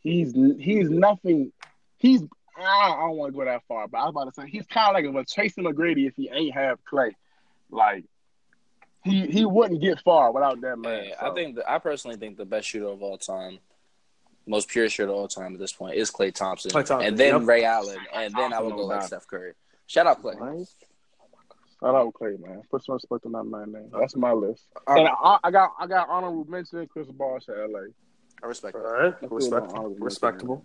he's 0.00 0.34
he's 0.58 0.90
nothing. 0.90 1.52
He's 1.98 2.22
ah, 2.58 2.62
I 2.62 2.88
don't, 2.88 2.98
I 2.98 3.00
don't 3.02 3.16
want 3.16 3.32
to 3.32 3.38
go 3.38 3.44
that 3.44 3.62
far, 3.68 3.86
but 3.88 3.98
I 3.98 4.04
was 4.04 4.10
about 4.10 4.34
to 4.34 4.40
say 4.40 4.48
he's 4.48 4.66
kind 4.66 4.96
of 4.96 5.14
like 5.14 5.22
a 5.22 5.26
Tracy 5.32 5.62
McGrady 5.62 6.08
if 6.08 6.16
he 6.16 6.30
ain't 6.32 6.54
have 6.54 6.78
Klay. 6.84 7.12
Like, 7.70 8.04
he 9.04 9.26
he 9.26 9.44
wouldn't 9.44 9.80
get 9.80 10.00
far 10.00 10.32
without 10.32 10.60
that 10.62 10.78
man. 10.78 11.04
Yeah, 11.04 11.20
So, 11.20 11.30
I 11.30 11.34
think 11.34 11.56
the, 11.56 11.70
I 11.70 11.78
personally 11.78 12.16
think 12.16 12.36
the 12.36 12.44
best 12.44 12.66
shooter 12.68 12.88
of 12.88 13.02
all 13.02 13.18
time, 13.18 13.58
most 14.46 14.68
pure 14.68 14.88
shooter 14.88 15.10
of 15.12 15.16
all 15.16 15.28
time 15.28 15.52
at 15.54 15.60
this 15.60 15.72
point 15.72 15.94
is 15.96 16.10
Klay 16.10 16.34
Thompson, 16.34 16.70
Klay 16.70 16.86
Thompson, 16.86 17.02
and 17.02 17.18
then 17.18 17.34
yep. 17.38 17.46
Ray 17.46 17.64
Allen, 17.64 17.98
and 18.14 18.34
then 18.34 18.52
I 18.52 18.60
would 18.60 18.70
go 18.72 18.78
no 18.78 18.82
like. 18.84 19.02
Steph 19.02 19.26
Curry. 19.26 19.52
Shout 19.86 20.06
out 20.06 20.22
Klay. 20.22 20.66
Shout 21.80 21.94
out 21.94 22.14
Klay, 22.14 22.40
man. 22.40 22.62
Put 22.70 22.82
some 22.82 22.94
respect 22.94 23.26
on 23.26 23.32
that 23.32 23.44
man 23.44 23.72
name. 23.72 23.90
That's 23.92 24.16
my 24.16 24.32
list. 24.32 24.64
All 24.86 24.96
And 24.96 25.04
right. 25.04 25.14
I, 25.22 25.38
I 25.44 25.50
got 25.50 25.72
I 25.78 25.86
got 25.86 26.08
honorable 26.08 26.46
mention 26.46 26.86
Chris 26.86 27.08
Bosh 27.08 27.48
at 27.48 27.70
LA. 27.70 27.80
I 28.42 28.46
respect 28.46 28.74
All 28.76 28.82
that. 28.82 28.88
right. 28.88 29.30
Respectable. 29.30 29.90
what 29.90 30.00
Respectable. 30.00 30.64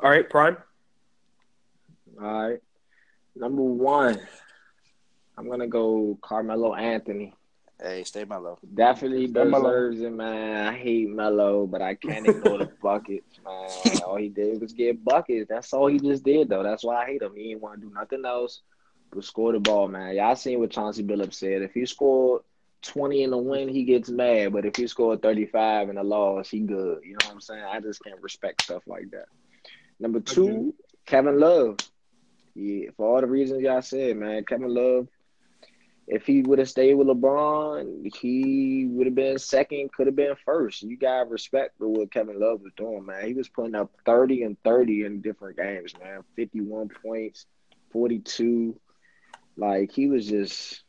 All 0.00 0.10
right, 0.10 0.28
Prime. 0.28 0.56
All 2.20 2.48
right. 2.48 2.60
Number 3.34 3.62
one, 3.62 4.20
I'm 5.38 5.48
gonna 5.48 5.68
go 5.68 6.18
Carmelo 6.22 6.74
Anthony. 6.74 7.34
Hey, 7.82 8.04
stay 8.04 8.24
mellow. 8.24 8.60
Definitely 8.74 9.26
Stay 9.26 9.44
Melo. 9.44 9.64
deserves 9.64 10.00
it, 10.02 10.12
man. 10.12 10.68
I 10.68 10.76
hate 10.76 11.10
Melo, 11.10 11.66
but 11.66 11.82
I 11.82 11.96
can't 11.96 12.26
ignore 12.26 12.58
the 12.58 12.70
buckets, 12.80 13.40
man. 13.44 14.02
All 14.02 14.16
he 14.16 14.28
did 14.28 14.60
was 14.60 14.72
get 14.72 15.04
buckets. 15.04 15.48
That's 15.48 15.72
all 15.72 15.88
he 15.88 15.98
just 15.98 16.22
did, 16.22 16.48
though. 16.48 16.62
That's 16.62 16.84
why 16.84 17.02
I 17.02 17.06
hate 17.06 17.22
him. 17.22 17.34
He 17.34 17.48
didn't 17.48 17.62
want 17.62 17.80
to 17.80 17.88
do 17.88 17.92
nothing 17.92 18.24
else 18.24 18.60
but 19.12 19.24
score 19.24 19.52
the 19.52 19.58
ball, 19.58 19.88
man. 19.88 20.14
Y'all 20.14 20.36
seen 20.36 20.60
what 20.60 20.70
Chauncey 20.70 21.02
Billups 21.02 21.34
said. 21.34 21.62
If 21.62 21.74
he 21.74 21.84
scored 21.84 22.42
20 22.82 23.24
in 23.24 23.30
the 23.30 23.38
win, 23.38 23.68
he 23.68 23.82
gets 23.84 24.08
mad. 24.08 24.52
But 24.52 24.64
if 24.64 24.76
he 24.76 24.86
scored 24.86 25.20
35 25.20 25.90
in 25.90 25.96
the 25.96 26.04
loss, 26.04 26.50
he 26.50 26.60
good. 26.60 27.00
You 27.02 27.12
know 27.12 27.26
what 27.26 27.32
I'm 27.32 27.40
saying? 27.40 27.64
I 27.64 27.80
just 27.80 28.02
can't 28.04 28.20
respect 28.22 28.62
stuff 28.62 28.84
like 28.86 29.10
that. 29.10 29.26
Number 29.98 30.20
two, 30.20 30.74
Kevin 31.04 31.40
Love. 31.40 31.78
Yeah, 32.54 32.90
for 32.96 33.14
all 33.14 33.20
the 33.20 33.26
reasons 33.26 33.62
y'all 33.62 33.82
said, 33.82 34.16
man. 34.16 34.44
Kevin 34.44 34.72
Love, 34.72 35.08
if 36.06 36.26
he 36.26 36.42
would 36.42 36.58
have 36.58 36.68
stayed 36.68 36.94
with 36.94 37.06
LeBron, 37.06 38.14
he 38.16 38.86
would 38.90 39.06
have 39.06 39.14
been 39.14 39.38
second, 39.38 39.92
could 39.92 40.06
have 40.06 40.16
been 40.16 40.34
first. 40.44 40.82
You 40.82 40.96
got 40.96 41.30
respect 41.30 41.78
for 41.78 41.88
what 41.88 42.10
Kevin 42.10 42.40
Love 42.40 42.60
was 42.62 42.72
doing, 42.76 43.06
man. 43.06 43.26
He 43.26 43.34
was 43.34 43.48
putting 43.48 43.74
up 43.74 43.90
30 44.04 44.42
and 44.42 44.56
30 44.64 45.04
in 45.04 45.20
different 45.20 45.56
games, 45.56 45.94
man. 46.02 46.22
51 46.36 46.90
points, 47.04 47.46
42. 47.92 48.78
Like, 49.56 49.92
he 49.92 50.08
was 50.08 50.26
just, 50.26 50.82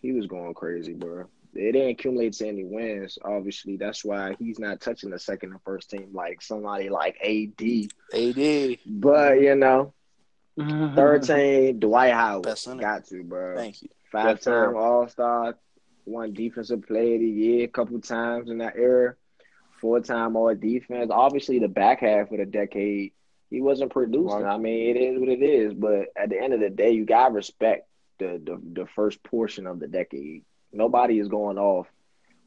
he 0.00 0.12
was 0.12 0.26
going 0.26 0.54
crazy, 0.54 0.94
bro. 0.94 1.26
It 1.54 1.72
didn't 1.72 1.90
accumulate 1.90 2.34
to 2.34 2.48
any 2.48 2.64
wins, 2.64 3.18
obviously. 3.22 3.76
That's 3.76 4.04
why 4.04 4.36
he's 4.38 4.58
not 4.58 4.80
touching 4.80 5.10
the 5.10 5.18
second 5.18 5.52
and 5.52 5.62
first 5.62 5.90
team 5.90 6.10
like 6.12 6.40
somebody 6.40 6.88
like 6.88 7.16
AD. 7.22 7.60
AD, 8.14 8.78
But, 8.86 9.40
you 9.40 9.54
know, 9.56 9.92
mm-hmm. 10.58 10.94
third 10.94 11.22
team, 11.24 11.80
Dwight 11.80 12.12
Howard. 12.12 12.44
Got 12.80 13.06
to, 13.06 13.22
bro. 13.24 13.56
thank 13.56 13.82
you. 13.82 13.88
Five 14.10 14.40
time 14.40 14.76
All 14.76 15.08
Star, 15.08 15.56
one 16.04 16.32
defensive 16.32 16.86
player 16.86 17.14
of 17.14 17.20
the 17.20 17.26
year 17.26 17.64
a 17.64 17.68
couple 17.68 18.00
times 18.00 18.50
in 18.50 18.58
that 18.58 18.76
era, 18.76 19.14
four 19.80 20.00
time 20.00 20.36
All 20.36 20.54
Defense. 20.54 21.10
Obviously, 21.12 21.58
the 21.58 21.68
back 21.68 22.00
half 22.00 22.30
of 22.30 22.38
the 22.38 22.46
decade, 22.46 23.12
he 23.50 23.60
wasn't 23.60 23.92
producing. 23.92 24.44
I 24.44 24.56
mean, 24.56 24.96
it 24.96 25.00
is 25.00 25.20
what 25.20 25.28
it 25.28 25.42
is. 25.42 25.74
But 25.74 26.08
at 26.16 26.30
the 26.30 26.40
end 26.40 26.54
of 26.54 26.60
the 26.60 26.70
day, 26.70 26.92
you 26.92 27.04
gotta 27.04 27.34
respect 27.34 27.88
the 28.18 28.40
the, 28.42 28.82
the 28.82 28.86
first 28.94 29.22
portion 29.22 29.66
of 29.66 29.80
the 29.80 29.88
decade. 29.88 30.44
Nobody 30.72 31.18
is 31.18 31.28
going 31.28 31.58
off 31.58 31.86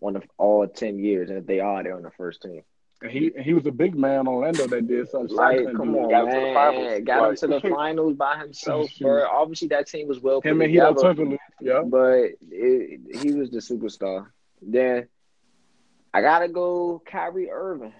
on 0.01 0.13
the, 0.13 0.21
all 0.37 0.67
ten 0.67 0.99
years, 0.99 1.29
and 1.29 1.39
if 1.39 1.45
they 1.45 1.59
are, 1.59 1.83
they're 1.83 1.95
on 1.95 2.03
the 2.03 2.11
first 2.11 2.41
team. 2.41 2.63
And 3.03 3.09
he 3.11 3.31
he 3.41 3.53
was 3.53 3.65
a 3.65 3.71
big 3.71 3.95
man 3.95 4.27
Orlando 4.27 4.67
that 4.67 4.87
did 4.87 5.09
something. 5.09 5.35
Like, 5.35 5.57
Shaq 5.59 5.75
come 5.75 5.95
on, 5.95 6.09
Got 6.09 6.27
him 6.27 6.29
to 6.29 6.35
the 6.35 6.41
man. 6.41 6.53
finals. 6.53 7.01
Got 7.05 7.29
him 7.29 7.35
to 7.35 7.47
the 7.47 7.59
finals 7.75 8.13
by 8.15 8.37
himself, 8.37 8.91
bro. 9.01 9.25
Obviously, 9.27 9.67
that 9.69 9.87
team 9.87 10.07
was 10.07 10.19
well 10.19 10.41
put 10.41 10.51
Him 10.51 10.61
and 10.61 10.71
Hedo 10.73 10.95
together. 10.95 11.15
Turkoglu. 11.15 11.37
Yeah. 11.61 11.81
but 11.85 12.29
it, 12.51 12.99
he 13.19 13.31
was 13.33 13.49
the 13.49 13.57
superstar. 13.57 14.27
Then 14.61 15.07
I 16.13 16.21
gotta 16.21 16.47
go 16.47 17.01
Kyrie 17.05 17.49
Irving. 17.49 17.93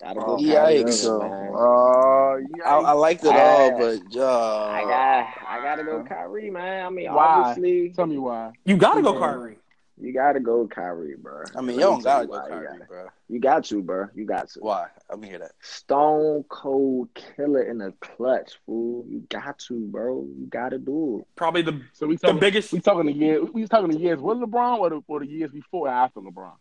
Gotta 0.00 0.18
go 0.20 0.26
Oh, 0.26 0.36
Kyrie 0.36 0.82
yikes. 0.82 1.08
Irving, 1.08 1.28
man. 1.30 1.52
Oh, 1.54 2.40
I, 2.64 2.70
I 2.70 2.92
liked 2.92 3.24
it 3.24 3.34
all, 3.34 3.78
but 3.78 4.00
uh, 4.16 4.64
I 4.66 4.82
got 4.82 5.48
I 5.48 5.60
gotta 5.62 5.84
go 5.84 6.02
Kyrie, 6.02 6.50
man. 6.50 6.86
I 6.86 6.90
mean, 6.90 7.12
Why? 7.12 7.24
obviously 7.24 7.90
Tell 7.90 8.06
me 8.06 8.18
why. 8.18 8.52
You 8.64 8.76
gotta 8.76 9.02
go 9.02 9.12
Yeah. 9.14 9.20
Kyrie. 9.20 9.58
You 10.00 10.12
gotta 10.12 10.40
go 10.40 10.66
Kyrie, 10.66 11.16
bro. 11.16 11.42
I 11.56 11.60
mean, 11.60 11.68
Let 11.68 11.74
you 11.76 11.80
don't 11.80 12.04
gotta 12.04 12.26
go 12.26 12.32
why 12.32 12.42
you 12.44 12.48
Kyrie, 12.50 12.66
gotta- 12.66 12.84
bro. 12.86 13.06
You 13.30 13.40
got 13.40 13.64
to, 13.66 13.82
bro. 13.82 14.06
You 14.14 14.24
got 14.24 14.48
to. 14.50 14.60
Why? 14.60 14.86
Let 15.10 15.18
me 15.18 15.28
hear 15.28 15.38
that. 15.40 15.52
Stone 15.60 16.44
cold 16.48 17.08
killer 17.14 17.62
in 17.62 17.78
the 17.78 17.92
clutch, 18.00 18.52
fool. 18.64 19.04
You 19.08 19.20
got 19.28 19.58
to, 19.68 19.86
bro. 19.86 20.26
You 20.38 20.46
gotta 20.48 20.78
do 20.78 21.20
it. 21.20 21.26
Probably 21.36 21.62
the 21.62 21.80
So 21.92 22.06
we 22.06 22.16
talking, 22.16 22.36
the 22.36 22.40
biggest. 22.40 22.72
we 22.72 22.80
talking 22.80 23.06
the 23.06 23.12
years. 23.12 23.48
We 23.52 23.66
talking 23.66 23.90
the 23.90 23.98
years 23.98 24.18
with 24.20 24.38
LeBron 24.38 24.78
or 24.78 24.90
the, 24.90 25.00
or 25.06 25.20
the 25.20 25.26
years 25.26 25.50
before 25.50 25.88
and 25.88 25.96
after 25.96 26.20
LeBron. 26.20 26.52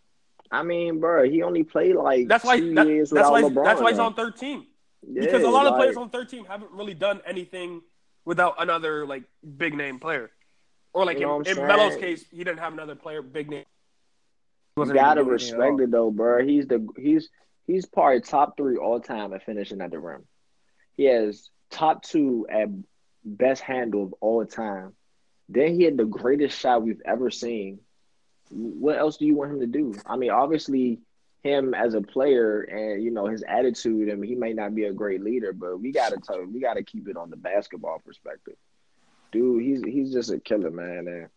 I 0.51 0.63
mean, 0.63 0.99
bro, 0.99 1.29
he 1.29 1.43
only 1.43 1.63
played 1.63 1.95
like 1.95 2.27
That's 2.27 2.43
why. 2.43 2.59
two 2.59 2.73
That, 2.73 2.87
years 2.87 3.09
that's 3.09 3.29
without 3.29 3.31
why. 3.33 3.41
LeBron. 3.43 3.63
That's 3.65 3.81
why 3.81 3.89
he's 3.89 3.97
though. 3.97 4.05
on 4.05 4.13
13. 4.13 4.65
Yeah, 5.09 5.21
Because 5.21 5.43
a 5.43 5.49
lot 5.49 5.67
of 5.67 5.75
players 5.75 5.95
on 5.97 6.09
13 6.09 6.45
haven't 6.45 6.71
really 6.71 6.93
done 6.93 7.21
anything 7.25 7.81
without 8.25 8.55
another 8.59 9.05
like 9.05 9.23
big 9.57 9.73
name 9.73 9.99
player, 9.99 10.31
or 10.97 11.05
like 11.05 11.19
You 11.19 11.27
know 11.27 11.41
in, 11.41 11.43
what 11.43 11.47
in 11.47 11.67
Melo's 11.67 11.95
case, 11.95 12.25
he 12.31 12.37
didn't 12.37 12.57
have 12.57 12.73
another 12.73 12.95
player 12.95 13.21
big 13.21 13.51
name. 13.51 13.65
You 14.77 14.85
gotta 14.85 14.93
really 14.93 14.97
doing 14.97 15.07
anything 15.07 15.27
at 15.27 15.31
respect 15.31 15.81
it 15.81 15.91
though, 15.91 16.11
bro. 16.11 16.45
He's 16.45 16.67
the 16.67 16.87
he's 16.97 17.29
he's 17.67 17.85
probably 17.85 18.21
top 18.21 18.57
three 18.57 18.77
all 18.77 18.99
time 18.99 19.31
at 19.33 19.45
finishing 19.45 19.81
at 19.81 19.91
the 19.91 19.99
rim. 19.99 20.25
He 20.95 21.05
has 21.05 21.49
top 21.69 22.03
two 22.03 22.47
at 22.49 22.69
best 23.23 23.61
handle 23.61 24.03
of 24.05 24.13
all 24.21 24.45
time. 24.45 24.93
Then 25.49 25.75
he 25.75 25.83
had 25.83 25.97
the 25.97 26.05
greatest 26.05 26.57
shot 26.57 26.83
we've 26.83 27.01
ever 27.05 27.29
seen. 27.29 27.79
What 28.49 28.97
else 28.97 29.17
do 29.17 29.25
you 29.25 29.35
want 29.35 29.51
him 29.51 29.59
to 29.59 29.67
do? 29.67 29.93
I 30.05 30.17
mean, 30.17 30.31
obviously, 30.31 30.99
him 31.43 31.73
as 31.75 31.93
a 31.93 32.01
player 32.01 32.61
and 32.61 33.03
you 33.03 33.11
know 33.11 33.27
his 33.27 33.43
attitude. 33.47 34.09
I 34.09 34.15
mean, 34.15 34.29
he 34.29 34.35
may 34.35 34.53
not 34.53 34.73
be 34.73 34.85
a 34.85 34.93
great 34.93 35.23
leader, 35.23 35.53
but 35.53 35.79
we 35.79 35.91
gotta 35.91 36.17
tell 36.17 36.43
we 36.43 36.59
gotta 36.59 36.83
keep 36.83 37.07
it 37.07 37.17
on 37.17 37.29
the 37.29 37.37
basketball 37.37 38.01
perspective. 38.03 38.55
Dude, 39.31 39.63
he's 39.63 39.83
he's 39.83 40.11
just 40.13 40.31
a 40.31 40.39
killer, 40.39 40.71
man, 40.71 41.07
and 41.07 41.27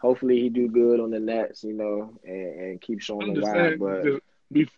hopefully 0.00 0.40
he 0.40 0.48
do 0.48 0.68
good 0.68 1.00
on 1.00 1.10
the 1.10 1.18
Nets, 1.18 1.64
you 1.64 1.72
know, 1.74 2.18
and, 2.24 2.60
and 2.60 2.80
keep 2.80 3.00
showing 3.00 3.32
the 3.34 3.40
why. 3.40 3.52
But 3.78 4.02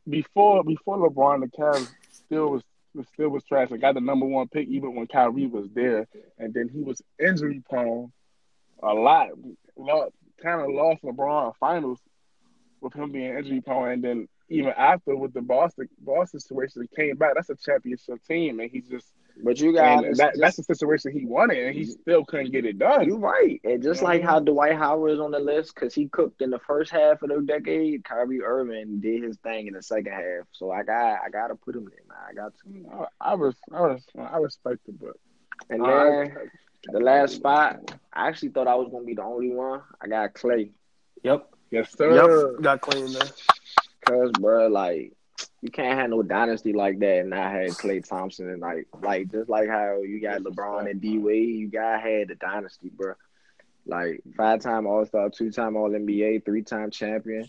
before 0.08 0.64
before 0.64 0.98
LeBron, 1.10 1.40
the 1.40 1.48
Cavs 1.48 1.88
still 2.10 2.50
was 2.50 2.62
was- 2.94 3.06
still 3.14 3.28
was 3.28 3.44
trash. 3.44 3.68
They 3.70 3.76
got 3.78 3.94
the 3.94 4.00
number 4.00 4.26
one 4.26 4.48
pick 4.48 4.68
even 4.68 4.94
when 4.94 5.06
Kyrie 5.06 5.46
was 5.46 5.68
there, 5.74 6.08
and 6.38 6.52
then 6.54 6.68
he 6.68 6.82
was 6.82 7.00
injury 7.18 7.62
prone 7.68 8.12
a 8.82 8.92
lot. 8.94 9.28
Kind 10.42 10.60
of 10.62 10.70
lost 10.70 11.02
LeBron 11.02 11.52
finals 11.60 12.00
with 12.80 12.94
him 12.94 13.12
being 13.12 13.36
injury 13.36 13.60
prone, 13.60 13.90
and 13.90 14.02
then 14.02 14.28
even 14.48 14.72
after 14.76 15.14
with 15.14 15.32
the 15.34 15.42
Boston 15.42 15.88
Boston 16.00 16.40
situation, 16.40 16.82
he 16.90 16.96
came 16.96 17.16
back. 17.16 17.34
That's 17.34 17.50
a 17.50 17.56
championship 17.56 18.24
team, 18.26 18.58
and 18.58 18.70
he 18.70 18.80
just 18.80 19.12
but 19.42 19.58
you 19.60 19.72
got 19.72 20.04
and 20.04 20.16
that, 20.16 20.34
that's 20.38 20.56
the 20.56 20.62
situation 20.62 21.12
he 21.12 21.24
wanted, 21.24 21.58
and 21.58 21.74
he 21.74 21.84
still 21.84 22.24
couldn't 22.24 22.52
get 22.52 22.64
it 22.64 22.78
done. 22.78 23.06
You're 23.06 23.18
right, 23.18 23.60
and 23.64 23.82
just 23.82 24.00
You 24.00 24.06
like 24.08 24.22
what 24.22 24.30
how 24.30 24.40
Dwight 24.40 24.76
Howard 24.76 25.12
is 25.12 25.20
on 25.20 25.30
the 25.30 25.38
list 25.38 25.74
because 25.74 25.94
he 25.94 26.08
cooked 26.08 26.42
in 26.42 26.50
the 26.50 26.58
first 26.60 26.90
half 26.90 27.22
of 27.22 27.28
the 27.30 27.40
decade, 27.40 28.04
Kyrie 28.04 28.42
Irving 28.42 29.00
did 29.00 29.22
his 29.22 29.36
thing 29.38 29.66
in 29.66 29.74
the 29.74 29.82
second 29.82 30.12
half. 30.12 30.46
So 30.52 30.70
I 30.70 30.82
got 30.82 31.20
I 31.24 31.30
got 31.30 31.48
to 31.48 31.54
put 31.54 31.76
him 31.76 31.84
there. 31.84 32.16
I 32.28 32.32
got 32.34 32.52
to. 32.64 33.06
I, 33.20 33.30
I 33.32 33.34
was 33.34 33.54
I 33.72 33.80
was 33.80 34.02
I 34.18 34.36
respect 34.38 34.80
it, 34.88 35.00
but 35.00 35.16
And 35.68 35.84
I- 35.86 36.10
then 36.10 36.36
the 36.92 37.00
last 37.00 37.34
spot, 37.36 37.98
I 38.12 38.28
actually 38.28 38.50
thought 38.50 38.66
I 38.68 38.74
was 38.74 38.88
gonna 38.90 39.04
be 39.04 39.14
the 39.14 39.22
only 39.22 39.50
one. 39.50 39.82
I 40.00 40.06
got 40.08 40.32
Klay. 40.34 40.70
Yep. 41.22 41.48
yes 41.70 41.92
sir. 41.96 42.54
Yep. 42.54 42.62
Got 42.62 42.80
Klay 42.80 43.06
in 43.06 43.12
there. 43.12 43.28
Cause 44.06 44.30
bro, 44.32 44.68
like 44.68 45.12
you 45.62 45.70
can't 45.70 45.98
have 45.98 46.10
no 46.10 46.22
dynasty 46.22 46.72
like 46.72 46.98
that 47.00 47.18
and 47.20 47.30
not 47.30 47.52
have 47.52 47.70
Klay 47.70 48.06
Thompson 48.06 48.48
and 48.48 48.60
like 48.60 48.86
like 49.02 49.30
just 49.30 49.50
like 49.50 49.68
how 49.68 50.00
you 50.02 50.20
got 50.20 50.40
LeBron 50.40 50.90
and 50.90 51.00
D 51.00 51.18
Wade, 51.18 51.48
you 51.48 51.68
gotta 51.68 51.98
have 51.98 52.28
the 52.28 52.34
dynasty, 52.34 52.90
bro. 52.90 53.14
Like 53.86 54.22
five 54.36 54.60
time 54.60 54.86
All 54.86 55.04
Star, 55.04 55.28
two 55.28 55.50
time 55.50 55.76
All 55.76 55.90
NBA, 55.90 56.44
three 56.44 56.62
time 56.62 56.90
champion. 56.90 57.48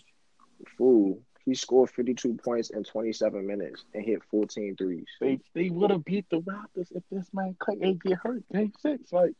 Fool. 0.76 1.20
He 1.44 1.54
scored 1.54 1.90
52 1.90 2.34
points 2.34 2.70
in 2.70 2.84
27 2.84 3.44
minutes 3.44 3.84
and 3.94 4.04
hit 4.04 4.22
14 4.30 4.76
threes. 4.76 5.06
They 5.20 5.40
they 5.54 5.70
would 5.70 5.90
have 5.90 6.04
beat 6.04 6.26
the 6.30 6.40
Raptors 6.40 6.94
if 6.94 7.02
this 7.10 7.28
man 7.32 7.56
Klay 7.58 7.82
ain't 7.82 8.02
get 8.02 8.18
hurt. 8.18 8.44
Game 8.52 8.72
six, 8.78 9.12
like 9.12 9.34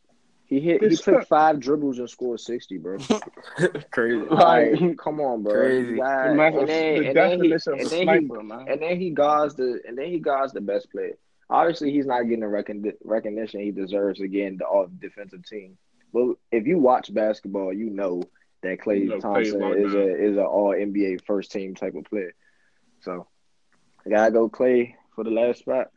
He 0.52 0.60
hit. 0.60 0.82
He 0.82 0.94
took 0.96 1.26
five 1.26 1.60
dribbles 1.60 1.98
and 1.98 2.10
scored 2.10 2.38
60, 2.38 2.76
bro. 2.76 2.98
Crazy. 3.90 4.16
Like, 4.16 4.98
come 4.98 5.18
on, 5.18 5.42
bro. 5.42 5.54
Crazy. 5.54 5.92
You 5.92 5.96
man 5.96 6.38
and 6.38 6.68
then, 6.68 7.00
the 7.00 7.08
and 7.08 7.16
then 7.16 7.42
he, 7.42 7.48
definition 7.48 7.72
and 7.80 7.88
then 7.88 8.20
he 8.20 8.42
man. 8.42 8.66
and 8.68 8.82
then 8.82 9.00
he 9.00 9.10
guards 9.10 9.54
the 9.54 9.80
and 9.88 9.96
then 9.96 10.08
he 10.08 10.18
guards 10.18 10.52
the 10.52 10.60
best 10.60 10.92
player. 10.92 11.16
Obviously, 11.48 11.90
he's 11.90 12.04
not 12.04 12.24
getting 12.24 12.40
the 12.40 12.48
recon- 12.48 12.92
recognition 13.02 13.60
he 13.60 13.70
deserves 13.70 14.20
again 14.20 14.58
the 14.58 14.66
all 14.66 14.88
defensive 15.00 15.42
team. 15.46 15.78
But 16.12 16.34
if 16.50 16.66
you 16.66 16.78
watch 16.78 17.12
basketball, 17.14 17.72
you 17.72 17.88
know 17.88 18.22
that 18.62 18.78
Klay 18.80 19.00
You 19.00 19.08
know 19.08 19.20
Thompson 19.20 19.58
locked 19.58 19.76
is 19.76 19.94
down. 19.94 20.02
a 20.02 20.06
is 20.06 20.36
an 20.36 20.42
all 20.44 20.74
NBA 20.74 21.24
first 21.24 21.50
team 21.50 21.74
type 21.74 21.94
of 21.94 22.04
player. 22.04 22.34
So 23.00 23.26
I 24.04 24.10
gotta 24.10 24.32
go 24.32 24.50
Klay 24.50 24.96
for 25.14 25.24
the 25.24 25.30
last 25.30 25.60
spot. 25.60 25.92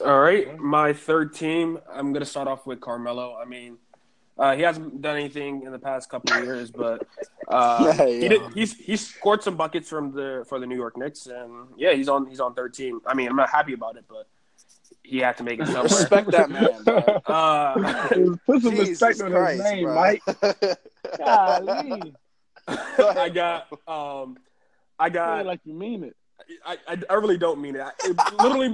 All 0.00 0.20
right, 0.20 0.58
my 0.58 0.92
third 0.92 1.34
team. 1.34 1.78
I'm 1.92 2.12
gonna 2.12 2.24
start 2.24 2.48
off 2.48 2.66
with 2.66 2.80
Carmelo. 2.80 3.36
I 3.40 3.44
mean, 3.44 3.78
uh, 4.38 4.56
he 4.56 4.62
hasn't 4.62 5.02
done 5.02 5.16
anything 5.16 5.62
in 5.64 5.72
the 5.72 5.78
past 5.78 6.08
couple 6.08 6.36
of 6.36 6.44
years, 6.44 6.70
but 6.70 7.06
uh, 7.48 7.92
Yeah, 7.98 8.06
he 8.06 8.28
did. 8.28 8.42
He's 8.54 8.74
he 8.76 8.96
scored 8.96 9.42
some 9.42 9.56
buckets 9.56 9.88
from 9.88 10.12
the 10.12 10.44
for 10.48 10.58
the 10.58 10.66
New 10.66 10.76
York 10.76 10.96
Knicks, 10.96 11.26
and 11.26 11.68
yeah, 11.76 11.92
he's 11.92 12.08
on 12.08 12.26
he's 12.26 12.40
on 12.40 12.54
third 12.54 12.72
team. 12.74 13.00
I 13.06 13.14
mean, 13.14 13.28
I'm 13.28 13.36
not 13.36 13.50
happy 13.50 13.74
about 13.74 13.96
it, 13.96 14.04
but 14.08 14.26
he 15.02 15.18
had 15.18 15.36
to 15.38 15.42
make 15.42 15.60
it 15.60 15.66
somewhere. 15.66 15.84
Respect 15.84 16.30
that 16.30 16.50
man, 16.50 16.82
bro. 16.84 17.20
Uh, 17.26 17.74
Put 18.46 18.62
some 18.62 18.70
Jesus 18.72 19.00
respect 19.02 19.20
on 19.20 19.30
Christ, 19.32 19.62
his 19.62 19.72
name, 19.72 19.84
bro. 19.84 19.94
Mike. 19.94 20.22
Golly. 21.18 22.14
I 22.68 23.28
got 23.28 23.66
um, 23.88 24.38
I 24.98 25.08
got 25.10 25.44
like 25.46 25.60
you 25.64 25.74
mean 25.74 26.04
it. 26.04 26.16
I, 26.64 26.78
I, 26.88 26.98
I 27.10 27.14
really 27.14 27.38
don't 27.38 27.60
mean 27.60 27.76
it. 27.76 27.80
I, 27.80 27.90
it 28.04 28.16
literally, 28.42 28.70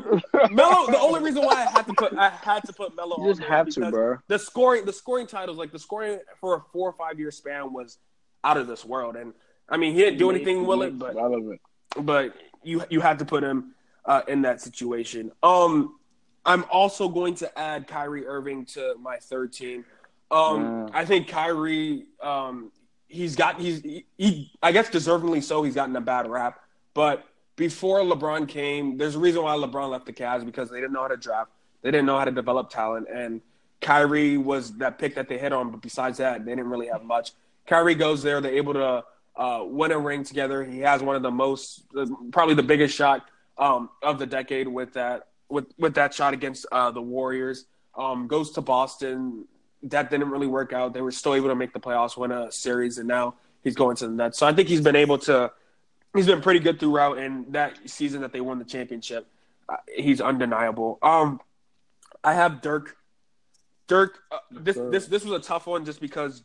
Melo. 0.51 0.87
The 0.87 0.99
only 0.99 1.21
reason 1.21 1.45
why 1.45 1.55
I 1.67 1.71
had 1.71 1.87
to 1.87 1.95
put 1.95 2.17
I 2.17 2.31
had 2.31 2.65
to 2.65 2.73
put 2.73 2.95
Melo 2.97 3.23
You 3.23 3.35
just 3.35 3.43
have 3.43 3.69
to, 3.71 3.91
bro. 3.91 4.19
The 4.29 4.39
scoring, 4.39 4.85
the 4.85 4.93
scoring 4.93 5.27
titles, 5.27 5.59
like 5.59 5.73
the 5.73 5.79
scoring 5.79 6.21
for 6.41 6.57
a 6.57 6.61
four 6.73 6.89
or 6.89 6.93
five 6.93 7.19
year 7.19 7.31
span 7.31 7.73
was 7.73 7.99
out 8.45 8.57
of 8.57 8.67
this 8.67 8.85
world. 8.85 9.17
And 9.17 9.33
I 9.69 9.77
mean, 9.77 9.95
he 9.95 10.01
didn't 10.01 10.19
do 10.19 10.31
anything 10.31 10.67
with 10.67 10.83
it, 10.83 10.99
but 10.99 11.15
relevant. 11.15 11.61
but 12.01 12.35
you 12.63 12.83
you 12.91 13.01
had 13.01 13.19
to 13.19 13.25
put 13.25 13.43
him 13.43 13.75
uh, 14.05 14.23
in 14.29 14.43
that 14.43 14.61
situation. 14.61 15.33
Um, 15.43 15.99
I'm 16.45 16.65
also 16.71 17.09
going 17.09 17.35
to 17.37 17.59
add 17.59 17.89
Kyrie 17.89 18.27
Irving 18.27 18.65
to 18.67 18.95
my 19.01 19.17
third 19.17 19.53
team. 19.53 19.85
Um, 20.31 20.89
Yeah. 20.89 20.99
I 21.01 21.05
think 21.05 21.29
Kyrie, 21.29 22.07
um, 22.23 22.71
he's 23.09 23.37
got 23.37 23.61
he's 23.61 23.83
he, 23.83 24.07
he 24.17 24.53
I 24.63 24.73
guess 24.73 24.89
deservingly 24.89 25.43
so. 25.43 25.63
He's 25.63 25.75
gotten 25.75 25.95
a 25.97 26.01
bad 26.01 26.29
rap, 26.29 26.61
but 26.95 27.25
before 27.57 28.01
LeBron 28.01 28.49
came, 28.49 28.97
there's 28.97 29.15
a 29.15 29.19
reason 29.19 29.43
why 29.43 29.57
LeBron 29.57 29.91
left 29.91 30.07
the 30.07 30.13
Cavs 30.13 30.45
because 30.45 30.71
they 30.71 30.77
didn't 30.77 30.93
know 30.93 31.03
how 31.03 31.09
to 31.09 31.17
draft, 31.17 31.51
they 31.83 31.91
didn't 31.91 32.07
know 32.07 32.19
how 32.19 32.25
to 32.25 32.31
develop 32.31 32.71
talent, 32.71 33.09
and 33.13 33.41
Kyrie 33.81 34.37
was 34.37 34.77
that 34.79 34.99
pick 34.99 35.15
that 35.15 35.29
they 35.29 35.39
hit 35.39 35.53
on. 35.53 35.71
But 35.71 35.83
besides 35.83 36.19
that, 36.19 36.45
they 36.45 36.53
didn't 36.53 36.71
really 36.71 36.89
have 36.89 37.03
much. 37.03 37.33
Kyrie 37.67 37.95
goes 37.95 38.23
there, 38.23 38.41
they're 38.41 38.55
able 38.55 38.75
to 38.75 39.05
uh, 39.37 39.65
win 39.65 39.93
a 39.93 39.99
ring 39.99 40.25
together. 40.25 40.65
He 40.65 40.81
has 40.81 41.03
one 41.03 41.17
of 41.17 41.23
the 41.23 41.31
most, 41.31 41.85
probably 42.31 42.55
the 42.55 42.63
biggest 42.63 42.95
shot 42.95 43.27
um, 43.59 43.91
of 44.03 44.19
the 44.19 44.27
decade 44.27 44.69
with 44.69 44.93
that 44.95 45.29
with 45.49 45.67
with 45.79 45.95
that 45.95 46.13
shot 46.13 46.35
against 46.35 46.67
uh, 46.73 46.91
the 46.91 47.03
Warriors. 47.03 47.67
Um, 47.97 48.27
goes 48.27 48.51
to 48.53 48.61
Boston. 48.61 49.47
That 49.85 50.11
didn't 50.11 50.31
really 50.31 50.47
work 50.47 50.73
out. 50.73 50.93
They 50.93 51.01
were 51.01 51.13
still 51.13 51.35
able 51.35 51.49
to 51.49 51.55
make 51.55 51.73
the 51.73 51.81
playoffs, 51.81 52.17
win 52.17 52.33
a 52.33 52.51
series, 52.51 52.99
and 52.99 53.07
now 53.07 53.35
he's 53.63 53.75
going 53.75 53.97
to 53.97 54.09
the 54.09 54.13
Nets. 54.13 54.39
So 54.39 54.47
I 54.47 54.53
think 54.53 54.69
he's 54.69 54.81
been 54.81 54.97
able 54.97 55.19
to. 55.19 55.53
He's 56.17 56.27
been 56.27 56.41
pretty 56.41 56.61
good 56.61 56.81
throughout, 56.81 57.19
and 57.19 57.53
that 57.53 57.79
season 57.89 58.23
that 58.23 58.33
they 58.33 58.41
won 58.41 58.59
the 58.59 58.65
championship, 58.65 59.27
uh, 59.69 59.77
he's 59.95 60.21
undeniable. 60.21 60.99
Um, 61.03 61.41
I 62.25 62.35
have 62.35 62.61
Dirk. 62.61 62.97
Dirk, 63.87 64.19
uh, 64.33 64.39
this 64.51 64.77
this 64.91 65.07
this 65.07 65.25
was 65.25 65.41
a 65.41 65.45
tough 65.45 65.67
one 65.67 65.85
just 65.85 66.01
because 66.01 66.43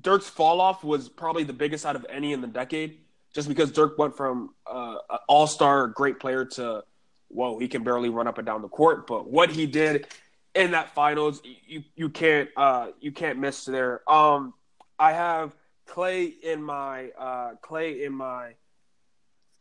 Dirk's 0.00 0.28
fall 0.28 0.60
off 0.60 0.82
was 0.82 1.08
probably 1.08 1.44
the 1.44 1.52
biggest 1.52 1.86
out 1.86 1.94
of 1.94 2.04
any 2.08 2.32
in 2.32 2.40
the 2.40 2.46
decade. 2.48 2.98
Just 3.32 3.48
because 3.48 3.70
Dirk 3.72 3.96
went 3.98 4.16
from 4.16 4.54
uh, 4.66 4.96
an 5.08 5.18
all 5.28 5.46
star 5.46 5.86
great 5.86 6.18
player 6.18 6.44
to 6.44 6.82
whoa, 7.28 7.58
he 7.58 7.68
can 7.68 7.82
barely 7.82 8.08
run 8.08 8.26
up 8.26 8.38
and 8.38 8.46
down 8.46 8.62
the 8.62 8.68
court. 8.68 9.06
But 9.06 9.28
what 9.28 9.50
he 9.50 9.66
did 9.66 10.06
in 10.54 10.72
that 10.72 10.94
finals, 10.94 11.40
you 11.66 11.84
you 11.94 12.08
can't 12.08 12.48
uh, 12.56 12.88
you 13.00 13.12
can't 13.12 13.38
miss 13.38 13.64
there. 13.64 14.08
Um, 14.10 14.54
I 14.98 15.12
have 15.12 15.54
Klay 15.88 16.40
in 16.40 16.62
my 16.62 17.10
uh, 17.18 17.54
Klay 17.62 18.04
in 18.04 18.12
my 18.12 18.54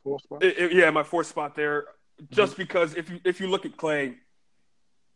Four 0.04 0.20
spot. 0.20 0.44
I- 0.44 0.48
I- 0.60 0.70
yeah, 0.72 0.90
my 0.92 1.04
fourth 1.04 1.28
spot 1.28 1.56
there. 1.56 1.86
Just 2.30 2.58
because 2.58 2.96
if 2.96 3.10
you 3.10 3.20
if 3.24 3.40
you 3.40 3.48
look 3.48 3.66
at 3.66 3.76
Klay, 3.78 4.16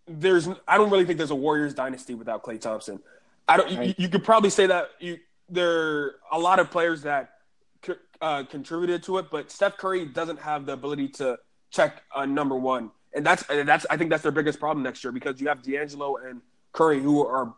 there's 0.07 0.47
I 0.67 0.77
don't 0.77 0.89
really 0.89 1.05
think 1.05 1.17
there's 1.17 1.31
a 1.31 1.35
Warriors 1.35 1.73
dynasty 1.73 2.13
without 2.15 2.43
Klay 2.43 2.59
Thompson. 2.59 2.99
I 3.47 3.57
don't. 3.57 3.69
You, 3.71 3.77
Right. 3.77 3.99
you 3.99 4.09
could 4.09 4.23
probably 4.23 4.49
say 4.49 4.67
that 4.67 4.89
you 4.99 5.19
there 5.49 5.69
are 5.71 6.15
a 6.31 6.39
lot 6.39 6.59
of 6.59 6.71
players 6.71 7.03
that 7.03 7.31
uh, 8.21 8.43
contributed 8.43 9.03
to 9.03 9.17
it, 9.19 9.27
but 9.29 9.51
Steph 9.51 9.77
Curry 9.77 10.05
doesn't 10.05 10.39
have 10.39 10.65
the 10.65 10.73
ability 10.73 11.09
to 11.09 11.37
check 11.69 12.01
uh, 12.15 12.25
number 12.25 12.55
one, 12.55 12.89
and 13.13 13.23
that's 13.25 13.43
and 13.49 13.67
that's 13.69 13.85
I 13.89 13.97
think 13.97 14.09
that's 14.09 14.23
their 14.23 14.31
biggest 14.31 14.59
problem 14.59 14.83
next 14.83 15.03
year 15.03 15.11
because 15.11 15.39
you 15.39 15.47
have 15.47 15.61
D'Angelo 15.61 16.17
and 16.17 16.41
Curry 16.71 16.99
who 17.01 17.23
are 17.25 17.53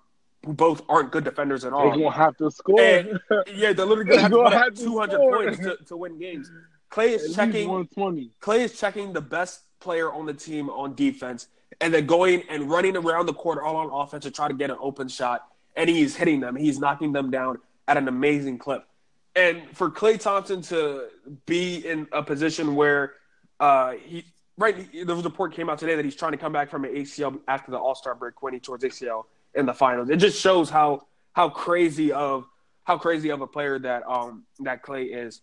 who 0.45 0.53
both 0.53 0.81
aren't 0.89 1.11
good 1.11 1.23
defenders 1.23 1.63
at 1.63 1.71
all. 1.71 1.83
They 1.85 2.03
all. 2.03 2.09
gonna 2.11 2.15
have 2.23 2.35
to 2.37 2.51
score. 2.51 2.79
And- 2.81 3.19
Yeah, 3.53 3.71
they're 3.73 3.85
literally 3.85 4.09
gonna 4.09 4.21
have 4.23 4.31
to 4.31 4.35
You're 4.37 4.43
put 4.45 4.51
gonna 4.51 4.63
have 4.65 4.73
to 4.75 4.83
200 4.83 5.13
score. 5.13 5.37
points 5.43 5.59
to, 5.59 5.77
to 5.85 5.97
win 5.97 6.19
games. 6.19 6.51
Klay 6.89 7.09
is 7.09 7.23
least 7.23 7.35
checking. 7.35 7.67
120. 7.67 8.31
Klay 8.41 8.59
is 8.59 8.79
checking 8.79 9.13
the 9.13 9.21
best 9.21 9.61
player 9.79 10.11
on 10.11 10.25
the 10.25 10.33
team 10.33 10.69
on 10.69 10.95
defense, 10.95 11.47
and 11.81 11.93
then 11.93 12.05
going 12.05 12.43
and 12.49 12.69
running 12.69 12.95
around 12.95 13.25
the 13.25 13.33
court 13.33 13.59
all 13.63 13.75
on 13.75 13.89
offense 13.91 14.23
to 14.23 14.31
try 14.31 14.47
to 14.47 14.53
get 14.53 14.69
an 14.69 14.77
open 14.79 15.07
shot, 15.07 15.47
and 15.75 15.89
he's 15.89 16.15
hitting 16.15 16.39
them. 16.39 16.55
He's 16.55 16.79
knocking 16.79 17.11
them 17.11 17.29
down 17.31 17.59
at 17.87 17.97
an 17.97 18.07
amazing 18.07 18.57
clip. 18.57 18.87
And 19.35 19.63
for 19.73 19.91
Klay 19.91 20.19
Thompson 20.19 20.61
to 20.63 21.07
be 21.45 21.85
in 21.85 22.07
a 22.11 22.23
position 22.23 22.75
where 22.75 23.13
uh, 23.59 23.93
he 24.03 24.25
right, 24.57 24.87
there 24.93 25.15
was 25.15 25.25
a 25.25 25.29
report 25.29 25.53
came 25.53 25.69
out 25.69 25.77
today 25.77 25.95
that 25.95 26.03
he's 26.03 26.15
trying 26.15 26.31
to 26.31 26.37
come 26.37 26.51
back 26.51 26.69
from 26.69 26.83
an 26.83 26.93
ACL 26.93 27.39
after 27.47 27.71
the 27.71 27.77
All 27.77 27.95
Star 27.95 28.15
break 28.15 28.41
when 28.41 28.53
he 28.53 28.59
towards 28.59 28.83
ACL 28.83 29.25
in 29.53 29.65
the 29.65 29.73
finals. 29.73 30.09
It 30.09 30.17
just 30.17 30.39
shows 30.39 30.69
how 30.69 31.05
how 31.33 31.49
crazy 31.49 32.11
of 32.11 32.45
how 32.83 32.97
crazy 32.97 33.29
of 33.29 33.41
a 33.41 33.47
player 33.47 33.77
that 33.79 34.03
um 34.07 34.43
that 34.59 34.83
Klay 34.83 35.15
is. 35.25 35.41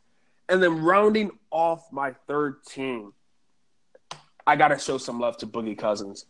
And 0.48 0.62
then 0.62 0.82
rounding 0.82 1.30
off 1.50 1.86
my 1.90 2.14
third 2.26 2.64
team, 2.64 3.12
I 4.46 4.56
gotta 4.56 4.78
show 4.78 4.98
some 4.98 5.18
love 5.18 5.38
to 5.38 5.46
Boogie 5.46 5.76
Cousins. 5.76 6.26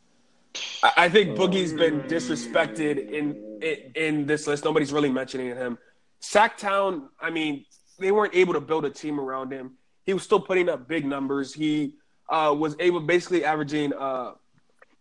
I, 0.83 0.93
I 0.97 1.09
think 1.09 1.37
Boogie's 1.37 1.73
been 1.73 2.03
disrespected 2.03 3.11
in, 3.11 3.61
in 3.63 3.93
in 3.95 4.27
this 4.27 4.47
list. 4.47 4.65
Nobody's 4.65 4.93
really 4.93 5.11
mentioning 5.11 5.49
him. 5.49 5.79
Sactown, 6.21 7.09
I 7.21 7.31
mean, 7.31 7.65
they 7.99 8.13
weren't 8.13 8.35
able 8.35 8.55
to 8.55 8.61
build 8.61 8.85
a 8.85 8.91
team 8.91 9.19
around 9.21 9.53
him. 9.53 9.73
He 10.05 10.15
was 10.15 10.23
still 10.23 10.41
putting 10.41 10.69
up 10.69 10.87
big 10.89 11.05
numbers. 11.05 11.53
He 11.53 11.95
uh, 12.29 12.55
was 12.57 12.77
able, 12.79 13.01
basically 13.01 13.45
averaging 13.45 13.93
uh, 13.93 14.33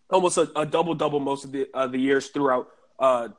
almost 0.09 0.37
a, 0.37 0.49
a 0.55 0.65
double 0.65 0.95
double 0.95 1.19
most 1.19 1.45
of 1.45 1.51
the 1.51 1.67
uh, 1.73 1.87
the 1.87 1.97
years 1.97 2.29
throughout 2.29 2.67
uh, 2.99 3.29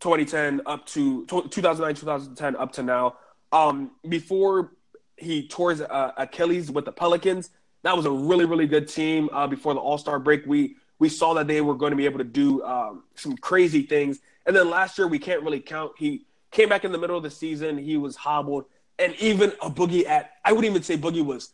2010 0.00 0.62
up 0.66 0.86
to 0.86 1.26
2009 1.26 1.94
2010 1.94 2.56
up 2.56 2.72
to 2.72 2.82
now. 2.82 3.16
Um, 3.50 3.92
before 4.08 4.72
he 5.18 5.46
tore 5.46 5.70
his 5.70 5.80
uh, 5.80 6.12
Achilles 6.16 6.70
with 6.70 6.84
the 6.84 6.92
Pelicans, 6.92 7.50
that 7.82 7.96
was 7.96 8.06
a 8.06 8.10
really 8.10 8.44
really 8.44 8.66
good 8.66 8.88
team. 8.88 9.28
Uh, 9.32 9.46
before 9.46 9.74
the 9.74 9.80
All 9.80 9.98
Star 9.98 10.18
break, 10.18 10.46
we 10.46 10.76
we 10.98 11.08
saw 11.08 11.34
that 11.34 11.46
they 11.46 11.60
were 11.60 11.74
going 11.74 11.90
to 11.90 11.96
be 11.96 12.06
able 12.06 12.18
to 12.18 12.24
do 12.24 12.62
um, 12.64 13.04
some 13.14 13.36
crazy 13.36 13.82
things. 13.82 14.20
And 14.46 14.56
then 14.56 14.70
last 14.70 14.98
year, 14.98 15.06
we 15.06 15.18
can't 15.18 15.42
really 15.42 15.60
count. 15.60 15.92
He 15.98 16.24
came 16.50 16.68
back 16.68 16.84
in 16.84 16.92
the 16.92 16.98
middle 16.98 17.16
of 17.16 17.22
the 17.22 17.30
season. 17.30 17.78
He 17.78 17.96
was 17.96 18.16
hobbled, 18.16 18.64
and 18.98 19.14
even 19.16 19.52
a 19.62 19.70
Boogie 19.70 20.06
at 20.06 20.32
I 20.44 20.52
wouldn't 20.52 20.70
even 20.70 20.82
say 20.82 20.96
Boogie 20.96 21.24
was 21.24 21.52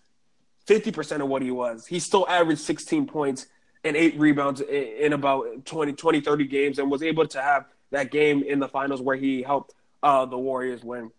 50% 0.66 1.20
of 1.20 1.28
what 1.28 1.42
he 1.42 1.50
was. 1.50 1.86
He 1.86 2.00
still 2.00 2.26
averaged 2.28 2.62
16 2.62 3.06
points 3.06 3.46
and 3.84 3.96
eight 3.96 4.18
rebounds 4.18 4.60
in, 4.60 4.84
in 4.98 5.12
about 5.12 5.66
20, 5.66 5.92
20, 5.92 6.20
30 6.20 6.46
games 6.46 6.78
and 6.78 6.90
was 6.90 7.02
able 7.02 7.26
to 7.26 7.42
have 7.42 7.66
that 7.90 8.10
game 8.10 8.42
in 8.42 8.58
the 8.58 8.68
finals 8.68 9.00
where 9.02 9.16
he 9.16 9.42
helped 9.42 9.74
uh, 10.02 10.24
the 10.24 10.38
Warriors 10.38 10.82
win. 10.82 11.10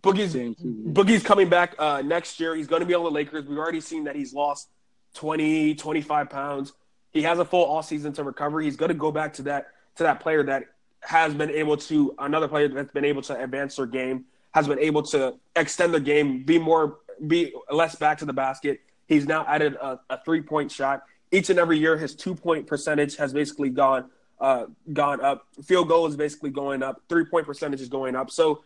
Boogie's, 0.00 0.34
Boogie's 0.34 1.22
coming 1.22 1.48
back 1.48 1.74
uh, 1.78 2.02
next 2.02 2.40
year. 2.40 2.54
He's 2.54 2.66
going 2.66 2.80
to 2.80 2.86
be 2.86 2.94
on 2.94 3.04
the 3.04 3.10
Lakers. 3.10 3.44
We've 3.46 3.58
already 3.58 3.80
seen 3.80 4.04
that 4.04 4.16
he's 4.16 4.32
lost 4.32 4.68
20, 5.14 5.74
25 5.74 6.30
pounds. 6.30 6.72
He 7.12 7.22
has 7.22 7.38
a 7.38 7.44
full 7.44 7.64
off 7.64 7.86
season 7.86 8.12
to 8.14 8.24
recover. 8.24 8.60
He's 8.60 8.76
going 8.76 8.88
to 8.88 8.94
go 8.94 9.12
back 9.12 9.34
to 9.34 9.42
that 9.42 9.68
to 9.96 10.02
that 10.02 10.20
player 10.20 10.42
that 10.42 10.64
has 11.00 11.34
been 11.34 11.50
able 11.50 11.76
to 11.76 12.14
another 12.18 12.48
player 12.48 12.66
that's 12.66 12.90
been 12.90 13.04
able 13.04 13.22
to 13.22 13.40
advance 13.40 13.76
their 13.76 13.86
game, 13.86 14.24
has 14.52 14.66
been 14.66 14.80
able 14.80 15.02
to 15.02 15.34
extend 15.54 15.92
their 15.92 16.00
game, 16.00 16.42
be 16.42 16.58
more 16.58 16.98
be 17.28 17.52
less 17.70 17.94
back 17.94 18.18
to 18.18 18.24
the 18.24 18.32
basket, 18.32 18.80
He's 19.06 19.26
now 19.26 19.44
added 19.46 19.74
a, 19.74 20.00
a 20.10 20.22
three 20.24 20.40
point 20.40 20.70
shot. 20.70 21.02
Each 21.30 21.50
and 21.50 21.58
every 21.58 21.78
year, 21.78 21.96
his 21.96 22.14
two 22.14 22.34
point 22.34 22.66
percentage 22.66 23.16
has 23.16 23.32
basically 23.32 23.70
gone 23.70 24.10
uh, 24.40 24.66
gone 24.92 25.20
up. 25.20 25.46
Field 25.64 25.88
goal 25.88 26.06
is 26.06 26.16
basically 26.16 26.50
going 26.50 26.82
up. 26.82 27.02
Three 27.08 27.24
point 27.24 27.46
percentage 27.46 27.80
is 27.80 27.88
going 27.88 28.16
up. 28.16 28.30
So, 28.30 28.62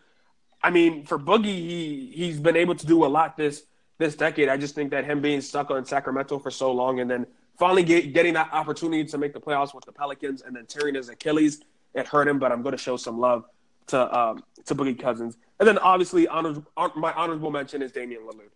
I 0.62 0.70
mean, 0.70 1.04
for 1.06 1.18
Boogie, 1.18 1.44
he 1.44 2.12
he's 2.14 2.40
been 2.40 2.56
able 2.56 2.74
to 2.74 2.86
do 2.86 3.04
a 3.04 3.06
lot 3.06 3.36
this 3.36 3.64
this 3.98 4.14
decade. 4.14 4.48
I 4.48 4.56
just 4.56 4.74
think 4.74 4.90
that 4.90 5.04
him 5.04 5.20
being 5.20 5.40
stuck 5.40 5.70
on 5.70 5.84
Sacramento 5.84 6.38
for 6.38 6.50
so 6.50 6.72
long 6.72 7.00
and 7.00 7.11
then 7.11 7.26
finally 7.59 7.82
get, 7.82 8.12
getting 8.12 8.34
that 8.34 8.52
opportunity 8.52 9.04
to 9.04 9.18
make 9.18 9.32
the 9.32 9.40
playoffs 9.40 9.74
with 9.74 9.84
the 9.84 9.92
Pelicans 9.92 10.42
and 10.42 10.54
then 10.54 10.66
tearing 10.66 10.94
his 10.94 11.09
Achilles, 11.09 11.61
it 11.94 12.06
hurt 12.06 12.28
him. 12.28 12.38
But 12.38 12.52
I'm 12.52 12.62
going 12.62 12.72
to 12.72 12.78
show 12.78 12.96
some 12.96 13.18
love 13.18 13.44
to 13.88 14.18
um, 14.18 14.42
to 14.66 14.74
Boogie 14.74 14.98
Cousins. 14.98 15.36
And 15.59 15.66
then 15.66 15.78
obviously, 15.78 16.28
honor, 16.28 16.62
my 16.96 17.12
honorable 17.12 17.50
mention 17.50 17.82
is 17.82 17.92
Damian 17.92 18.22
Lillard. 18.22 18.50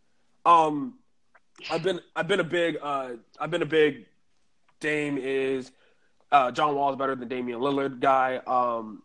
Um, 0.44 0.98
I've 1.70 1.82
been 1.82 2.00
I've 2.14 2.28
been 2.28 2.40
a 2.40 2.44
big 2.44 2.78
uh, 2.80 3.10
I've 3.38 3.50
been 3.50 3.62
a 3.62 3.66
big 3.66 4.06
Dame 4.80 5.18
is 5.18 5.70
uh, 6.30 6.50
John 6.50 6.74
Wall 6.74 6.90
is 6.90 6.96
better 6.96 7.14
than 7.14 7.28
Damian 7.28 7.60
Lillard 7.60 8.00
guy. 8.00 8.40
Um, 8.46 9.02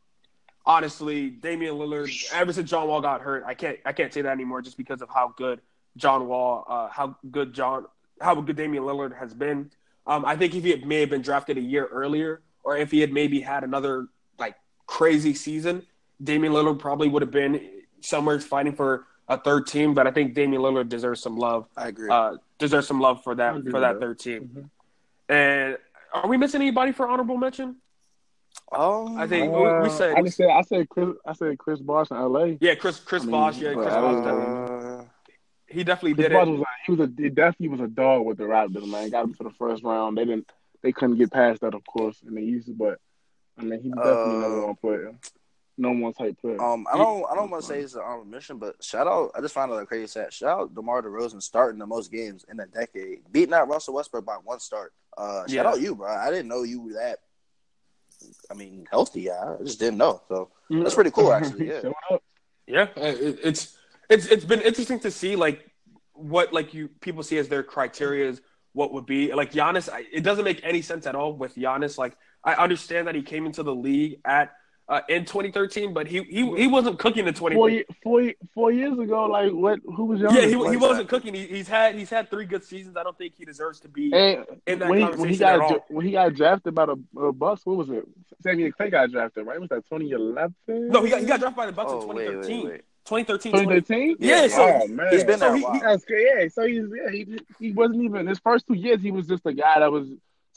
honestly, 0.67 1.29
Damian 1.29 1.75
Lillard 1.75 2.11
ever 2.33 2.53
since 2.53 2.69
John 2.69 2.87
Wall 2.87 3.01
got 3.01 3.21
hurt, 3.21 3.43
I 3.47 3.55
can't 3.55 3.79
I 3.85 3.93
can't 3.93 4.13
say 4.13 4.21
that 4.21 4.31
anymore 4.31 4.61
just 4.61 4.77
because 4.77 5.01
of 5.01 5.09
how 5.09 5.33
good 5.35 5.61
John 5.95 6.27
Wall, 6.27 6.65
uh, 6.67 6.89
how 6.89 7.15
good 7.31 7.53
John, 7.53 7.85
how 8.21 8.35
good 8.35 8.55
Damian 8.57 8.83
Lillard 8.83 9.17
has 9.17 9.33
been. 9.33 9.71
Um, 10.05 10.25
I 10.25 10.35
think 10.35 10.53
if 10.53 10.63
he 10.63 10.69
had, 10.71 10.85
may 10.85 10.99
have 10.99 11.09
been 11.09 11.21
drafted 11.21 11.57
a 11.57 11.61
year 11.61 11.87
earlier, 11.87 12.41
or 12.63 12.77
if 12.77 12.91
he 12.91 12.99
had 12.99 13.11
maybe 13.11 13.39
had 13.39 13.63
another 13.63 14.07
like 14.37 14.55
crazy 14.85 15.33
season, 15.33 15.83
Damian 16.23 16.53
Lillard 16.53 16.79
probably 16.79 17.07
would 17.07 17.21
have 17.21 17.31
been 17.31 17.81
somewhere 18.01 18.39
fighting 18.39 18.75
for 18.75 19.07
a 19.27 19.37
third 19.39 19.67
team. 19.67 19.93
But 19.93 20.05
I 20.05 20.11
think 20.11 20.33
Damian 20.35 20.61
Lillard 20.61 20.89
deserves 20.89 21.21
some 21.21 21.37
love. 21.37 21.67
I 21.75 21.87
agree. 21.87 22.09
Uh, 22.09 22.35
deserves 22.59 22.87
some 22.87 22.99
love 22.99 23.23
for 23.23 23.35
that 23.35 23.63
for 23.69 23.79
that 23.79 23.99
third 23.99 24.19
team. 24.19 24.49
Mhm. 24.53 24.69
And 25.29 25.77
are 26.13 26.27
we 26.27 26.37
missing 26.37 26.61
anybody 26.61 26.91
for 26.91 27.07
honorable 27.07 27.37
mention? 27.37 27.77
Um, 28.71 29.17
I 29.17 29.27
think- 29.27 29.51
we- 29.53 29.59
we 29.59 29.65
Uh, 29.67 29.89
said- 29.89 30.15
I 30.17 30.21
just 30.21 30.37
said 30.37 30.49
I 30.49 30.61
said 30.61 30.89
Chris 30.89 31.09
I 31.25 31.33
said 31.33 31.57
Chris 31.57 31.79
Bosh 31.79 32.11
in 32.11 32.17
L.A. 32.17 32.57
Yeah, 32.61 32.75
Chris 32.75 32.99
Chris 32.99 33.23
I 33.23 33.25
mean, 33.25 33.31
Bosh. 33.31 33.57
Yeah, 33.59 33.73
Chris 33.73 33.87
I 33.87 34.01
Bosh. 34.01 34.23
Definitely, 34.25 34.95
uh, 34.99 35.03
he 35.67 35.83
definitely 35.83 36.13
Chris 36.15 36.27
did 36.27 36.33
Bosh 36.33 36.47
it. 36.47 36.51
was 36.51 36.59
like, 36.59 36.67
he 36.85 36.91
was 36.91 36.99
a 37.01 37.11
he 37.21 37.29
definitely 37.29 37.67
was 37.69 37.79
a 37.81 37.87
dog 37.87 38.25
with 38.25 38.37
the 38.37 38.43
Raptors, 38.45 38.87
man. 38.89 39.09
Got 39.09 39.25
him 39.25 39.33
to 39.35 39.43
the 39.43 39.51
first 39.51 39.83
round. 39.83 40.17
They 40.17 40.25
didn't 40.25 40.51
they 40.81 40.91
couldn't 40.91 41.17
get 41.17 41.31
past 41.31 41.61
that, 41.61 41.73
of 41.73 41.85
course, 41.85 42.21
in 42.27 42.35
the 42.35 42.41
East. 42.41 42.69
But 42.77 42.99
I 43.57 43.63
mean, 43.63 43.81
he 43.81 43.89
definitely 43.89 44.35
Uh, 44.35 44.39
number 44.39 44.65
one 44.67 44.75
player, 44.75 45.15
number 45.77 46.03
one 46.03 46.13
type 46.13 46.37
player. 46.39 46.61
Um, 46.61 46.85
I 46.93 46.97
don't, 46.97 47.25
I 47.31 47.33
don't 47.35 47.49
want 47.49 47.63
to 47.63 47.67
say 47.67 47.79
it's 47.79 47.95
an 47.95 48.01
honorable 48.05 48.25
mission, 48.25 48.57
but 48.59 48.83
shout 48.83 49.07
out. 49.07 49.31
I 49.35 49.41
just 49.41 49.55
found 49.55 49.71
out 49.71 49.81
a 49.81 49.85
crazy 49.85 50.05
stat. 50.07 50.31
Shout 50.33 50.59
out 50.59 50.75
DeMar 50.75 51.01
DeRozan 51.01 51.41
starting 51.41 51.79
the 51.79 51.87
most 51.87 52.11
games 52.11 52.45
in 52.51 52.59
a 52.59 52.67
decade, 52.67 53.21
beating 53.31 53.53
out 53.55 53.67
Russell 53.67 53.95
Westbrook 53.95 54.25
by 54.25 54.35
one 54.43 54.59
start. 54.59 54.93
Uh, 55.17 55.41
shout 55.47 55.49
Yeah. 55.49 55.67
out 55.67 55.81
you, 55.81 55.95
bro. 55.95 56.07
I 56.07 56.29
didn't 56.29 56.47
know 56.49 56.61
you 56.63 56.81
were 56.81 56.93
that. 56.93 57.19
I 58.49 58.53
mean, 58.53 58.87
healthy. 58.89 59.31
I 59.31 59.57
just 59.63 59.79
didn't 59.79 59.97
know. 59.97 60.21
So 60.27 60.49
that's 60.69 60.95
pretty 60.95 61.11
cool, 61.11 61.33
actually. 61.33 61.67
Yeah. 61.83 62.17
Yeah, 62.69 62.87
uh, 62.97 63.15
it's 63.41 63.77
it's 64.09 64.25
it's 64.25 64.43
been 64.43 64.59
interesting 64.59 64.99
to 64.99 65.09
see 65.09 65.37
like 65.37 65.71
what 66.11 66.51
like 66.51 66.73
you 66.73 66.89
people 66.99 67.23
see 67.23 67.37
as 67.37 67.47
their 67.47 67.63
criteria 67.63 68.27
is 68.27 68.41
what 68.73 68.91
would 68.93 69.05
be 69.05 69.33
like 69.33 69.53
Giannis. 69.53 69.89
I, 69.91 70.03
it 70.11 70.21
doesn't 70.21 70.43
make 70.43 70.59
any 70.63 70.81
sense 70.81 71.07
at 71.07 71.15
all 71.15 71.33
with 71.33 71.55
Giannis. 71.55 71.97
Like 71.97 72.17
I 72.43 72.55
understand 72.55 73.07
that 73.07 73.15
he 73.15 73.21
came 73.21 73.45
into 73.45 73.63
the 73.63 73.73
league 73.73 74.19
at 74.25 74.53
uh, 74.89 75.01
in 75.09 75.25
2013, 75.25 75.93
but 75.93 76.07
he 76.07 76.23
he 76.23 76.55
he 76.55 76.67
wasn't 76.67 76.97
cooking 76.97 77.27
in 77.27 77.33
20. 77.33 77.55
Four, 78.01 78.31
four, 78.53 78.71
years 78.71 78.97
ago, 78.97 79.25
like 79.25 79.51
what? 79.51 79.79
Who 79.83 80.05
was 80.05 80.21
young? 80.21 80.33
yeah, 80.33 80.45
he, 80.45 80.55
like, 80.55 80.71
he 80.71 80.77
wasn't 80.77 81.09
cooking. 81.09 81.33
He, 81.33 81.45
he's 81.47 81.67
had 81.67 81.95
he's 81.95 82.09
had 82.09 82.29
three 82.29 82.45
good 82.45 82.63
seasons. 82.63 82.95
I 82.95 83.03
don't 83.03 83.17
think 83.17 83.33
he 83.37 83.43
deserves 83.43 83.81
to 83.81 83.89
be. 83.89 84.13
And 84.13 84.45
in 84.65 84.79
that 84.79 84.89
when, 84.89 84.99
he, 84.99 85.05
when 85.05 85.29
he 85.29 85.37
got 85.37 85.55
at 85.55 85.61
all. 85.61 85.85
when 85.89 86.05
he 86.05 86.13
got 86.13 86.33
drafted 86.33 86.73
by 86.73 86.85
the 86.85 86.95
uh, 87.19 87.31
Bucks, 87.33 87.65
what 87.65 87.75
was 87.77 87.89
it? 87.89 88.05
Samuel 88.41 88.71
Clay 88.71 88.89
got 88.89 89.11
drafted, 89.11 89.45
right? 89.45 89.59
Was 89.59 89.69
that 89.69 89.83
2011? 89.89 90.55
no, 90.89 91.03
he 91.03 91.09
got 91.09 91.19
he 91.19 91.25
got 91.25 91.39
drafted 91.39 91.57
by 91.57 91.65
the 91.65 91.73
Bucks 91.73 91.91
Oh, 91.91 92.01
in 92.01 92.07
2013. 92.07 92.63
wait, 92.63 92.71
wait. 92.71 92.81
2013. 93.05 93.51
20, 93.51 93.65
2013. 93.81 94.15
Yeah, 94.19 94.47
so 94.47 94.63
oh 94.63 94.87
he- 94.87 94.93
man, 94.93 95.07
He's 95.11 95.23
been 95.23 95.39
So 95.39 95.45
there 95.47 95.55
he- 95.57 95.63
a 95.63 95.65
while. 95.65 95.73
he- 95.73 95.79
That's 95.81 96.05
good. 96.05 96.21
Yeah, 96.21 96.47
so 96.47 96.65
he's 96.65 96.85
yeah, 96.95 97.11
he 97.11 97.39
he 97.59 97.71
wasn't 97.73 98.03
even 98.03 98.25
his 98.27 98.39
first 98.39 98.67
two 98.67 98.73
years. 98.73 99.01
He 99.01 99.11
was 99.11 99.27
just 99.27 99.45
a 99.45 99.53
guy 99.53 99.79
that 99.79 99.91
was 99.91 100.07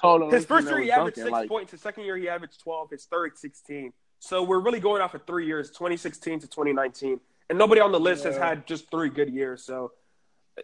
tall 0.00 0.22
and 0.22 0.32
His 0.32 0.46
first 0.46 0.68
year 0.68 0.78
he 0.78 0.84
was 0.84 0.90
averaged 0.90 1.16
dunking, 1.16 1.22
six 1.24 1.32
like, 1.32 1.48
points. 1.48 1.72
His 1.72 1.80
second 1.80 2.04
year 2.04 2.16
he 2.16 2.28
averaged 2.28 2.60
12. 2.60 2.90
His 2.90 3.04
third 3.06 3.36
16. 3.36 3.92
So 4.20 4.42
we're 4.42 4.60
really 4.60 4.80
going 4.80 5.00
off 5.02 5.14
of 5.14 5.26
three 5.26 5.46
years, 5.46 5.70
2016 5.70 6.40
to 6.40 6.46
2019, 6.46 7.18
and 7.48 7.58
nobody 7.58 7.80
on 7.80 7.90
the 7.90 7.98
list 7.98 8.24
has 8.24 8.36
had 8.36 8.66
just 8.66 8.90
three 8.90 9.08
good 9.08 9.30
years. 9.30 9.64
So, 9.64 9.92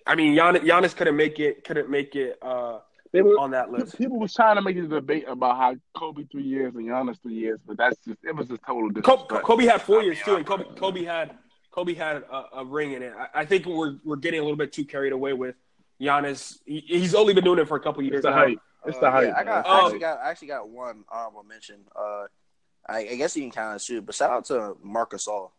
I 0.07 0.15
mean, 0.15 0.37
Giannis, 0.37 0.61
Giannis 0.61 0.95
couldn't 0.95 1.17
make 1.17 1.41
it, 1.41 1.65
couldn't 1.65 1.89
make 1.89 2.15
it 2.15 2.39
uh, 2.43 2.81
They 3.13 3.23
were, 3.23 3.39
on 3.41 3.53
that 3.53 3.71
list. 3.73 3.97
people 3.97 4.19
was 4.19 4.35
trying 4.35 4.57
to 4.57 4.63
make 4.63 4.77
a 4.77 4.83
debate 4.83 5.25
about 5.27 5.57
how 5.57 5.75
Kobe 5.97 6.25
three 6.31 6.43
years 6.43 6.75
and 6.75 6.87
Giannis 6.87 7.21
three 7.23 7.35
years, 7.35 7.59
but 7.67 7.79
that's 7.79 7.97
just 8.07 8.19
it 8.23 8.37
was 8.37 8.47
just 8.49 8.61
total 8.67 8.91
Kobe, 8.91 9.01
disrespect. 9.01 9.43
Kobe 9.45 9.65
had 9.65 9.81
four 9.81 10.01
I 10.01 10.05
years 10.05 10.17
mean, 10.19 10.25
too, 10.27 10.37
and 10.37 10.47
Kobe, 10.47 10.65
Kobe 10.77 11.05
had 11.05 11.31
Kobe 11.71 11.95
had 11.95 12.17
a, 12.31 12.45
a 12.59 12.65
ring 12.65 12.93
in 12.93 13.03
it. 13.03 13.15
I, 13.19 13.41
I 13.41 13.45
think 13.47 13.65
we're 13.65 13.97
we're 14.05 14.17
getting 14.17 14.41
a 14.41 14.43
little 14.43 14.57
bit 14.59 14.71
too 14.73 14.85
carried 14.85 15.15
away 15.15 15.33
with 15.33 15.57
Giannis. 15.99 16.59
He, 16.67 16.81
he's 16.87 17.15
only 17.15 17.33
been 17.33 17.45
doing 17.45 17.59
it 17.59 17.69
for 17.69 17.79
a 17.79 17.81
couple 17.81 18.03
years 18.03 18.17
It's 18.17 18.25
the 18.25 18.31
now. 18.31 18.37
hype. 18.37 18.59
It's 18.85 18.99
the 18.99 19.07
Uh, 19.07 19.11
hype. 19.11 19.29
yeah, 19.29 19.35
I 19.39 19.45
got. 19.45 19.67
I 19.67 19.79
Um, 19.81 19.85
actually 19.87 19.99
got, 20.01 20.17
one 20.19 20.27
I 20.27 20.31
actually 20.31 20.49
got 20.49 20.69
one 20.69 21.05
honorable 21.11 21.43
mention. 21.43 21.77
Uh, 21.99 22.27
I, 22.89 22.99
I 23.01 23.15
guess 23.17 23.37
you 23.37 23.43
can 23.43 23.51
kind 23.51 23.75
of 23.75 23.83
shoot, 23.83 24.05
but 24.07 24.15
shout 24.15 24.31
out 24.31 24.45
to 24.47 24.77
Marc 24.83 25.13
Gasol. 25.13 25.51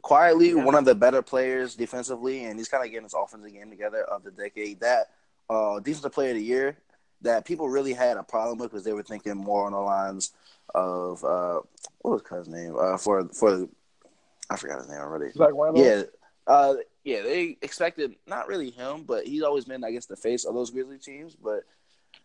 Quietly, 0.00 0.50
Yeah. 0.50 0.64
one 0.64 0.74
of 0.74 0.84
the 0.86 0.94
better 0.94 1.20
players 1.20 1.74
defensively, 1.74 2.44
and 2.44 2.58
he's 2.58 2.68
kind 2.68 2.82
of 2.84 2.90
getting 2.90 3.04
his 3.04 3.14
offensive 3.14 3.52
game 3.52 3.68
together 3.68 4.02
of 4.04 4.22
the 4.24 4.30
decade. 4.30 4.80
That 4.80 5.10
uh, 5.50 5.80
defensive 5.80 6.12
player 6.12 6.30
of 6.30 6.36
the 6.36 6.42
year 6.42 6.78
that 7.20 7.44
people 7.44 7.68
really 7.68 7.92
had 7.92 8.16
a 8.16 8.22
problem 8.22 8.58
with 8.58 8.70
because 8.70 8.84
they 8.84 8.94
were 8.94 9.02
thinking 9.02 9.36
more 9.36 9.66
on 9.66 9.72
the 9.72 9.78
lines 9.78 10.32
of 10.74 11.22
uh, 11.22 11.60
what 12.00 12.22
was 12.30 12.38
his 12.38 12.48
name 12.48 12.74
uh, 12.80 12.96
for 12.96 13.28
for 13.28 13.58
the 13.58 13.68
I 14.48 14.56
forgot 14.56 14.78
his 14.78 14.88
name 14.88 14.98
already. 14.98 15.30
Zach 15.32 15.50
Randolph? 15.52 15.76
Yeah, 15.86 16.02
uh, 16.46 16.74
yeah, 17.04 17.22
they 17.22 17.58
expected 17.60 18.14
not 18.26 18.48
really 18.48 18.70
him, 18.70 19.02
but 19.04 19.26
he's 19.26 19.42
always 19.42 19.66
been, 19.66 19.84
I 19.84 19.90
guess, 19.92 20.06
the 20.06 20.16
face 20.16 20.44
of 20.46 20.54
those 20.54 20.70
Grizzly 20.70 20.98
teams. 20.98 21.34
But 21.36 21.64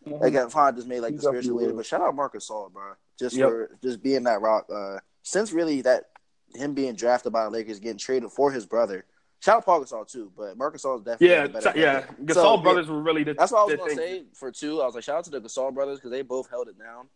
Mhm. 0.06 0.22
again, 0.22 0.48
Fon 0.48 0.74
just 0.76 0.86
made 0.86 1.00
like 1.00 1.12
He's 1.12 1.22
the 1.22 1.28
spiritual 1.28 1.56
leader. 1.56 1.72
But 1.72 1.86
shout 1.86 2.00
out 2.00 2.14
Marc 2.14 2.34
Gasol, 2.34 2.72
bro, 2.72 2.92
just 3.18 3.36
Yep. 3.36 3.48
for 3.48 3.78
just 3.82 4.02
being 4.02 4.24
that 4.24 4.40
rock. 4.40 4.66
Uh, 4.72 4.98
since 5.22 5.52
really 5.52 5.82
that 5.82 6.10
him 6.54 6.74
being 6.74 6.94
drafted 6.94 7.32
by 7.32 7.44
the 7.44 7.50
Lakers, 7.50 7.78
getting 7.80 7.98
traded 7.98 8.30
for 8.30 8.50
his 8.50 8.64
brother. 8.64 9.04
Shout 9.40 9.58
out 9.58 9.66
Pau 9.66 9.80
Gasol 9.80 10.10
too, 10.10 10.32
but 10.36 10.56
Marc 10.56 10.74
Gasol 10.76 10.96
is 10.98 11.02
definitely 11.02 11.28
Yeah, 11.28 11.44
a 11.44 11.48
better 11.48 11.72
t- 11.72 11.80
yeah. 11.80 12.06
Gasol 12.24 12.34
So, 12.34 12.56
brothers 12.56 12.88
were 12.88 13.00
really 13.02 13.22
the, 13.24 13.34
That's 13.34 13.52
what 13.52 13.60
I 13.60 13.64
was 13.64 13.74
gonna 13.76 13.88
thing. 13.90 13.96
say 13.98 14.24
for 14.34 14.50
two. 14.50 14.80
I 14.82 14.86
was 14.86 14.94
like, 14.94 15.04
shout 15.04 15.18
out 15.18 15.24
to 15.24 15.30
the 15.30 15.40
Gasol 15.40 15.72
brothers 15.74 15.98
because 15.98 16.10
they 16.10 16.22
both 16.22 16.48
held 16.50 16.68
it 16.68 16.78
down, 16.78 17.08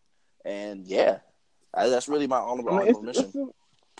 and 0.45 0.87
yeah, 0.87 1.18
I, 1.74 1.89
that's 1.89 2.09
really 2.09 2.26
my 2.26 2.39
honorable, 2.39 2.70
I 2.70 2.72
mean, 2.72 2.80
honorable 2.95 3.09
it's, 3.09 3.18
mission. 3.18 3.33
it's, 3.35 3.57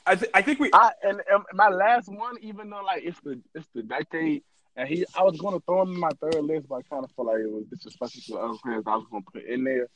I, 0.07 0.15
th- 0.17 0.31
I 0.35 0.43
think 0.43 0.61
we. 0.61 0.71
I 0.73 0.93
and, 1.03 1.21
and 1.31 1.43
my 1.55 1.69
last 1.69 2.09
one, 2.09 2.37
even 2.43 2.71
though 2.71 2.83
like 2.85 3.03
it's 3.05 3.19
the 3.21 3.41
it's 3.55 3.69
the 3.75 3.83
decade, 3.83 4.43
and 4.77 4.89
he 4.89 5.05
I 5.17 5.23
was 5.23 5.39
gonna 5.39 5.61
throw 5.61 5.83
him 5.83 5.95
in 5.95 6.01
my 6.01 6.11
third 6.21 6.43
list, 6.43 6.69
but 6.69 6.77
I 6.77 6.83
kind 6.83 7.05
of 7.05 7.11
felt 7.13 7.29
like 7.29 7.39
it 7.41 7.51
was 7.51 7.65
disrespectful 7.71 8.23
to 8.23 8.33
the 8.33 8.39
other 8.39 8.59
players 8.63 8.85
I 8.87 8.97
was 8.97 9.07
gonna 9.11 9.25
put 9.33 9.45
in 9.45 9.65
there. 9.65 9.89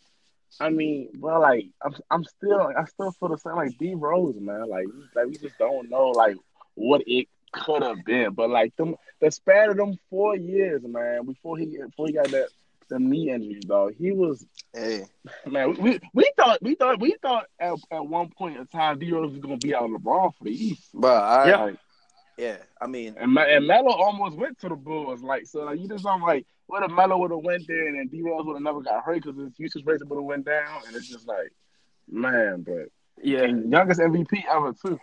I 0.60 0.70
mean, 0.70 1.08
well, 1.18 1.40
like 1.40 1.66
I'm 1.82 1.94
I'm 2.10 2.24
still 2.24 2.72
I 2.76 2.84
still 2.84 3.12
feel 3.12 3.28
the 3.30 3.38
same 3.38 3.56
like 3.56 3.76
D 3.78 3.94
Rose, 3.94 4.36
man. 4.38 4.68
Like 4.68 4.86
like 5.14 5.26
we 5.26 5.36
just 5.36 5.58
don't 5.58 5.90
know 5.90 6.08
like 6.10 6.36
what 6.74 7.02
it 7.06 7.28
could 7.52 7.82
have 7.82 8.04
been, 8.04 8.32
but 8.32 8.50
like 8.50 8.74
them 8.76 8.96
the 9.20 9.30
span 9.30 9.70
of 9.70 9.76
them 9.76 9.98
four 10.10 10.36
years, 10.36 10.82
man, 10.84 11.24
before 11.24 11.56
he 11.58 11.78
before 11.78 12.06
he 12.06 12.12
got 12.12 12.28
that 12.28 12.48
the 12.88 12.98
knee 13.00 13.30
injuries, 13.30 13.64
dog, 13.64 13.94
he 13.98 14.12
was 14.12 14.46
Hey, 14.72 15.04
Man, 15.46 15.74
we, 15.80 15.98
we 16.14 16.30
thought 16.36 16.62
we 16.62 16.74
thought 16.76 17.00
we 17.00 17.16
thought 17.20 17.46
at, 17.58 17.74
at 17.90 18.06
one 18.06 18.30
point 18.30 18.58
in 18.58 18.66
time 18.66 18.98
D 18.98 19.10
Rose 19.10 19.32
was 19.32 19.40
gonna 19.40 19.56
be 19.56 19.74
out 19.74 19.84
of 19.84 19.90
LeBron 19.90 20.34
for 20.36 20.44
the 20.44 20.52
East. 20.52 20.90
but 20.94 21.22
I, 21.22 21.48
Yeah. 21.48 21.56
Like, 21.64 21.76
yeah, 22.36 22.56
I 22.80 22.86
mean, 22.86 23.14
and, 23.18 23.32
Me- 23.32 23.44
and 23.54 23.66
Melo 23.66 23.90
almost 23.92 24.36
went 24.36 24.58
to 24.60 24.68
the 24.68 24.76
Bulls. 24.76 25.22
Like 25.22 25.46
so, 25.46 25.64
like 25.64 25.80
you 25.80 25.88
just 25.88 26.06
I'm 26.06 26.22
like, 26.22 26.46
what 26.66 26.82
if 26.82 26.90
Melo 26.90 27.16
would 27.18 27.30
have 27.30 27.40
went 27.40 27.66
there 27.66 27.88
and 27.88 27.98
then 27.98 28.08
D 28.08 28.22
Rose 28.22 28.44
would 28.44 28.54
have 28.54 28.62
never 28.62 28.80
got 28.82 29.02
hurt 29.04 29.22
because 29.22 29.36
his 29.38 29.52
usage 29.58 29.84
rate 29.86 30.00
would 30.06 30.16
have 30.16 30.24
went 30.24 30.44
down, 30.44 30.82
and 30.86 30.94
it's 30.96 31.08
just 31.08 31.26
like, 31.26 31.52
man, 32.10 32.62
but 32.62 32.88
Yeah. 33.22 33.44
and 33.44 33.70
youngest 33.72 34.00
MVP 34.00 34.44
ever 34.50 34.72
too. 34.74 35.00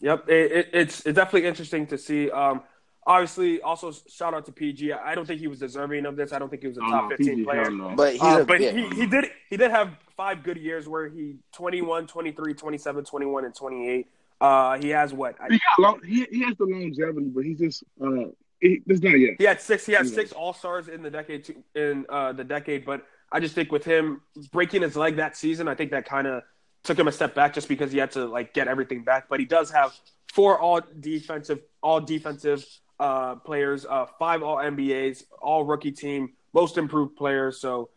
Yep, 0.00 0.28
it, 0.28 0.52
it, 0.52 0.68
it's 0.72 1.06
it's 1.06 1.16
definitely 1.16 1.48
interesting 1.48 1.86
to 1.88 1.98
see. 1.98 2.30
Um, 2.30 2.62
obviously, 3.06 3.60
also 3.62 3.92
shout 4.08 4.34
out 4.34 4.44
to 4.46 4.52
PG. 4.52 4.92
I 4.92 5.14
don't 5.14 5.26
think 5.26 5.40
he 5.40 5.48
was 5.48 5.58
deserving 5.58 6.06
of 6.06 6.14
this. 6.16 6.32
I 6.32 6.38
don't 6.38 6.48
think 6.48 6.62
he 6.62 6.68
was 6.68 6.78
a 6.78 6.82
Oh, 6.84 6.90
top 6.90 7.02
no, 7.04 7.08
fifteen 7.16 7.34
PG, 7.36 7.44
player. 7.44 7.70
no. 7.70 7.94
but 7.96 8.12
he's 8.12 8.22
Uh, 8.22 8.40
a 8.42 8.44
but 8.44 8.60
yeah. 8.60 8.70
he, 8.72 8.88
he 8.90 9.06
did 9.06 9.26
he 9.50 9.56
did 9.56 9.70
have 9.70 9.96
five 10.16 10.42
good 10.42 10.56
years 10.56 10.88
where 10.88 11.08
he 11.08 11.36
21, 11.52 12.06
23, 12.08 12.54
27, 12.54 13.04
21, 13.04 13.44
and 13.44 13.54
28. 13.54 14.06
Uh, 14.40 14.78
he 14.78 14.90
has 14.90 15.12
what? 15.12 15.36
He 15.50 15.60
got 15.80 16.04
he, 16.04 16.26
he 16.30 16.42
has 16.44 16.56
the 16.56 16.64
longevity, 16.64 17.26
but 17.26 17.44
he's 17.44 17.58
just 17.58 17.84
uh, 18.00 18.26
he, 18.60 18.80
it's 18.86 19.02
not 19.02 19.18
yet. 19.18 19.34
He 19.38 19.44
had 19.44 19.60
six. 19.60 19.84
He 19.86 19.92
had 19.92 20.06
Yeah. 20.06 20.12
six 20.12 20.32
All 20.32 20.52
Stars 20.52 20.88
in 20.88 21.02
the 21.02 21.10
decade. 21.10 21.54
In 21.74 22.06
uh, 22.08 22.32
the 22.32 22.44
decade, 22.44 22.84
but 22.84 23.04
I 23.32 23.40
just 23.40 23.54
think 23.54 23.72
with 23.72 23.84
him 23.84 24.20
breaking 24.52 24.82
his 24.82 24.96
leg 24.96 25.16
that 25.16 25.36
season, 25.36 25.68
I 25.68 25.74
think 25.74 25.90
that 25.90 26.06
kind 26.06 26.26
of 26.26 26.42
took 26.84 26.98
him 26.98 27.08
a 27.08 27.12
step 27.12 27.34
back, 27.34 27.52
just 27.54 27.68
because 27.68 27.90
he 27.92 27.98
had 27.98 28.12
to 28.12 28.26
like 28.26 28.54
get 28.54 28.68
everything 28.68 29.02
back. 29.04 29.28
But 29.28 29.40
he 29.40 29.46
does 29.46 29.70
have 29.70 29.92
four 30.32 30.58
all 30.58 30.80
defensive, 31.00 31.60
all 31.82 32.00
defensive 32.00 32.64
uh, 33.00 33.36
players, 33.36 33.86
uh, 33.86 34.06
five 34.18 34.42
All 34.42 34.56
NBAs, 34.56 35.24
All 35.40 35.64
Rookie 35.64 35.92
Team, 35.92 36.30
Most 36.52 36.78
Improved 36.78 37.16
Player, 37.16 37.50
so 37.52 37.90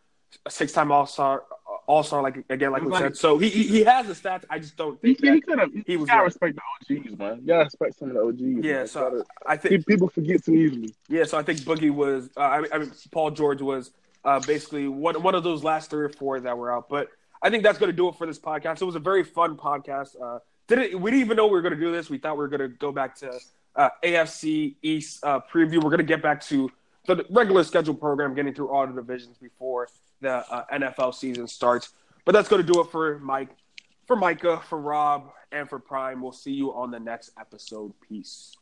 a 0.46 0.50
six-time 0.50 0.90
All 0.92 1.06
Star, 1.06 1.44
All 1.86 2.02
Star, 2.02 2.22
like 2.22 2.44
again, 2.48 2.70
like 2.72 2.82
we 2.82 2.96
said. 2.96 3.16
So 3.16 3.38
he, 3.38 3.48
he 3.50 3.62
he 3.64 3.84
has 3.84 4.06
the 4.06 4.12
stats. 4.14 4.44
I 4.48 4.58
just 4.58 4.76
don't 4.76 5.00
think 5.00 5.20
he 5.20 5.30
that. 5.30 5.42
could 5.46 5.58
have. 5.58 5.72
he 5.72 5.82
He 5.86 5.96
was 5.96 6.06
gotta 6.06 6.20
right. 6.20 6.24
respect 6.26 6.56
the 6.88 6.94
OGs, 6.96 7.18
man. 7.18 7.38
You 7.40 7.46
gotta 7.48 7.64
respect 7.64 7.98
some 7.98 8.08
of 8.10 8.14
the 8.14 8.20
OGs. 8.22 8.64
Yeah, 8.64 8.72
man. 8.78 8.86
so 8.86 9.00
Gotta- 9.10 9.24
I 9.46 9.56
think 9.56 9.86
people 9.86 10.08
forget 10.08 10.44
too 10.44 10.54
easily. 10.54 10.94
yeah, 11.08 11.24
so 11.24 11.38
I 11.38 11.42
think 11.42 11.60
Boogie 11.60 11.90
was. 11.90 12.30
Uh, 12.36 12.40
I, 12.40 12.60
mean, 12.60 12.70
I 12.72 12.78
mean, 12.78 12.92
Paul 13.10 13.30
George 13.32 13.60
was 13.62 13.90
uh, 14.24 14.38
basically 14.40 14.86
one 14.88 15.20
one 15.22 15.34
of 15.34 15.42
those 15.42 15.64
last 15.64 15.90
three 15.90 16.04
or 16.04 16.08
four 16.10 16.38
that 16.40 16.56
were 16.56 16.72
out. 16.72 16.88
But 16.88 17.08
I 17.42 17.50
think 17.50 17.64
that's 17.64 17.78
going 17.78 17.90
to 17.90 17.96
do 17.96 18.08
it 18.08 18.14
for 18.16 18.26
this 18.26 18.38
podcast. 18.38 18.80
It 18.80 18.84
was 18.84 18.94
a 18.94 19.00
very 19.00 19.24
fun 19.24 19.56
podcast. 19.56 20.14
Uh, 20.22 20.38
didn't 20.68 21.00
we 21.00 21.10
didn't 21.10 21.24
even 21.26 21.36
know 21.36 21.46
we 21.46 21.52
were 21.52 21.62
going 21.62 21.74
to 21.74 21.80
do 21.80 21.90
this. 21.90 22.08
We 22.08 22.18
thought 22.18 22.36
we 22.36 22.42
were 22.42 22.48
going 22.48 22.60
to 22.60 22.68
go 22.68 22.92
back 22.92 23.16
to 23.16 23.38
uh, 23.74 23.88
AFC 24.04 24.76
East 24.82 25.24
uh, 25.24 25.40
preview. 25.52 25.76
We're 25.82 25.90
going 25.90 25.98
to 25.98 26.04
get 26.04 26.22
back 26.22 26.40
to 26.42 26.70
the 27.08 27.26
regular 27.30 27.64
schedule 27.64 27.94
program, 27.94 28.34
getting 28.36 28.54
through 28.54 28.68
all 28.68 28.86
the 28.86 28.92
divisions 28.92 29.36
before 29.38 29.88
the 30.22 30.50
uh, 30.50 30.64
NFL 30.72 31.14
season 31.14 31.46
starts. 31.46 31.90
But 32.24 32.32
that's 32.32 32.48
going 32.48 32.64
to 32.64 32.72
do 32.72 32.80
it 32.80 32.90
for 32.90 33.18
Mike, 33.18 33.50
for 34.06 34.16
Micah, 34.16 34.62
for 34.68 34.80
Rob, 34.80 35.30
and 35.50 35.68
for 35.68 35.78
Prime. 35.78 36.22
We'll 36.22 36.32
see 36.32 36.52
you 36.52 36.72
on 36.72 36.90
the 36.90 37.00
next 37.00 37.32
episode. 37.38 37.92
Peace. 38.08 38.56